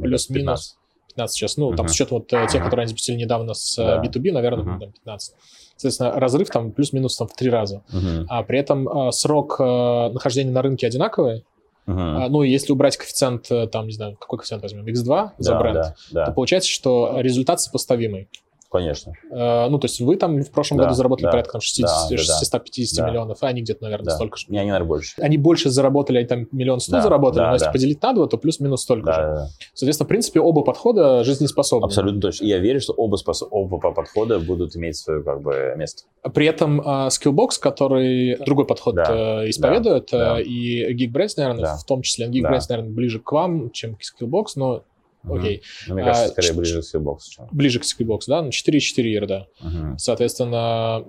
Плюс-минус. 0.00 0.78
15 1.08 1.34
сейчас. 1.34 1.56
Ну, 1.56 1.72
uh-huh. 1.72 1.76
там 1.76 1.88
с 1.88 1.92
учетом 1.92 2.18
вот 2.18 2.32
uh-huh. 2.32 2.48
тех, 2.48 2.62
которые 2.62 2.84
они 2.84 2.88
запустили 2.88 3.16
недавно 3.16 3.54
с 3.54 3.76
да. 3.76 4.02
B2B, 4.02 4.32
наверное, 4.32 4.64
uh-huh. 4.64 4.80
там 4.80 4.92
15. 4.92 5.34
Соответственно, 5.76 6.12
разрыв 6.12 6.50
там 6.50 6.72
плюс-минус 6.72 7.16
там 7.16 7.28
в 7.28 7.34
три 7.34 7.50
раза. 7.50 7.82
Uh-huh. 7.92 8.26
А 8.28 8.42
при 8.42 8.58
этом 8.60 9.12
срок 9.12 9.58
нахождения 9.58 10.50
на 10.50 10.62
рынке 10.62 10.86
одинаковый. 10.86 11.44
Uh-huh. 11.86 12.24
А, 12.24 12.28
ну, 12.30 12.42
если 12.42 12.72
убрать 12.72 12.96
коэффициент, 12.96 13.50
э, 13.50 13.66
там, 13.66 13.86
не 13.86 13.92
знаю, 13.92 14.16
какой 14.18 14.38
коэффициент 14.38 14.62
возьмем, 14.62 14.86
x2 14.86 15.04
да, 15.04 15.34
за 15.38 15.58
бренд, 15.58 15.74
да, 15.74 15.94
да. 16.12 16.24
то 16.26 16.32
получается, 16.32 16.70
что 16.70 17.16
результат 17.20 17.60
сопоставимый. 17.60 18.28
Конечно. 18.74 19.12
Э, 19.30 19.68
ну, 19.68 19.78
то 19.78 19.84
есть 19.84 20.00
вы 20.00 20.16
там 20.16 20.42
в 20.42 20.50
прошлом 20.50 20.78
да, 20.78 20.84
году 20.84 20.96
заработали 20.96 21.26
да, 21.26 21.30
порядка 21.30 21.52
там, 21.52 21.60
60, 21.60 22.10
да, 22.10 22.16
650 22.16 22.96
да, 22.98 23.08
миллионов, 23.08 23.38
а 23.40 23.46
они 23.46 23.62
где-то, 23.62 23.84
наверное, 23.84 24.06
да. 24.06 24.16
столько 24.16 24.36
же. 24.36 24.46
Не, 24.48 24.58
они, 24.58 24.70
наверное, 24.70 24.88
больше. 24.88 25.14
Они 25.20 25.38
больше 25.38 25.70
заработали, 25.70 26.18
они 26.18 26.26
там 26.26 26.48
миллион 26.50 26.80
сто 26.80 26.90
да, 26.90 27.02
заработали, 27.02 27.42
да, 27.42 27.48
но 27.50 27.52
если 27.54 27.66
да. 27.66 27.72
поделить 27.72 28.02
на 28.02 28.12
два, 28.14 28.26
то 28.26 28.36
плюс-минус 28.36 28.82
столько 28.82 29.06
да, 29.06 29.14
же. 29.14 29.20
Да. 29.22 29.48
Соответственно, 29.74 30.06
в 30.06 30.08
принципе, 30.08 30.40
оба 30.40 30.62
подхода 30.62 31.22
жизнеспособны. 31.22 31.84
Абсолютно 31.84 32.20
точно. 32.20 32.46
И 32.46 32.48
я 32.48 32.58
верю, 32.58 32.80
что 32.80 32.94
оба, 32.94 33.14
способ, 33.14 33.46
оба 33.52 33.78
подхода 33.78 34.40
будут 34.40 34.74
иметь 34.74 34.96
свое 34.96 35.22
как 35.22 35.40
бы 35.40 35.74
место. 35.76 36.02
При 36.34 36.46
этом 36.46 36.80
uh, 36.80 37.10
Skillbox, 37.10 37.60
который 37.60 38.38
другой 38.44 38.66
подход 38.66 38.96
да, 38.96 39.04
uh, 39.44 39.50
исповедует, 39.50 40.08
да, 40.10 40.40
uh, 40.40 40.42
и 40.42 40.92
Geekbrains, 40.94 41.34
наверное, 41.36 41.62
да. 41.62 41.76
в 41.76 41.84
том 41.84 42.02
числе, 42.02 42.26
Geekbrains, 42.26 42.66
да. 42.68 42.76
наверное, 42.76 42.92
ближе 42.92 43.20
к 43.20 43.30
вам, 43.30 43.70
чем 43.70 43.94
к 43.94 44.00
Skillbox, 44.00 44.46
но 44.56 44.82
Окей. 45.28 45.62
Ну, 45.86 45.94
мне 45.94 46.04
кажется, 46.04 46.26
а, 46.26 46.28
скорее 46.28 46.52
ближе 46.52 46.82
к. 46.82 46.84
Чем... 46.84 47.48
Ближе 47.50 47.80
к 47.80 47.82
Skillbox, 47.82 48.20
да? 48.26 48.42
Ну, 48.42 48.50
4,4 48.50 49.02
ерда. 49.02 49.46
Угу. 49.60 49.98
Соответственно, 49.98 51.04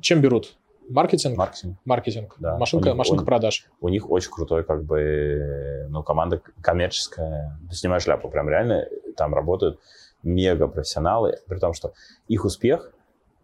чем 0.00 0.20
берут? 0.20 0.56
Маркетинг? 0.88 1.36
Маркетинг. 1.36 1.78
Маркетинг. 1.84 2.36
Да. 2.38 2.58
Машинка, 2.58 2.90
них, 2.90 2.96
машинка 2.96 3.22
у, 3.22 3.26
продаж. 3.26 3.66
У 3.80 3.88
них 3.88 4.08
очень 4.10 4.30
крутой, 4.30 4.64
как 4.64 4.84
бы, 4.84 5.86
ну, 5.90 6.02
команда 6.02 6.40
коммерческая. 6.60 7.58
Ты 7.68 7.76
снимаешь 7.76 8.04
шляпу, 8.04 8.28
прям 8.28 8.48
реально 8.48 8.86
там 9.16 9.34
работают 9.34 9.80
мега 10.22 10.68
профессионалы, 10.68 11.38
при 11.48 11.58
том, 11.58 11.72
что 11.72 11.92
их 12.28 12.44
успех, 12.44 12.92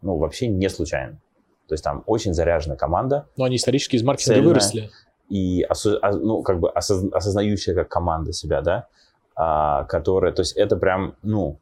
ну, 0.02 0.18
вообще 0.18 0.46
не 0.46 0.68
случайен. 0.68 1.20
То 1.68 1.74
есть 1.74 1.82
там 1.82 2.04
очень 2.06 2.34
заряженная 2.34 2.76
команда. 2.76 3.28
Но 3.36 3.44
они 3.44 3.56
исторически 3.56 3.96
из 3.96 4.02
маркетинга 4.02 4.34
цельная, 4.34 4.48
выросли. 4.48 4.90
И, 5.28 5.62
осо, 5.62 5.98
ну, 6.12 6.42
как 6.42 6.60
бы 6.60 6.70
осознающая 6.70 7.74
как 7.74 7.88
команда 7.88 8.32
себя, 8.32 8.60
да 8.60 8.88
а, 9.36 9.84
которые, 9.84 10.32
то 10.32 10.40
есть 10.40 10.56
это 10.56 10.76
прям, 10.76 11.14
ну, 11.22 11.58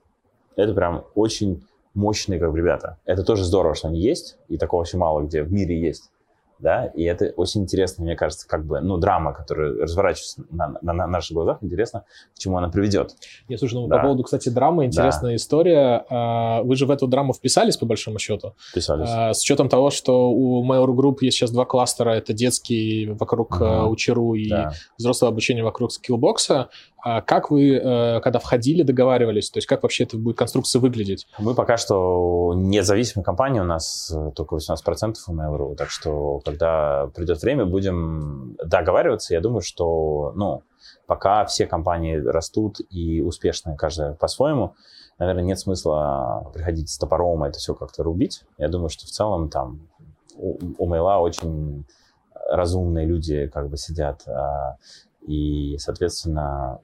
это 0.57 0.75
прям 0.75 1.05
очень 1.15 1.65
мощные 1.95 2.39
как 2.39 2.53
бы 2.53 2.59
ребята. 2.59 2.99
Это 3.05 3.23
тоже 3.23 3.45
здорово, 3.45 3.75
что 3.75 3.89
они 3.89 4.01
есть, 4.01 4.37
и 4.49 4.57
такого 4.57 4.83
очень 4.83 4.99
мало 4.99 5.23
где 5.23 5.43
в 5.43 5.53
мире 5.53 5.81
есть 5.81 6.11
да, 6.61 6.87
и 6.87 7.05
это 7.05 7.33
очень 7.37 7.63
интересно, 7.63 8.05
мне 8.05 8.17
кажется, 8.17 8.47
как 8.47 8.65
бы, 8.65 8.81
ну, 8.81 8.99
драма, 8.99 9.33
которая 9.33 9.75
разворачивается 9.83 10.43
на, 10.51 10.77
на, 10.83 10.93
на 10.93 11.07
наших 11.07 11.35
глазах, 11.35 11.59
интересно, 11.63 12.05
к 12.35 12.39
чему 12.39 12.59
она 12.59 12.69
приведет. 12.69 13.15
Я 13.49 13.59
слушай, 13.59 13.75
ну, 13.75 13.87
да. 13.87 13.97
по 13.97 14.03
поводу, 14.03 14.23
кстати, 14.25 14.49
драмы, 14.49 14.85
интересная 14.85 15.33
да. 15.33 15.37
история. 15.37 16.05
А, 16.11 16.63
вы 16.63 16.77
же 16.77 16.87
в 16.87 16.91
эту 16.91 17.07
драму 17.07 17.33
вписались, 17.33 17.77
по 17.77 17.87
большому 17.87 18.19
счету? 18.19 18.55
Вписались. 18.71 19.09
А, 19.11 19.33
с 19.33 19.43
учетом 19.43 19.69
того, 19.69 19.91
что 19.91 20.31
у 20.31 20.65
Mail.ru 20.65 20.95
Group 20.95 21.17
есть 21.23 21.39
сейчас 21.39 21.51
два 21.51 21.65
кластера, 21.65 22.11
это 22.11 22.33
детский 22.33 23.07
вокруг 23.07 23.61
угу. 23.61 23.91
Учеру 23.91 24.35
и 24.35 24.49
да. 24.49 24.73
взрослое 24.99 25.31
обучение 25.31 25.65
вокруг 25.65 25.93
скиллбокса, 25.93 26.69
а 27.03 27.21
как 27.21 27.51
вы, 27.51 27.75
э, 27.75 28.21
когда 28.21 28.39
входили, 28.39 28.83
договаривались? 28.83 29.51
То 29.51 29.59
есть 29.59 29.67
как 29.67 29.83
вообще 29.83 30.05
это 30.05 30.17
будет 30.17 30.37
конструкция 30.37 30.81
выглядеть? 30.81 31.27
Мы 31.39 31.55
пока 31.55 31.77
что 31.77 32.53
независимая 32.57 33.25
компания, 33.25 33.61
у 33.63 33.65
нас 33.65 34.13
э, 34.15 34.31
только 34.35 34.57
18% 34.57 35.15
у 35.29 35.35
Mail.ru, 35.35 35.75
так 35.77 35.91
что 35.91 36.41
когда 36.45 37.09
придет 37.15 37.43
время, 37.43 37.65
будем 37.65 38.57
договариваться. 38.65 39.35
Я 39.35 39.41
думаю, 39.41 39.63
что, 39.63 40.33
ну, 40.35 40.63
пока 41.07 41.45
все 41.45 41.67
компании 41.67 42.17
растут 42.17 42.81
и 42.91 43.21
успешные, 43.21 43.77
каждая 43.77 44.15
по-своему, 44.15 44.75
наверное, 45.19 45.45
нет 45.45 45.59
смысла 45.59 46.51
приходить 46.53 46.91
с 46.91 46.99
топором 46.99 47.45
и 47.45 47.49
это 47.49 47.59
все 47.59 47.75
как-то 47.75 48.03
рубить. 48.03 48.45
Я 48.59 48.69
думаю, 48.69 48.89
что 48.89 49.07
в 49.07 49.11
целом 49.11 49.49
там 49.49 49.89
у, 50.37 50.59
у 50.79 50.87
Мейла 50.87 51.19
очень 51.19 51.85
разумные 52.51 53.07
люди 53.07 53.47
как 53.47 53.69
бы 53.69 53.77
сидят 53.77 54.27
а, 54.27 54.77
и, 55.27 55.77
соответственно, 55.79 56.81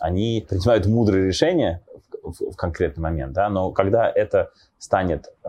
они 0.00 0.44
принимают 0.48 0.86
мудрые 0.86 1.26
решения 1.26 1.82
в, 2.22 2.52
в 2.52 2.56
конкретный 2.56 3.02
момент, 3.02 3.32
да, 3.32 3.48
но 3.48 3.70
когда 3.70 4.10
это 4.10 4.50
станет 4.78 5.28
э, 5.44 5.48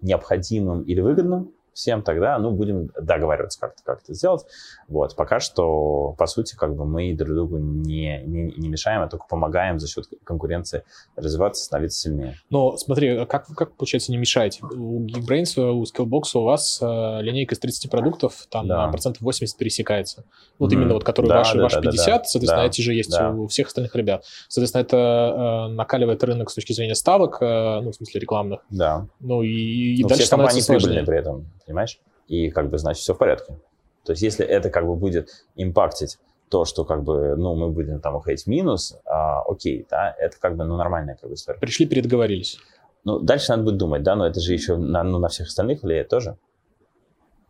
необходимым 0.00 0.82
или 0.82 1.00
выгодным, 1.00 1.52
всем, 1.76 2.02
тогда, 2.02 2.38
ну, 2.38 2.50
будем 2.50 2.90
договариваться 2.98 3.60
как-то, 3.60 3.82
как 3.84 4.02
это 4.02 4.14
сделать. 4.14 4.44
Вот, 4.88 5.14
пока 5.14 5.40
что, 5.40 6.14
по 6.18 6.26
сути, 6.26 6.56
как 6.56 6.74
бы 6.74 6.86
мы 6.86 7.12
друг 7.14 7.34
другу 7.34 7.58
не, 7.58 8.22
не, 8.24 8.54
не 8.56 8.68
мешаем, 8.68 9.02
а 9.02 9.08
только 9.08 9.26
помогаем 9.28 9.78
за 9.78 9.86
счет 9.86 10.06
конкуренции 10.24 10.84
развиваться, 11.16 11.62
становиться 11.62 12.00
сильнее. 12.00 12.36
Но 12.48 12.76
смотри, 12.78 13.26
как, 13.26 13.46
как 13.48 13.76
получается, 13.76 14.10
не 14.10 14.16
мешаете? 14.16 14.64
У 14.64 15.04
Geekbrains, 15.04 15.60
у 15.60 15.82
Skillbox 15.82 16.22
у 16.34 16.42
вас 16.42 16.78
э, 16.80 17.18
линейка 17.20 17.54
из 17.54 17.58
30 17.58 17.90
продуктов, 17.90 18.46
там 18.48 18.66
да. 18.66 18.88
процентов 18.88 19.20
80 19.20 19.58
пересекается. 19.58 20.24
Вот 20.58 20.70
mm-hmm. 20.70 20.74
именно 20.74 20.94
вот, 20.94 21.04
которые 21.04 21.28
да, 21.28 21.38
ваши, 21.38 21.56
да, 21.56 21.62
ваши 21.64 21.80
50, 21.82 22.06
да, 22.06 22.24
соответственно, 22.24 22.62
да, 22.62 22.66
эти 22.66 22.80
же 22.80 22.94
есть 22.94 23.10
да. 23.10 23.30
у 23.32 23.46
всех 23.48 23.66
остальных 23.66 23.94
ребят. 23.94 24.24
Соответственно, 24.48 24.80
это 24.82 25.66
э, 25.68 25.72
накаливает 25.74 26.24
рынок 26.24 26.50
с 26.50 26.54
точки 26.54 26.72
зрения 26.72 26.94
ставок, 26.94 27.36
э, 27.42 27.80
ну, 27.82 27.90
в 27.90 27.94
смысле 27.94 28.18
рекламных. 28.18 28.60
Да. 28.70 29.06
Ну, 29.20 29.42
и, 29.42 29.96
и 29.96 30.02
ну, 30.02 30.08
дальше 30.08 30.24
все 30.24 30.30
компании 30.30 30.62
прибыльные 30.66 31.04
при 31.04 31.18
этом 31.18 31.46
понимаешь? 31.66 32.00
И 32.28 32.50
как 32.50 32.70
бы, 32.70 32.78
значит, 32.78 33.02
все 33.02 33.14
в 33.14 33.18
порядке. 33.18 33.58
То 34.04 34.12
есть 34.12 34.22
если 34.22 34.46
это 34.46 34.70
как 34.70 34.86
бы 34.86 34.94
будет 34.94 35.28
импактить 35.56 36.18
то, 36.48 36.64
что 36.64 36.84
как 36.84 37.02
бы, 37.02 37.34
ну, 37.36 37.56
мы 37.56 37.70
будем 37.70 38.00
там 38.00 38.14
уходить 38.14 38.44
в 38.44 38.46
минус, 38.46 38.96
а, 39.04 39.42
окей, 39.42 39.84
да, 39.90 40.14
это 40.18 40.36
как 40.38 40.56
бы, 40.56 40.64
ну, 40.64 40.76
нормальная 40.76 41.16
как 41.16 41.28
бы 41.28 41.34
история. 41.34 41.58
Пришли, 41.58 41.86
передоговорились. 41.86 42.58
Ну, 43.04 43.18
дальше 43.18 43.50
надо 43.50 43.64
будет 43.64 43.78
думать, 43.78 44.02
да, 44.02 44.14
но 44.14 44.26
это 44.26 44.40
же 44.40 44.52
еще 44.52 44.76
на, 44.76 45.02
ну, 45.02 45.18
на 45.18 45.28
всех 45.28 45.48
остальных 45.48 45.82
влияет 45.82 46.08
тоже. 46.08 46.36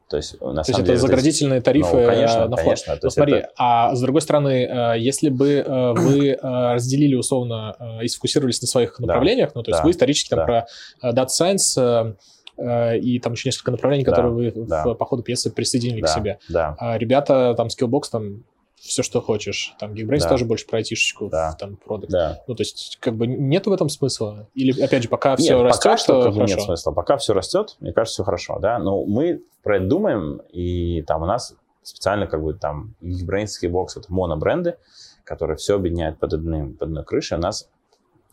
То 0.08 0.16
есть, 0.16 0.40
на 0.40 0.62
То 0.62 0.70
есть 0.70 0.80
это 0.80 0.96
заградительные 0.96 1.60
тарифы 1.60 1.96
ну, 1.96 2.06
конечно, 2.06 2.48
на 2.48 2.56
конечно. 2.56 2.98
Ну, 3.02 3.10
смотри, 3.10 3.34
это... 3.38 3.50
а 3.58 3.94
с 3.94 4.00
другой 4.00 4.22
стороны, 4.22 4.64
э, 4.64 4.98
если 4.98 5.30
бы 5.30 5.54
э, 5.54 5.92
вы 5.94 6.38
разделили 6.40 7.16
условно 7.16 7.98
и 8.00 8.06
сфокусировались 8.06 8.62
на 8.62 8.68
своих 8.68 9.00
направлениях, 9.00 9.48
да, 9.48 9.52
ну, 9.56 9.62
то 9.64 9.72
есть 9.72 9.80
да, 9.80 9.84
вы 9.84 9.90
исторически 9.90 10.30
там 10.30 10.38
да. 10.38 10.44
про 10.44 10.66
Data 11.12 11.26
Science 11.26 12.16
и 12.58 13.20
там 13.22 13.34
еще 13.34 13.48
несколько 13.48 13.70
направлений, 13.70 14.04
да, 14.04 14.10
которые 14.10 14.32
вы 14.32 14.66
да. 14.66 14.84
в, 14.84 14.94
по 14.94 15.04
ходу 15.04 15.22
пьесы 15.22 15.50
присоединили 15.50 16.00
да, 16.00 16.06
к 16.06 16.10
себе. 16.10 16.38
Да. 16.48 16.76
А 16.78 16.98
ребята 16.98 17.54
там 17.56 17.68
Skillbox 17.68 18.02
там 18.10 18.44
все, 18.76 19.02
что 19.02 19.20
хочешь. 19.20 19.74
Там 19.78 19.92
Geekbrains 19.92 20.20
да. 20.20 20.28
тоже 20.28 20.44
больше 20.44 20.66
про 20.66 20.78
айтишечку, 20.78 21.28
да. 21.28 21.54
там, 21.58 21.76
продукт. 21.76 22.12
Да. 22.12 22.42
Ну, 22.46 22.54
то 22.54 22.60
есть, 22.60 22.98
как 23.00 23.16
бы, 23.16 23.26
нету 23.26 23.70
в 23.70 23.72
этом 23.72 23.88
смысла? 23.88 24.48
Или, 24.54 24.80
опять 24.80 25.02
же, 25.02 25.08
пока 25.08 25.30
нет, 25.30 25.40
все 25.40 25.54
пока 25.54 25.68
растет, 25.68 25.98
что, 25.98 26.22
как 26.22 26.34
хорошо? 26.34 26.40
бы, 26.40 26.46
нет 26.46 26.60
смысла. 26.60 26.92
Пока 26.92 27.16
все 27.16 27.32
растет, 27.34 27.76
мне 27.80 27.92
кажется, 27.92 28.14
все 28.14 28.24
хорошо, 28.24 28.58
да. 28.60 28.78
Но 28.78 29.04
мы 29.04 29.42
про 29.62 29.78
это 29.78 29.86
думаем, 29.86 30.40
и 30.52 31.02
там 31.02 31.22
у 31.22 31.26
нас 31.26 31.54
специально, 31.82 32.26
как 32.26 32.42
бы, 32.42 32.54
там, 32.54 32.94
Geekbrains, 33.02 33.48
Skillbox— 33.60 33.86
это 33.96 34.12
монобренды, 34.12 34.76
которые 35.24 35.56
все 35.56 35.76
объединяют 35.76 36.18
под, 36.18 36.34
одним, 36.34 36.74
под 36.74 36.88
одной 36.88 37.04
крышей. 37.04 37.38
У 37.38 37.40
нас 37.40 37.68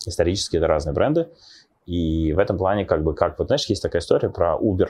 исторически 0.05 0.57
это 0.57 0.67
разные 0.67 0.93
бренды, 0.93 1.30
и 1.86 2.34
в 2.34 2.40
этом 2.40 2.58
плане, 2.58 2.86
как 2.86 3.04
бы, 3.04 3.14
как, 3.14 3.38
вот 3.38 3.48
знаешь, 3.48 3.66
есть 3.66 3.82
такая 3.82 4.02
история 4.02 4.30
про 4.30 4.58
Uber, 4.58 4.90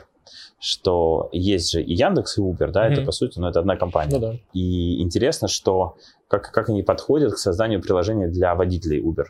что 0.59 1.29
есть 1.31 1.71
же 1.71 1.81
и 1.81 1.93
Яндекс, 1.93 2.37
и 2.37 2.41
Uber, 2.41 2.71
да, 2.71 2.87
mm-hmm. 2.87 2.93
это, 2.93 3.01
по 3.03 3.11
сути, 3.11 3.39
ну, 3.39 3.47
это 3.47 3.59
одна 3.59 3.75
компания. 3.75 4.11
Ну, 4.13 4.19
да. 4.19 4.33
И 4.53 5.01
интересно, 5.01 5.47
что 5.47 5.97
как, 6.27 6.51
как 6.51 6.69
они 6.69 6.83
подходят 6.83 7.33
к 7.33 7.37
созданию 7.37 7.81
приложения 7.81 8.27
для 8.27 8.53
водителей 8.55 9.01
Uber. 9.01 9.25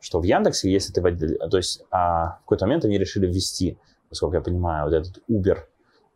Что 0.00 0.20
в 0.20 0.24
Яндексе, 0.24 0.70
если 0.70 0.92
ты 0.92 1.00
водитель, 1.00 1.38
то 1.50 1.56
есть 1.56 1.84
а, 1.90 2.36
в 2.36 2.40
какой-то 2.40 2.66
момент 2.66 2.84
они 2.84 2.98
решили 2.98 3.26
ввести, 3.26 3.78
насколько 4.10 4.36
я 4.36 4.42
понимаю, 4.42 4.84
вот 4.84 4.94
этот 4.94 5.22
Uber 5.28 5.58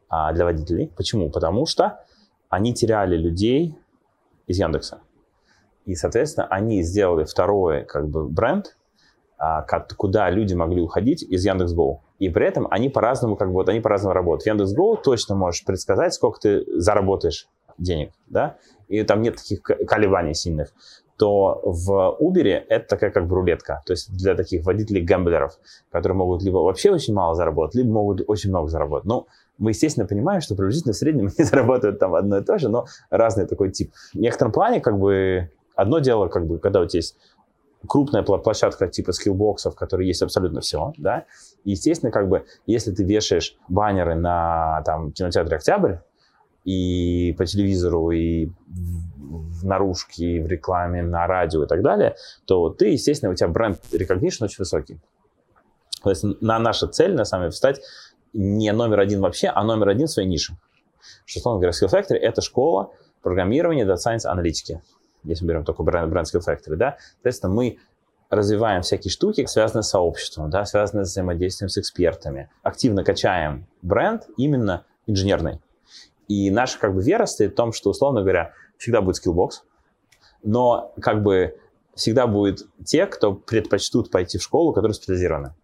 а, 0.09 0.33
для 0.33 0.45
водителей. 0.45 0.91
Почему? 0.97 1.31
Потому 1.31 1.67
что 1.67 2.01
они 2.49 2.75
теряли 2.75 3.17
людей 3.17 3.77
из 4.47 4.59
Яндекса. 4.59 5.01
И, 5.87 5.95
соответственно, 5.95 6.47
они 6.47 6.83
сделали 6.83 7.25
второй, 7.25 7.85
как 7.85 8.09
бы, 8.09 8.27
бренд, 8.27 8.77
а, 9.45 9.67
куда 9.97 10.31
люди 10.31 10.55
могли 10.55 10.81
уходить 10.81 11.23
из 11.23 11.45
Яндекс.Го. 11.45 12.03
И 12.19 12.29
при 12.29 12.47
этом 12.47 12.67
они 12.71 12.89
по-разному, 12.89 13.37
как 13.37 13.49
бы, 13.49 13.55
вот 13.55 13.69
они 13.69 13.81
по-разному 13.81 14.15
работают. 14.15 14.45
В 14.45 14.47
Яндекс.Го 14.47 14.97
точно 14.97 15.35
можешь 15.35 15.65
предсказать, 15.65 16.15
сколько 16.15 16.41
ты 16.41 16.65
заработаешь 16.81 17.49
денег, 17.77 18.13
да, 18.27 18.57
и 18.89 19.03
там 19.03 19.23
нет 19.23 19.37
таких 19.37 19.63
колебаний 19.63 20.35
сильных 20.35 20.73
то 21.17 21.61
в 21.63 22.17
Uber 22.21 22.65
это 22.69 22.89
такая 22.89 23.11
как 23.11 23.29
бы 23.29 23.37
рулетка. 23.37 23.83
То 23.87 23.93
есть 23.93 24.13
для 24.17 24.35
таких 24.35 24.65
водителей-гэмблеров, 24.65 25.53
которые 25.91 26.17
могут 26.17 26.43
либо 26.43 26.59
вообще 26.59 26.91
очень 26.91 27.15
мало 27.15 27.35
заработать, 27.35 27.77
либо 27.77 27.91
могут 27.91 28.23
очень 28.27 28.51
много 28.51 28.69
заработать. 28.69 29.07
Ну, 29.07 29.27
мы, 29.59 29.71
естественно, 29.71 30.07
понимаем, 30.07 30.41
что 30.41 30.57
приблизительно 30.57 30.93
в 30.93 30.97
среднем 30.97 31.27
они 31.27 31.45
зарабатывают 31.45 32.01
там 32.01 32.15
одно 32.15 32.39
и 32.39 32.45
то 32.45 32.59
же, 32.59 32.69
но 32.69 32.87
разный 33.11 33.47
такой 33.47 33.71
тип. 33.71 33.93
В 34.13 34.19
некотором 34.19 34.53
плане, 34.53 34.81
как 34.81 34.99
бы, 34.99 35.51
одно 35.77 36.01
дело, 36.01 36.29
как 36.29 36.47
бы, 36.47 36.59
когда 36.59 36.81
у 36.81 36.87
тебя 36.87 36.99
есть 36.99 37.17
крупная 37.89 38.23
площадка 38.23 38.89
типа 38.89 39.13
скиллбоксов, 39.13 39.75
в 39.75 39.99
есть 40.01 40.23
абсолютно 40.23 40.61
все, 40.61 40.93
да, 40.99 41.25
и, 41.65 41.71
естественно, 41.71 42.13
как 42.13 42.29
бы, 42.29 42.45
если 42.67 42.93
ты 42.93 43.05
вешаешь 43.05 43.57
баннеры 43.69 44.15
на, 44.15 44.83
там, 44.85 45.13
кинотеатре 45.13 45.57
«Октябрь», 45.57 45.97
и 46.65 47.35
по 47.37 47.45
телевизору, 47.45 48.11
и 48.11 48.49
в 48.67 49.67
наружке, 49.67 50.25
и 50.25 50.41
в 50.41 50.47
рекламе, 50.47 51.03
на 51.03 51.27
радио 51.27 51.65
и 51.65 51.67
так 51.67 51.83
далее, 51.83 52.17
то 52.47 52.71
ты, 52.71 52.89
естественно, 52.89 53.33
у 53.33 53.35
тебя 53.35 53.49
бренд 53.49 53.79
recognition 53.93 54.45
очень 54.45 54.57
высокий. 54.61 54.99
То 56.03 56.11
есть 56.11 56.25
на 56.41 56.59
наша 56.59 56.87
цель, 56.89 57.15
на 57.15 57.25
самом 57.25 57.45
деле, 57.45 57.53
стать 57.53 57.81
не 58.33 58.73
номер 58.73 59.01
один 59.01 59.21
вообще, 59.21 59.49
а 59.49 59.63
номер 59.63 59.91
один 59.91 60.07
в 60.07 60.11
своей 60.11 60.29
нише. 60.29 60.57
Что, 61.27 61.41
условно 61.41 61.61
говоря, 61.61 61.73
Skill 61.73 61.91
Factory— 61.91 62.17
это 62.21 62.41
школа 62.41 62.91
программирования, 63.23 63.85
Data 63.85 63.97
Science, 63.97 64.27
аналитики 64.27 64.83
если 65.25 65.45
мы 65.45 65.51
берем 65.51 65.65
только 65.65 65.83
бренд, 65.83 66.11
бренд 66.11 66.27
Skill 66.33 66.43
Factory, 66.47 66.77
да, 66.77 66.97
соответственно, 67.17 67.53
мы 67.53 67.79
развиваем 68.31 68.83
всякие 68.83 69.11
штуки, 69.11 69.45
связанные 69.47 69.83
с 69.83 69.89
сообществом, 69.89 70.51
да, 70.51 70.65
связанные 70.65 71.05
с 71.05 71.11
взаимодействием 71.11 71.69
с 71.69 71.79
экспертами. 71.79 72.51
Активно 72.63 73.05
качаем 73.05 73.67
бренд 73.83 74.27
именно 74.37 74.85
инженерный. 75.07 75.61
И 76.29 76.51
наша 76.51 76.79
как 76.79 76.95
бы 76.95 77.03
вера 77.03 77.27
стоит 77.27 77.53
в 77.53 77.55
том, 77.55 77.73
что, 77.73 77.91
условно 77.91 78.23
говоря, 78.23 78.53
всегда 78.79 79.03
будет 79.03 79.25
Skillbox, 79.25 79.51
но 80.43 80.93
как 81.01 81.23
бы 81.23 81.59
всегда 81.95 82.27
будет 82.27 82.67
те, 82.85 83.07
кто 83.07 83.35
предпочтут 83.35 84.11
пойти 84.11 84.39
в 84.39 84.43
школу, 84.43 84.73
которые 84.73 84.95
специализированы. 84.95 85.55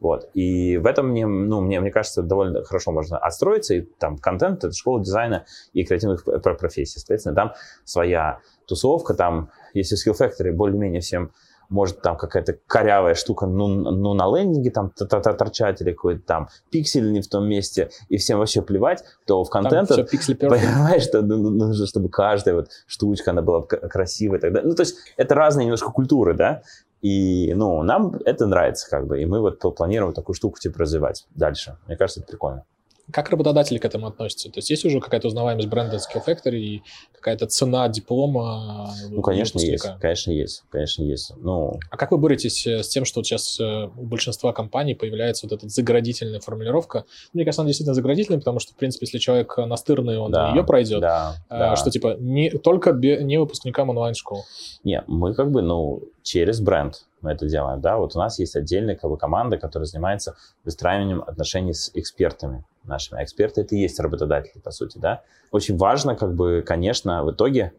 Вот. 0.00 0.28
И 0.34 0.76
в 0.76 0.86
этом 0.86 1.08
мне, 1.08 1.26
ну, 1.26 1.60
мне, 1.60 1.80
мне 1.80 1.90
кажется, 1.90 2.22
довольно 2.22 2.62
хорошо 2.64 2.92
можно 2.92 3.16
отстроиться. 3.16 3.74
И 3.74 3.80
там 3.82 4.18
контент— 4.18 4.58
это 4.64 4.74
школа 4.74 5.02
дизайна 5.02 5.46
и 5.72 5.84
креативных 5.84 6.24
профессий. 6.24 6.98
Соответственно, 6.98 7.34
там 7.34 7.52
своя 7.84 8.40
тусовка, 8.66 9.14
там, 9.14 9.50
если 9.72 9.96
Skill 9.96 10.16
Factory 10.18 10.52
более-менее 10.52 11.00
всем 11.00 11.32
может 11.68 12.02
там 12.02 12.16
какая-то 12.16 12.58
корявая 12.66 13.14
штука, 13.14 13.46
ну, 13.46 13.66
ну 13.68 14.14
на 14.14 14.26
лендинге 14.26 14.70
там 14.70 14.90
торчать 14.90 15.80
или 15.80 15.92
какой-то 15.92 16.22
там 16.24 16.48
пиксель 16.70 17.10
не 17.10 17.20
в 17.20 17.28
том 17.28 17.48
месте, 17.48 17.90
и 18.08 18.16
всем 18.16 18.38
вообще 18.38 18.62
плевать, 18.62 19.02
то 19.26 19.42
в 19.44 19.50
контент, 19.50 19.88
понимаешь, 20.48 21.02
что 21.02 21.22
ну, 21.22 21.36
ну, 21.36 21.50
нужно, 21.50 21.86
чтобы 21.86 22.08
каждая 22.08 22.54
вот 22.54 22.68
штучка, 22.86 23.30
она 23.30 23.42
была 23.42 23.62
красивая 23.62 24.38
и 24.38 24.40
так 24.40 24.52
далее. 24.52 24.68
Ну, 24.68 24.74
то 24.74 24.82
есть 24.82 24.96
это 25.16 25.34
разные 25.34 25.64
немножко 25.64 25.90
культуры, 25.90 26.34
да, 26.34 26.62
и, 27.00 27.52
ну, 27.54 27.82
нам 27.82 28.16
это 28.24 28.46
нравится 28.46 28.88
как 28.88 29.06
бы, 29.06 29.20
и 29.20 29.26
мы 29.26 29.40
вот 29.40 29.58
планируем 29.76 30.14
такую 30.14 30.34
штуку 30.34 30.58
типа 30.58 30.78
развивать 30.80 31.26
дальше. 31.34 31.76
Мне 31.86 31.96
кажется, 31.96 32.20
это 32.20 32.30
прикольно. 32.30 32.64
Как 33.12 33.28
работодатели 33.30 33.78
к 33.78 33.84
этому 33.84 34.06
относятся? 34.06 34.50
То 34.50 34.58
есть 34.58 34.70
есть 34.70 34.84
уже 34.84 35.00
какая-то 35.00 35.28
узнаваемость 35.28 35.68
бренда 35.68 35.96
Skill 35.96 36.22
Factory 36.26 36.58
и 36.58 36.82
какая-то 37.12 37.46
цена 37.46 37.86
диплома? 37.88 38.92
Ну, 39.10 39.20
конечно, 39.20 39.58
есть. 39.58 39.86
Конечно, 40.00 40.30
есть. 40.30 40.64
Конечно, 40.70 41.02
есть. 41.02 41.32
Ну... 41.36 41.78
А 41.90 41.96
как 41.96 42.12
вы 42.12 42.18
боретесь 42.18 42.66
э, 42.66 42.82
с 42.82 42.88
тем, 42.88 43.04
что 43.04 43.20
вот 43.20 43.26
сейчас 43.26 43.60
э, 43.60 43.88
у 43.96 44.02
большинства 44.04 44.52
компаний 44.52 44.94
появляется 44.94 45.46
вот 45.46 45.56
эта 45.56 45.68
заградительная 45.68 46.40
формулировка? 46.40 47.04
Мне 47.34 47.44
кажется, 47.44 47.62
она 47.62 47.68
действительно 47.68 47.94
заградительная, 47.94 48.38
потому 48.38 48.58
что, 48.58 48.72
в 48.72 48.76
принципе, 48.76 49.04
если 49.04 49.18
человек 49.18 49.54
настырный, 49.58 50.18
он 50.18 50.32
да, 50.32 50.50
ее 50.50 50.64
пройдет. 50.64 51.00
Да, 51.00 51.36
а, 51.50 51.58
да. 51.58 51.76
Что, 51.76 51.90
типа, 51.90 52.16
не, 52.18 52.50
только 52.50 52.92
не 52.92 53.38
выпускникам 53.38 53.90
онлайн-школ. 53.90 54.44
Не, 54.82 55.04
мы 55.06 55.34
как 55.34 55.50
бы, 55.50 55.60
ну, 55.60 56.02
через 56.22 56.60
бренд 56.60 57.04
мы 57.20 57.32
это 57.32 57.46
делаем, 57.46 57.80
да. 57.80 57.98
Вот 57.98 58.16
у 58.16 58.18
нас 58.18 58.38
есть 58.38 58.56
отдельная 58.56 58.96
как 58.96 59.10
бы, 59.10 59.16
команда, 59.16 59.58
которая 59.58 59.86
занимается 59.86 60.36
выстраиванием 60.64 61.22
отношений 61.22 61.74
с 61.74 61.90
экспертами 61.94 62.64
нашими. 62.88 63.20
А 63.20 63.24
эксперты 63.24 63.62
это 63.62 63.74
и 63.74 63.78
есть 63.78 63.98
работодатели, 64.00 64.60
по 64.60 64.70
сути, 64.70 64.98
да. 64.98 65.22
Очень 65.50 65.76
важно, 65.76 66.16
как 66.16 66.34
бы, 66.34 66.62
конечно, 66.66 67.24
в 67.24 67.32
итоге, 67.32 67.72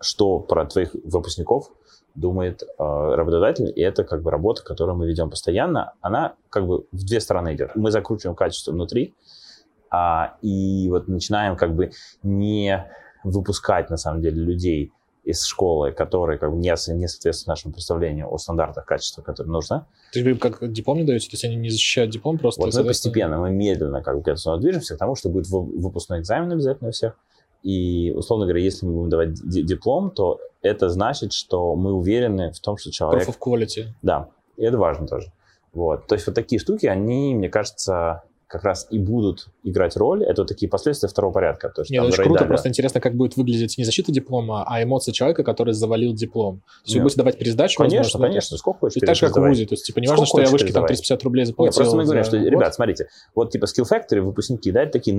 что 0.00 0.38
про 0.38 0.66
твоих 0.66 0.94
выпускников 1.04 1.70
думает 2.14 2.62
э, 2.62 2.66
работодатель, 2.78 3.72
и 3.74 3.80
это 3.80 4.04
как 4.04 4.22
бы 4.22 4.30
работа, 4.30 4.62
которую 4.64 4.96
мы 4.96 5.06
ведем 5.06 5.30
постоянно, 5.30 5.94
она 6.00 6.34
как 6.50 6.66
бы 6.66 6.84
в 6.90 7.04
две 7.04 7.20
стороны 7.20 7.54
идет. 7.54 7.74
Мы 7.74 7.90
закручиваем 7.90 8.34
качество 8.34 8.72
внутри, 8.72 9.14
а, 9.90 10.36
и 10.42 10.88
вот 10.90 11.08
начинаем 11.08 11.56
как 11.56 11.74
бы 11.74 11.90
не 12.22 12.86
выпускать 13.24 13.90
на 13.90 13.96
самом 13.96 14.20
деле 14.20 14.42
людей 14.42 14.92
из 15.28 15.44
школы, 15.44 15.92
которые 15.92 16.38
как 16.38 16.50
бы 16.50 16.56
не, 16.56 16.70
не 16.70 17.06
соответствуют 17.06 17.46
нашему 17.46 17.74
представлению 17.74 18.32
о 18.32 18.38
стандартах 18.38 18.86
качества, 18.86 19.20
которые 19.20 19.52
нужно. 19.52 19.86
То 20.12 20.20
есть 20.20 20.26
вы 20.26 20.38
как 20.38 20.72
диплом 20.72 20.96
не 20.96 21.04
даете? 21.04 21.26
То 21.28 21.34
есть 21.34 21.44
они 21.44 21.56
не 21.56 21.68
защищают 21.68 22.10
диплом 22.10 22.38
просто? 22.38 22.62
Вот 22.62 22.74
мы 22.74 22.84
постепенно, 22.84 23.38
мы 23.38 23.50
медленно 23.50 24.02
как 24.02 24.16
бы 24.16 24.22
к 24.22 24.28
этому 24.28 24.56
движемся, 24.56 24.94
к 24.94 24.98
тому, 24.98 25.16
что 25.16 25.28
будет 25.28 25.46
выпускной 25.48 26.20
экзамен 26.20 26.50
обязательно 26.50 26.88
у 26.88 26.92
всех. 26.92 27.18
И, 27.62 28.10
условно 28.16 28.46
говоря, 28.46 28.62
если 28.62 28.86
мы 28.86 28.92
будем 28.92 29.10
давать 29.10 29.34
диплом, 29.34 30.12
то 30.12 30.40
это 30.62 30.88
значит, 30.88 31.34
что 31.34 31.74
мы 31.74 31.92
уверены 31.92 32.50
в 32.52 32.60
том, 32.60 32.78
что 32.78 32.90
человек... 32.90 33.28
Proof 33.28 33.34
of 33.34 33.38
quality. 33.38 33.88
Да, 34.00 34.30
и 34.56 34.64
это 34.64 34.78
важно 34.78 35.06
тоже. 35.06 35.30
Вот. 35.74 36.06
То 36.06 36.14
есть 36.14 36.26
вот 36.26 36.34
такие 36.34 36.58
штуки, 36.58 36.86
они, 36.86 37.34
мне 37.34 37.50
кажется, 37.50 38.22
как 38.48 38.64
раз 38.64 38.86
и 38.90 38.98
будут 38.98 39.48
играть 39.62 39.96
роль, 39.96 40.24
это 40.24 40.40
вот 40.40 40.48
такие 40.48 40.70
последствия 40.70 41.08
второго 41.08 41.32
порядка. 41.32 41.68
То 41.68 41.82
есть, 41.82 41.90
Нет, 41.90 42.02
очень 42.02 42.24
круто, 42.24 42.46
просто 42.46 42.70
интересно, 42.70 42.98
как 43.00 43.14
будет 43.14 43.36
выглядеть 43.36 43.76
не 43.76 43.84
защита 43.84 44.10
диплома, 44.10 44.64
а 44.66 44.82
эмоции 44.82 45.12
человека, 45.12 45.44
который 45.44 45.74
завалил 45.74 46.14
диплом. 46.14 46.60
То 46.60 46.64
есть 46.84 46.94
Нет. 46.94 46.96
вы 46.96 47.02
будете 47.02 47.18
давать 47.18 47.38
пересдачу? 47.38 47.76
Конечно, 47.78 47.98
возможно, 47.98 48.26
конечно, 48.26 48.56
сколько 48.56 48.80
хочешь. 48.80 49.02
Так 49.04 49.14
же, 49.14 49.26
как 49.26 49.36
в 49.36 49.46
ВУЗе, 49.46 49.66
то 49.66 49.74
есть, 49.74 49.84
типа, 49.84 50.00
не 50.00 50.08
важно, 50.08 50.24
что 50.24 50.40
я 50.40 50.48
вышке 50.48 50.72
там 50.72 50.86
350 50.86 51.22
рублей 51.24 51.44
заплатил. 51.44 51.68
Нет, 51.68 51.76
просто 51.76 51.96
мы 51.96 52.04
говорим, 52.04 52.24
что, 52.24 52.36
ребят, 52.38 52.74
смотрите, 52.74 53.08
вот 53.34 53.50
типа 53.50 53.66
Skill 53.66 53.84
Factory, 53.84 54.20
выпускники, 54.22 54.72
да, 54.72 54.82
это 54.82 54.92
такие 54.92 55.14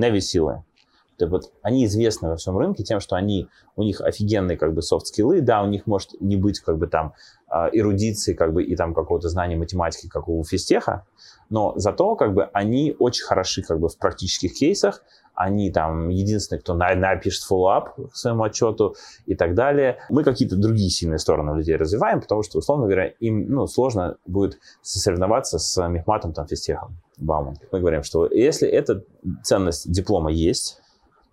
Navy-силы. 1.20 1.30
Вот 1.30 1.52
они 1.62 1.86
известны 1.86 2.30
во 2.30 2.36
всем 2.36 2.58
рынке 2.58 2.84
тем, 2.84 3.00
что 3.00 3.16
они, 3.16 3.48
у 3.76 3.84
них 3.84 4.02
офигенные 4.02 4.58
как 4.58 4.74
бы 4.74 4.82
софт-скиллы, 4.82 5.42
да, 5.42 5.62
у 5.64 5.68
них 5.68 5.88
может 5.88 6.20
не 6.20 6.38
быть 6.38 6.60
как 6.60 6.78
бы 6.78 6.88
там 6.88 7.14
а, 7.48 7.70
эрудиции 7.72 8.34
как 8.34 8.54
бы 8.54 8.64
и 8.64 8.76
там 8.76 8.94
какого-то 8.94 9.30
знания 9.30 9.56
математики, 9.56 10.08
как 10.08 10.28
у 10.28 10.44
физтеха, 10.44 11.06
но 11.50 11.74
зато 11.78 12.16
как 12.16 12.34
бы 12.34 12.50
они 12.54 12.96
очень 13.00 13.26
хороши 13.26 13.62
как 13.62 13.80
бы 13.80 13.90
в 13.90 13.98
практических 13.98 14.54
кейсах, 14.54 15.04
они 15.40 15.72
там 15.72 16.10
единственные, 16.10 16.60
кто 16.60 16.74
напишет 16.74 17.44
follow-up 17.50 18.10
к 18.12 18.16
своему 18.16 18.44
отчету 18.44 18.96
и 19.26 19.36
так 19.36 19.56
далее. 19.56 20.00
Мы 20.10 20.26
какие-то 20.26 20.58
другие 20.58 20.90
сильные 20.90 21.18
стороны 21.18 21.56
людей 21.58 21.78
развиваем, 21.78 22.20
потому 22.20 22.44
что, 22.44 22.58
условно 22.58 22.88
говоря, 22.88 23.08
им 23.22 23.50
ну, 23.50 23.66
сложно 23.66 24.18
будет 24.26 24.60
сосоревноваться 24.82 25.58
с 25.58 25.88
мехматом, 25.88 26.34
там, 26.34 26.46
физтехом, 26.46 26.98
Бауман. 27.18 27.56
Мы 27.72 27.80
говорим, 27.80 28.04
что 28.04 28.28
если 28.28 28.68
эта 28.68 29.06
ценность 29.42 29.90
диплома 29.90 30.30
есть, 30.30 30.82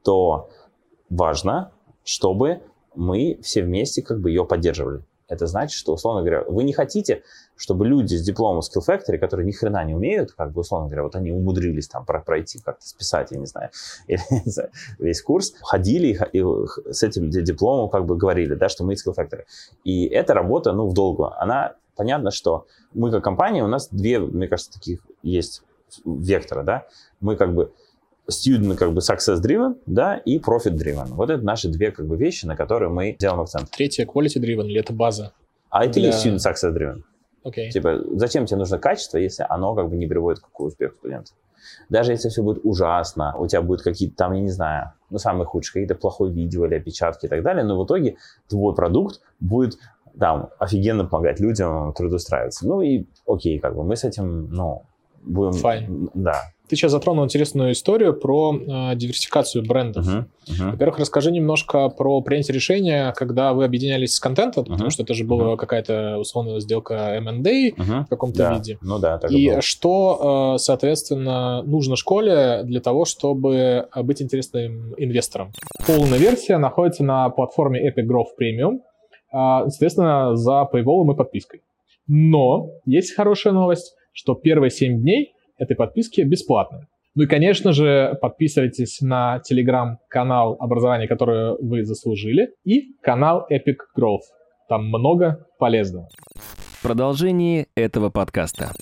то 0.07 0.48
важно, 1.11 1.72
чтобы 2.04 2.62
мы 2.94 3.40
все 3.42 3.64
вместе 3.64 4.02
как 4.02 4.20
бы 4.20 4.30
ее 4.30 4.44
поддерживали. 4.44 5.02
Это 5.28 5.48
значит, 5.48 5.76
что, 5.76 5.94
условно 5.94 6.20
говоря, 6.20 6.44
вы 6.44 6.62
не 6.62 6.72
хотите, 6.72 7.24
чтобы 7.57 7.88
люди 7.88 8.14
с 8.14 8.22
дипломом 8.22 8.61
Skill 8.61 8.86
Factory, 8.86 9.18
которые 9.18 9.44
ни 9.44 9.50
хрена 9.50 9.84
не 9.84 9.96
умеют, 9.96 10.30
как 10.30 10.52
бы, 10.52 10.61
условно 10.61 10.86
говоря, 10.86 11.02
вот 11.02 11.16
они 11.16 11.32
умудрились 11.32 11.88
там 11.88 12.07
пройти 12.07 12.61
как-то, 12.61 12.86
списать, 12.86 13.32
я 13.32 13.38
не 13.38 13.46
знаю, 13.46 13.70
или, 14.07 14.20
весь 15.00 15.22
курс, 15.22 15.54
ходили 15.61 16.16
и, 16.32 16.38
и 16.38 16.92
с 16.92 17.02
этим 17.02 17.28
дипломом 17.28 17.90
как 17.90 18.07
бы 18.07 18.16
говорили, 18.16 18.54
да, 18.54 18.68
что 18.68 18.84
мы 18.84 18.92
Skill 18.92 19.16
Factory. 19.16 19.42
И 19.82 20.07
эта 20.07 20.34
работа, 20.34 20.72
ну, 20.72 20.86
в 20.86 20.94
долгую, 20.94 21.32
она, 21.42 21.74
понятно, 21.96 22.30
что 22.30 22.68
мы 22.94 23.11
как 23.11 23.24
компания, 23.24 23.64
у 23.64 23.68
нас 23.68 23.88
две, 23.88 24.20
мне 24.20 24.46
кажется, 24.46 24.72
таких 24.72 25.00
есть 25.24 25.64
вектора, 26.04 26.62
да, 26.62 26.86
мы 27.18 27.34
как 27.34 27.52
бы 27.52 27.72
student 28.30 28.76
как 28.76 28.92
бы 28.92 29.00
success 29.00 29.40
driven, 29.40 29.76
да, 29.86 30.16
и 30.16 30.38
profit 30.38 30.76
driven. 30.76 31.06
Вот 31.08 31.30
это 31.30 31.42
наши 31.44 31.68
две 31.68 31.90
как 31.90 32.06
бы 32.06 32.16
вещи, 32.16 32.46
на 32.46 32.56
которые 32.56 32.88
мы 32.88 33.16
делаем 33.18 33.40
акцент. 33.40 33.70
Третье 33.70 34.04
quality 34.04 34.40
driven 34.40 34.66
или 34.66 34.80
это 34.80 34.92
база? 34.92 35.32
А 35.70 35.84
это 35.84 35.94
для... 35.94 36.10
и 36.10 36.12
student 36.12 36.38
success 36.38 36.72
driven. 36.74 37.02
Okay. 37.44 37.70
Типа, 37.70 38.00
зачем 38.14 38.46
тебе 38.46 38.58
нужно 38.58 38.78
качество, 38.78 39.18
если 39.18 39.46
оно 39.48 39.74
как 39.74 39.88
бы 39.88 39.96
не 39.96 40.06
приводит 40.06 40.40
к 40.40 40.60
успеху 40.60 40.96
студента? 40.96 41.32
Даже 41.88 42.12
если 42.12 42.28
все 42.28 42.42
будет 42.42 42.60
ужасно, 42.64 43.36
у 43.36 43.46
тебя 43.46 43.62
будут 43.62 43.82
какие-то 43.82 44.16
там, 44.16 44.32
я 44.32 44.40
не 44.40 44.50
знаю, 44.50 44.92
ну, 45.10 45.18
самые 45.18 45.46
худшие, 45.46 45.84
какие-то 45.84 45.94
плохое 45.94 46.32
видео 46.32 46.66
или 46.66 46.74
опечатки 46.74 47.26
и 47.26 47.28
так 47.28 47.42
далее, 47.42 47.64
но 47.64 47.80
в 47.80 47.84
итоге 47.86 48.16
твой 48.48 48.74
продукт 48.74 49.20
будет 49.38 49.78
там 50.18 50.50
офигенно 50.58 51.04
помогать 51.04 51.40
людям 51.40 51.92
трудоустраиваться. 51.92 52.66
Ну 52.66 52.80
и 52.80 53.06
окей, 53.26 53.58
как 53.58 53.76
бы 53.76 53.84
мы 53.84 53.96
с 53.96 54.04
этим, 54.04 54.48
ну, 54.50 54.84
будем... 55.22 55.52
Fine. 55.60 56.10
Да, 56.14 56.40
ты 56.68 56.76
сейчас 56.76 56.92
затронул 56.92 57.24
интересную 57.24 57.72
историю 57.72 58.14
про 58.14 58.54
э, 58.54 58.96
диверсификацию 58.96 59.64
брендов. 59.64 60.06
Uh-huh, 60.06 60.24
uh-huh. 60.48 60.70
Во-первых, 60.72 60.98
расскажи 60.98 61.30
немножко 61.30 61.88
про 61.88 62.20
принятие 62.22 62.54
решения, 62.54 63.12
когда 63.16 63.52
вы 63.52 63.64
объединялись 63.64 64.14
с 64.14 64.20
контентом, 64.20 64.64
uh-huh, 64.64 64.72
потому 64.72 64.90
что 64.90 65.02
это 65.02 65.14
же 65.14 65.24
была 65.24 65.52
uh-huh. 65.52 65.56
какая-то 65.56 66.18
условная 66.18 66.60
сделка 66.60 66.94
M&A 67.16 67.70
uh-huh. 67.70 68.04
в 68.04 68.08
каком-то 68.08 68.38
да. 68.38 68.54
виде. 68.54 68.78
Ну 68.80 68.98
да, 68.98 69.18
так 69.18 69.30
И 69.30 69.50
было. 69.50 69.62
что, 69.62 70.54
э, 70.56 70.58
соответственно, 70.58 71.62
нужно 71.62 71.96
школе 71.96 72.62
для 72.64 72.80
того, 72.80 73.04
чтобы 73.04 73.88
быть 73.94 74.20
интересным 74.20 74.94
инвестором? 74.96 75.52
Полная 75.86 76.18
версия 76.18 76.58
находится 76.58 77.04
на 77.04 77.28
платформе 77.30 77.88
Epic 77.88 78.06
Growth 78.06 78.34
Premium, 78.40 78.78
э, 79.32 79.68
соответственно, 79.68 80.36
за 80.36 80.68
paywall 80.72 81.12
и 81.12 81.16
подпиской. 81.16 81.62
Но 82.08 82.70
есть 82.84 83.14
хорошая 83.14 83.52
новость, 83.52 83.94
что 84.12 84.34
первые 84.34 84.70
7 84.70 85.00
дней 85.00 85.36
этой 85.59 85.76
подписки 85.76 86.20
бесплатны. 86.22 86.86
Ну 87.14 87.22
и, 87.22 87.26
конечно 87.26 87.72
же, 87.72 88.18
подписывайтесь 88.20 89.00
на 89.00 89.40
телеграм-канал 89.40 90.57
образования, 90.61 91.09
которое 91.09 91.57
вы 91.61 91.84
заслужили, 91.84 92.50
и 92.64 92.92
канал 93.00 93.46
Epic 93.50 93.76
Growth. 93.98 94.28
Там 94.68 94.88
много 94.88 95.46
полезного. 95.59 96.09
В 96.34 96.82
продолжении 96.82 97.68
этого 97.74 98.11
подкаста. 98.11 98.72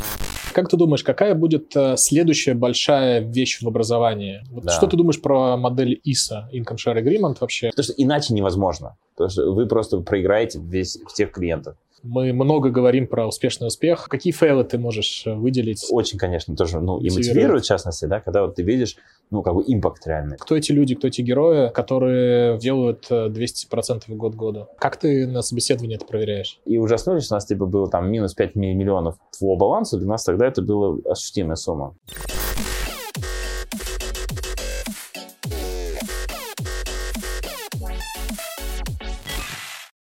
Как 0.53 0.68
ты 0.68 0.77
думаешь, 0.77 1.03
какая 1.03 1.35
будет 1.35 1.77
э, 1.77 1.97
следующая 1.97 2.55
большая 2.55 3.20
вещь 3.20 3.61
в 3.61 3.66
образовании? 3.66 4.41
Вот 4.51 4.64
Да. 4.64 4.72
Что 4.72 4.87
ты 4.87 4.97
думаешь 4.97 5.20
про 5.20 5.57
модель 5.57 6.01
ISA, 6.07 6.45
Income 6.53 6.77
Share 6.77 7.03
Agreement 7.03 7.37
вообще? 7.41 7.70
Потому 7.70 7.85
что 7.85 7.93
иначе 7.97 8.35
невозможно. 8.35 8.97
Потому 9.16 9.31
что 9.31 9.53
вы 9.53 9.66
просто 9.66 9.99
проиграете 10.01 10.61
весь, 10.61 10.99
всех 11.09 11.33
клиентов. 11.33 11.77
Мы 12.05 12.35
много 12.35 12.69
говорим 12.69 13.07
про 13.07 13.27
успешный 13.27 13.67
успех. 13.69 14.09
Какие 14.11 14.33
фейлы 14.35 14.65
ты 14.65 14.77
можешь 14.77 15.23
э, 15.27 15.33
выделить? 15.35 15.87
Очень, 15.91 16.19
конечно, 16.19 16.55
тоже 16.55 16.79
ну, 16.81 16.99
и 17.01 17.09
Мотивирует. 17.09 17.65
в 17.65 17.67
частности, 17.67 18.05
да, 18.05 18.21
когда 18.21 18.43
вот 18.43 18.57
ты 18.57 18.63
видишь, 18.63 18.97
ну, 19.31 19.43
как 19.43 19.55
бы 19.55 19.65
импакт 19.67 20.07
реальный. 20.07 20.37
Кто 20.37 20.55
эти 20.55 20.71
люди, 20.71 20.95
кто 20.95 21.09
эти 21.09 21.23
герои, 21.23 21.71
которые 21.71 22.59
делают 22.59 23.07
э, 23.09 23.29
200% 23.29 24.03
в 24.07 24.17
год 24.17 24.35
году? 24.35 24.69
Как 24.79 24.99
ты 24.99 25.27
на 25.27 25.41
собеседовании 25.41 25.97
это 25.97 26.05
проверяешь? 26.05 26.61
И 26.67 26.77
ужаснулись, 26.77 27.31
у 27.31 27.35
нас 27.35 27.47
типа 27.47 27.65
было 27.65 27.89
там 27.89 28.11
минус 28.11 28.35
5 28.35 28.55
ми- 28.55 28.75
миллионов 28.75 29.17
по 29.41 29.57
балансу, 29.57 29.97
для 29.99 30.09
нас 30.09 30.25
тогда 30.25 30.47
это 30.47 30.61
была 30.61 30.99
ощутимая 31.11 31.57
сумма. 31.57 31.97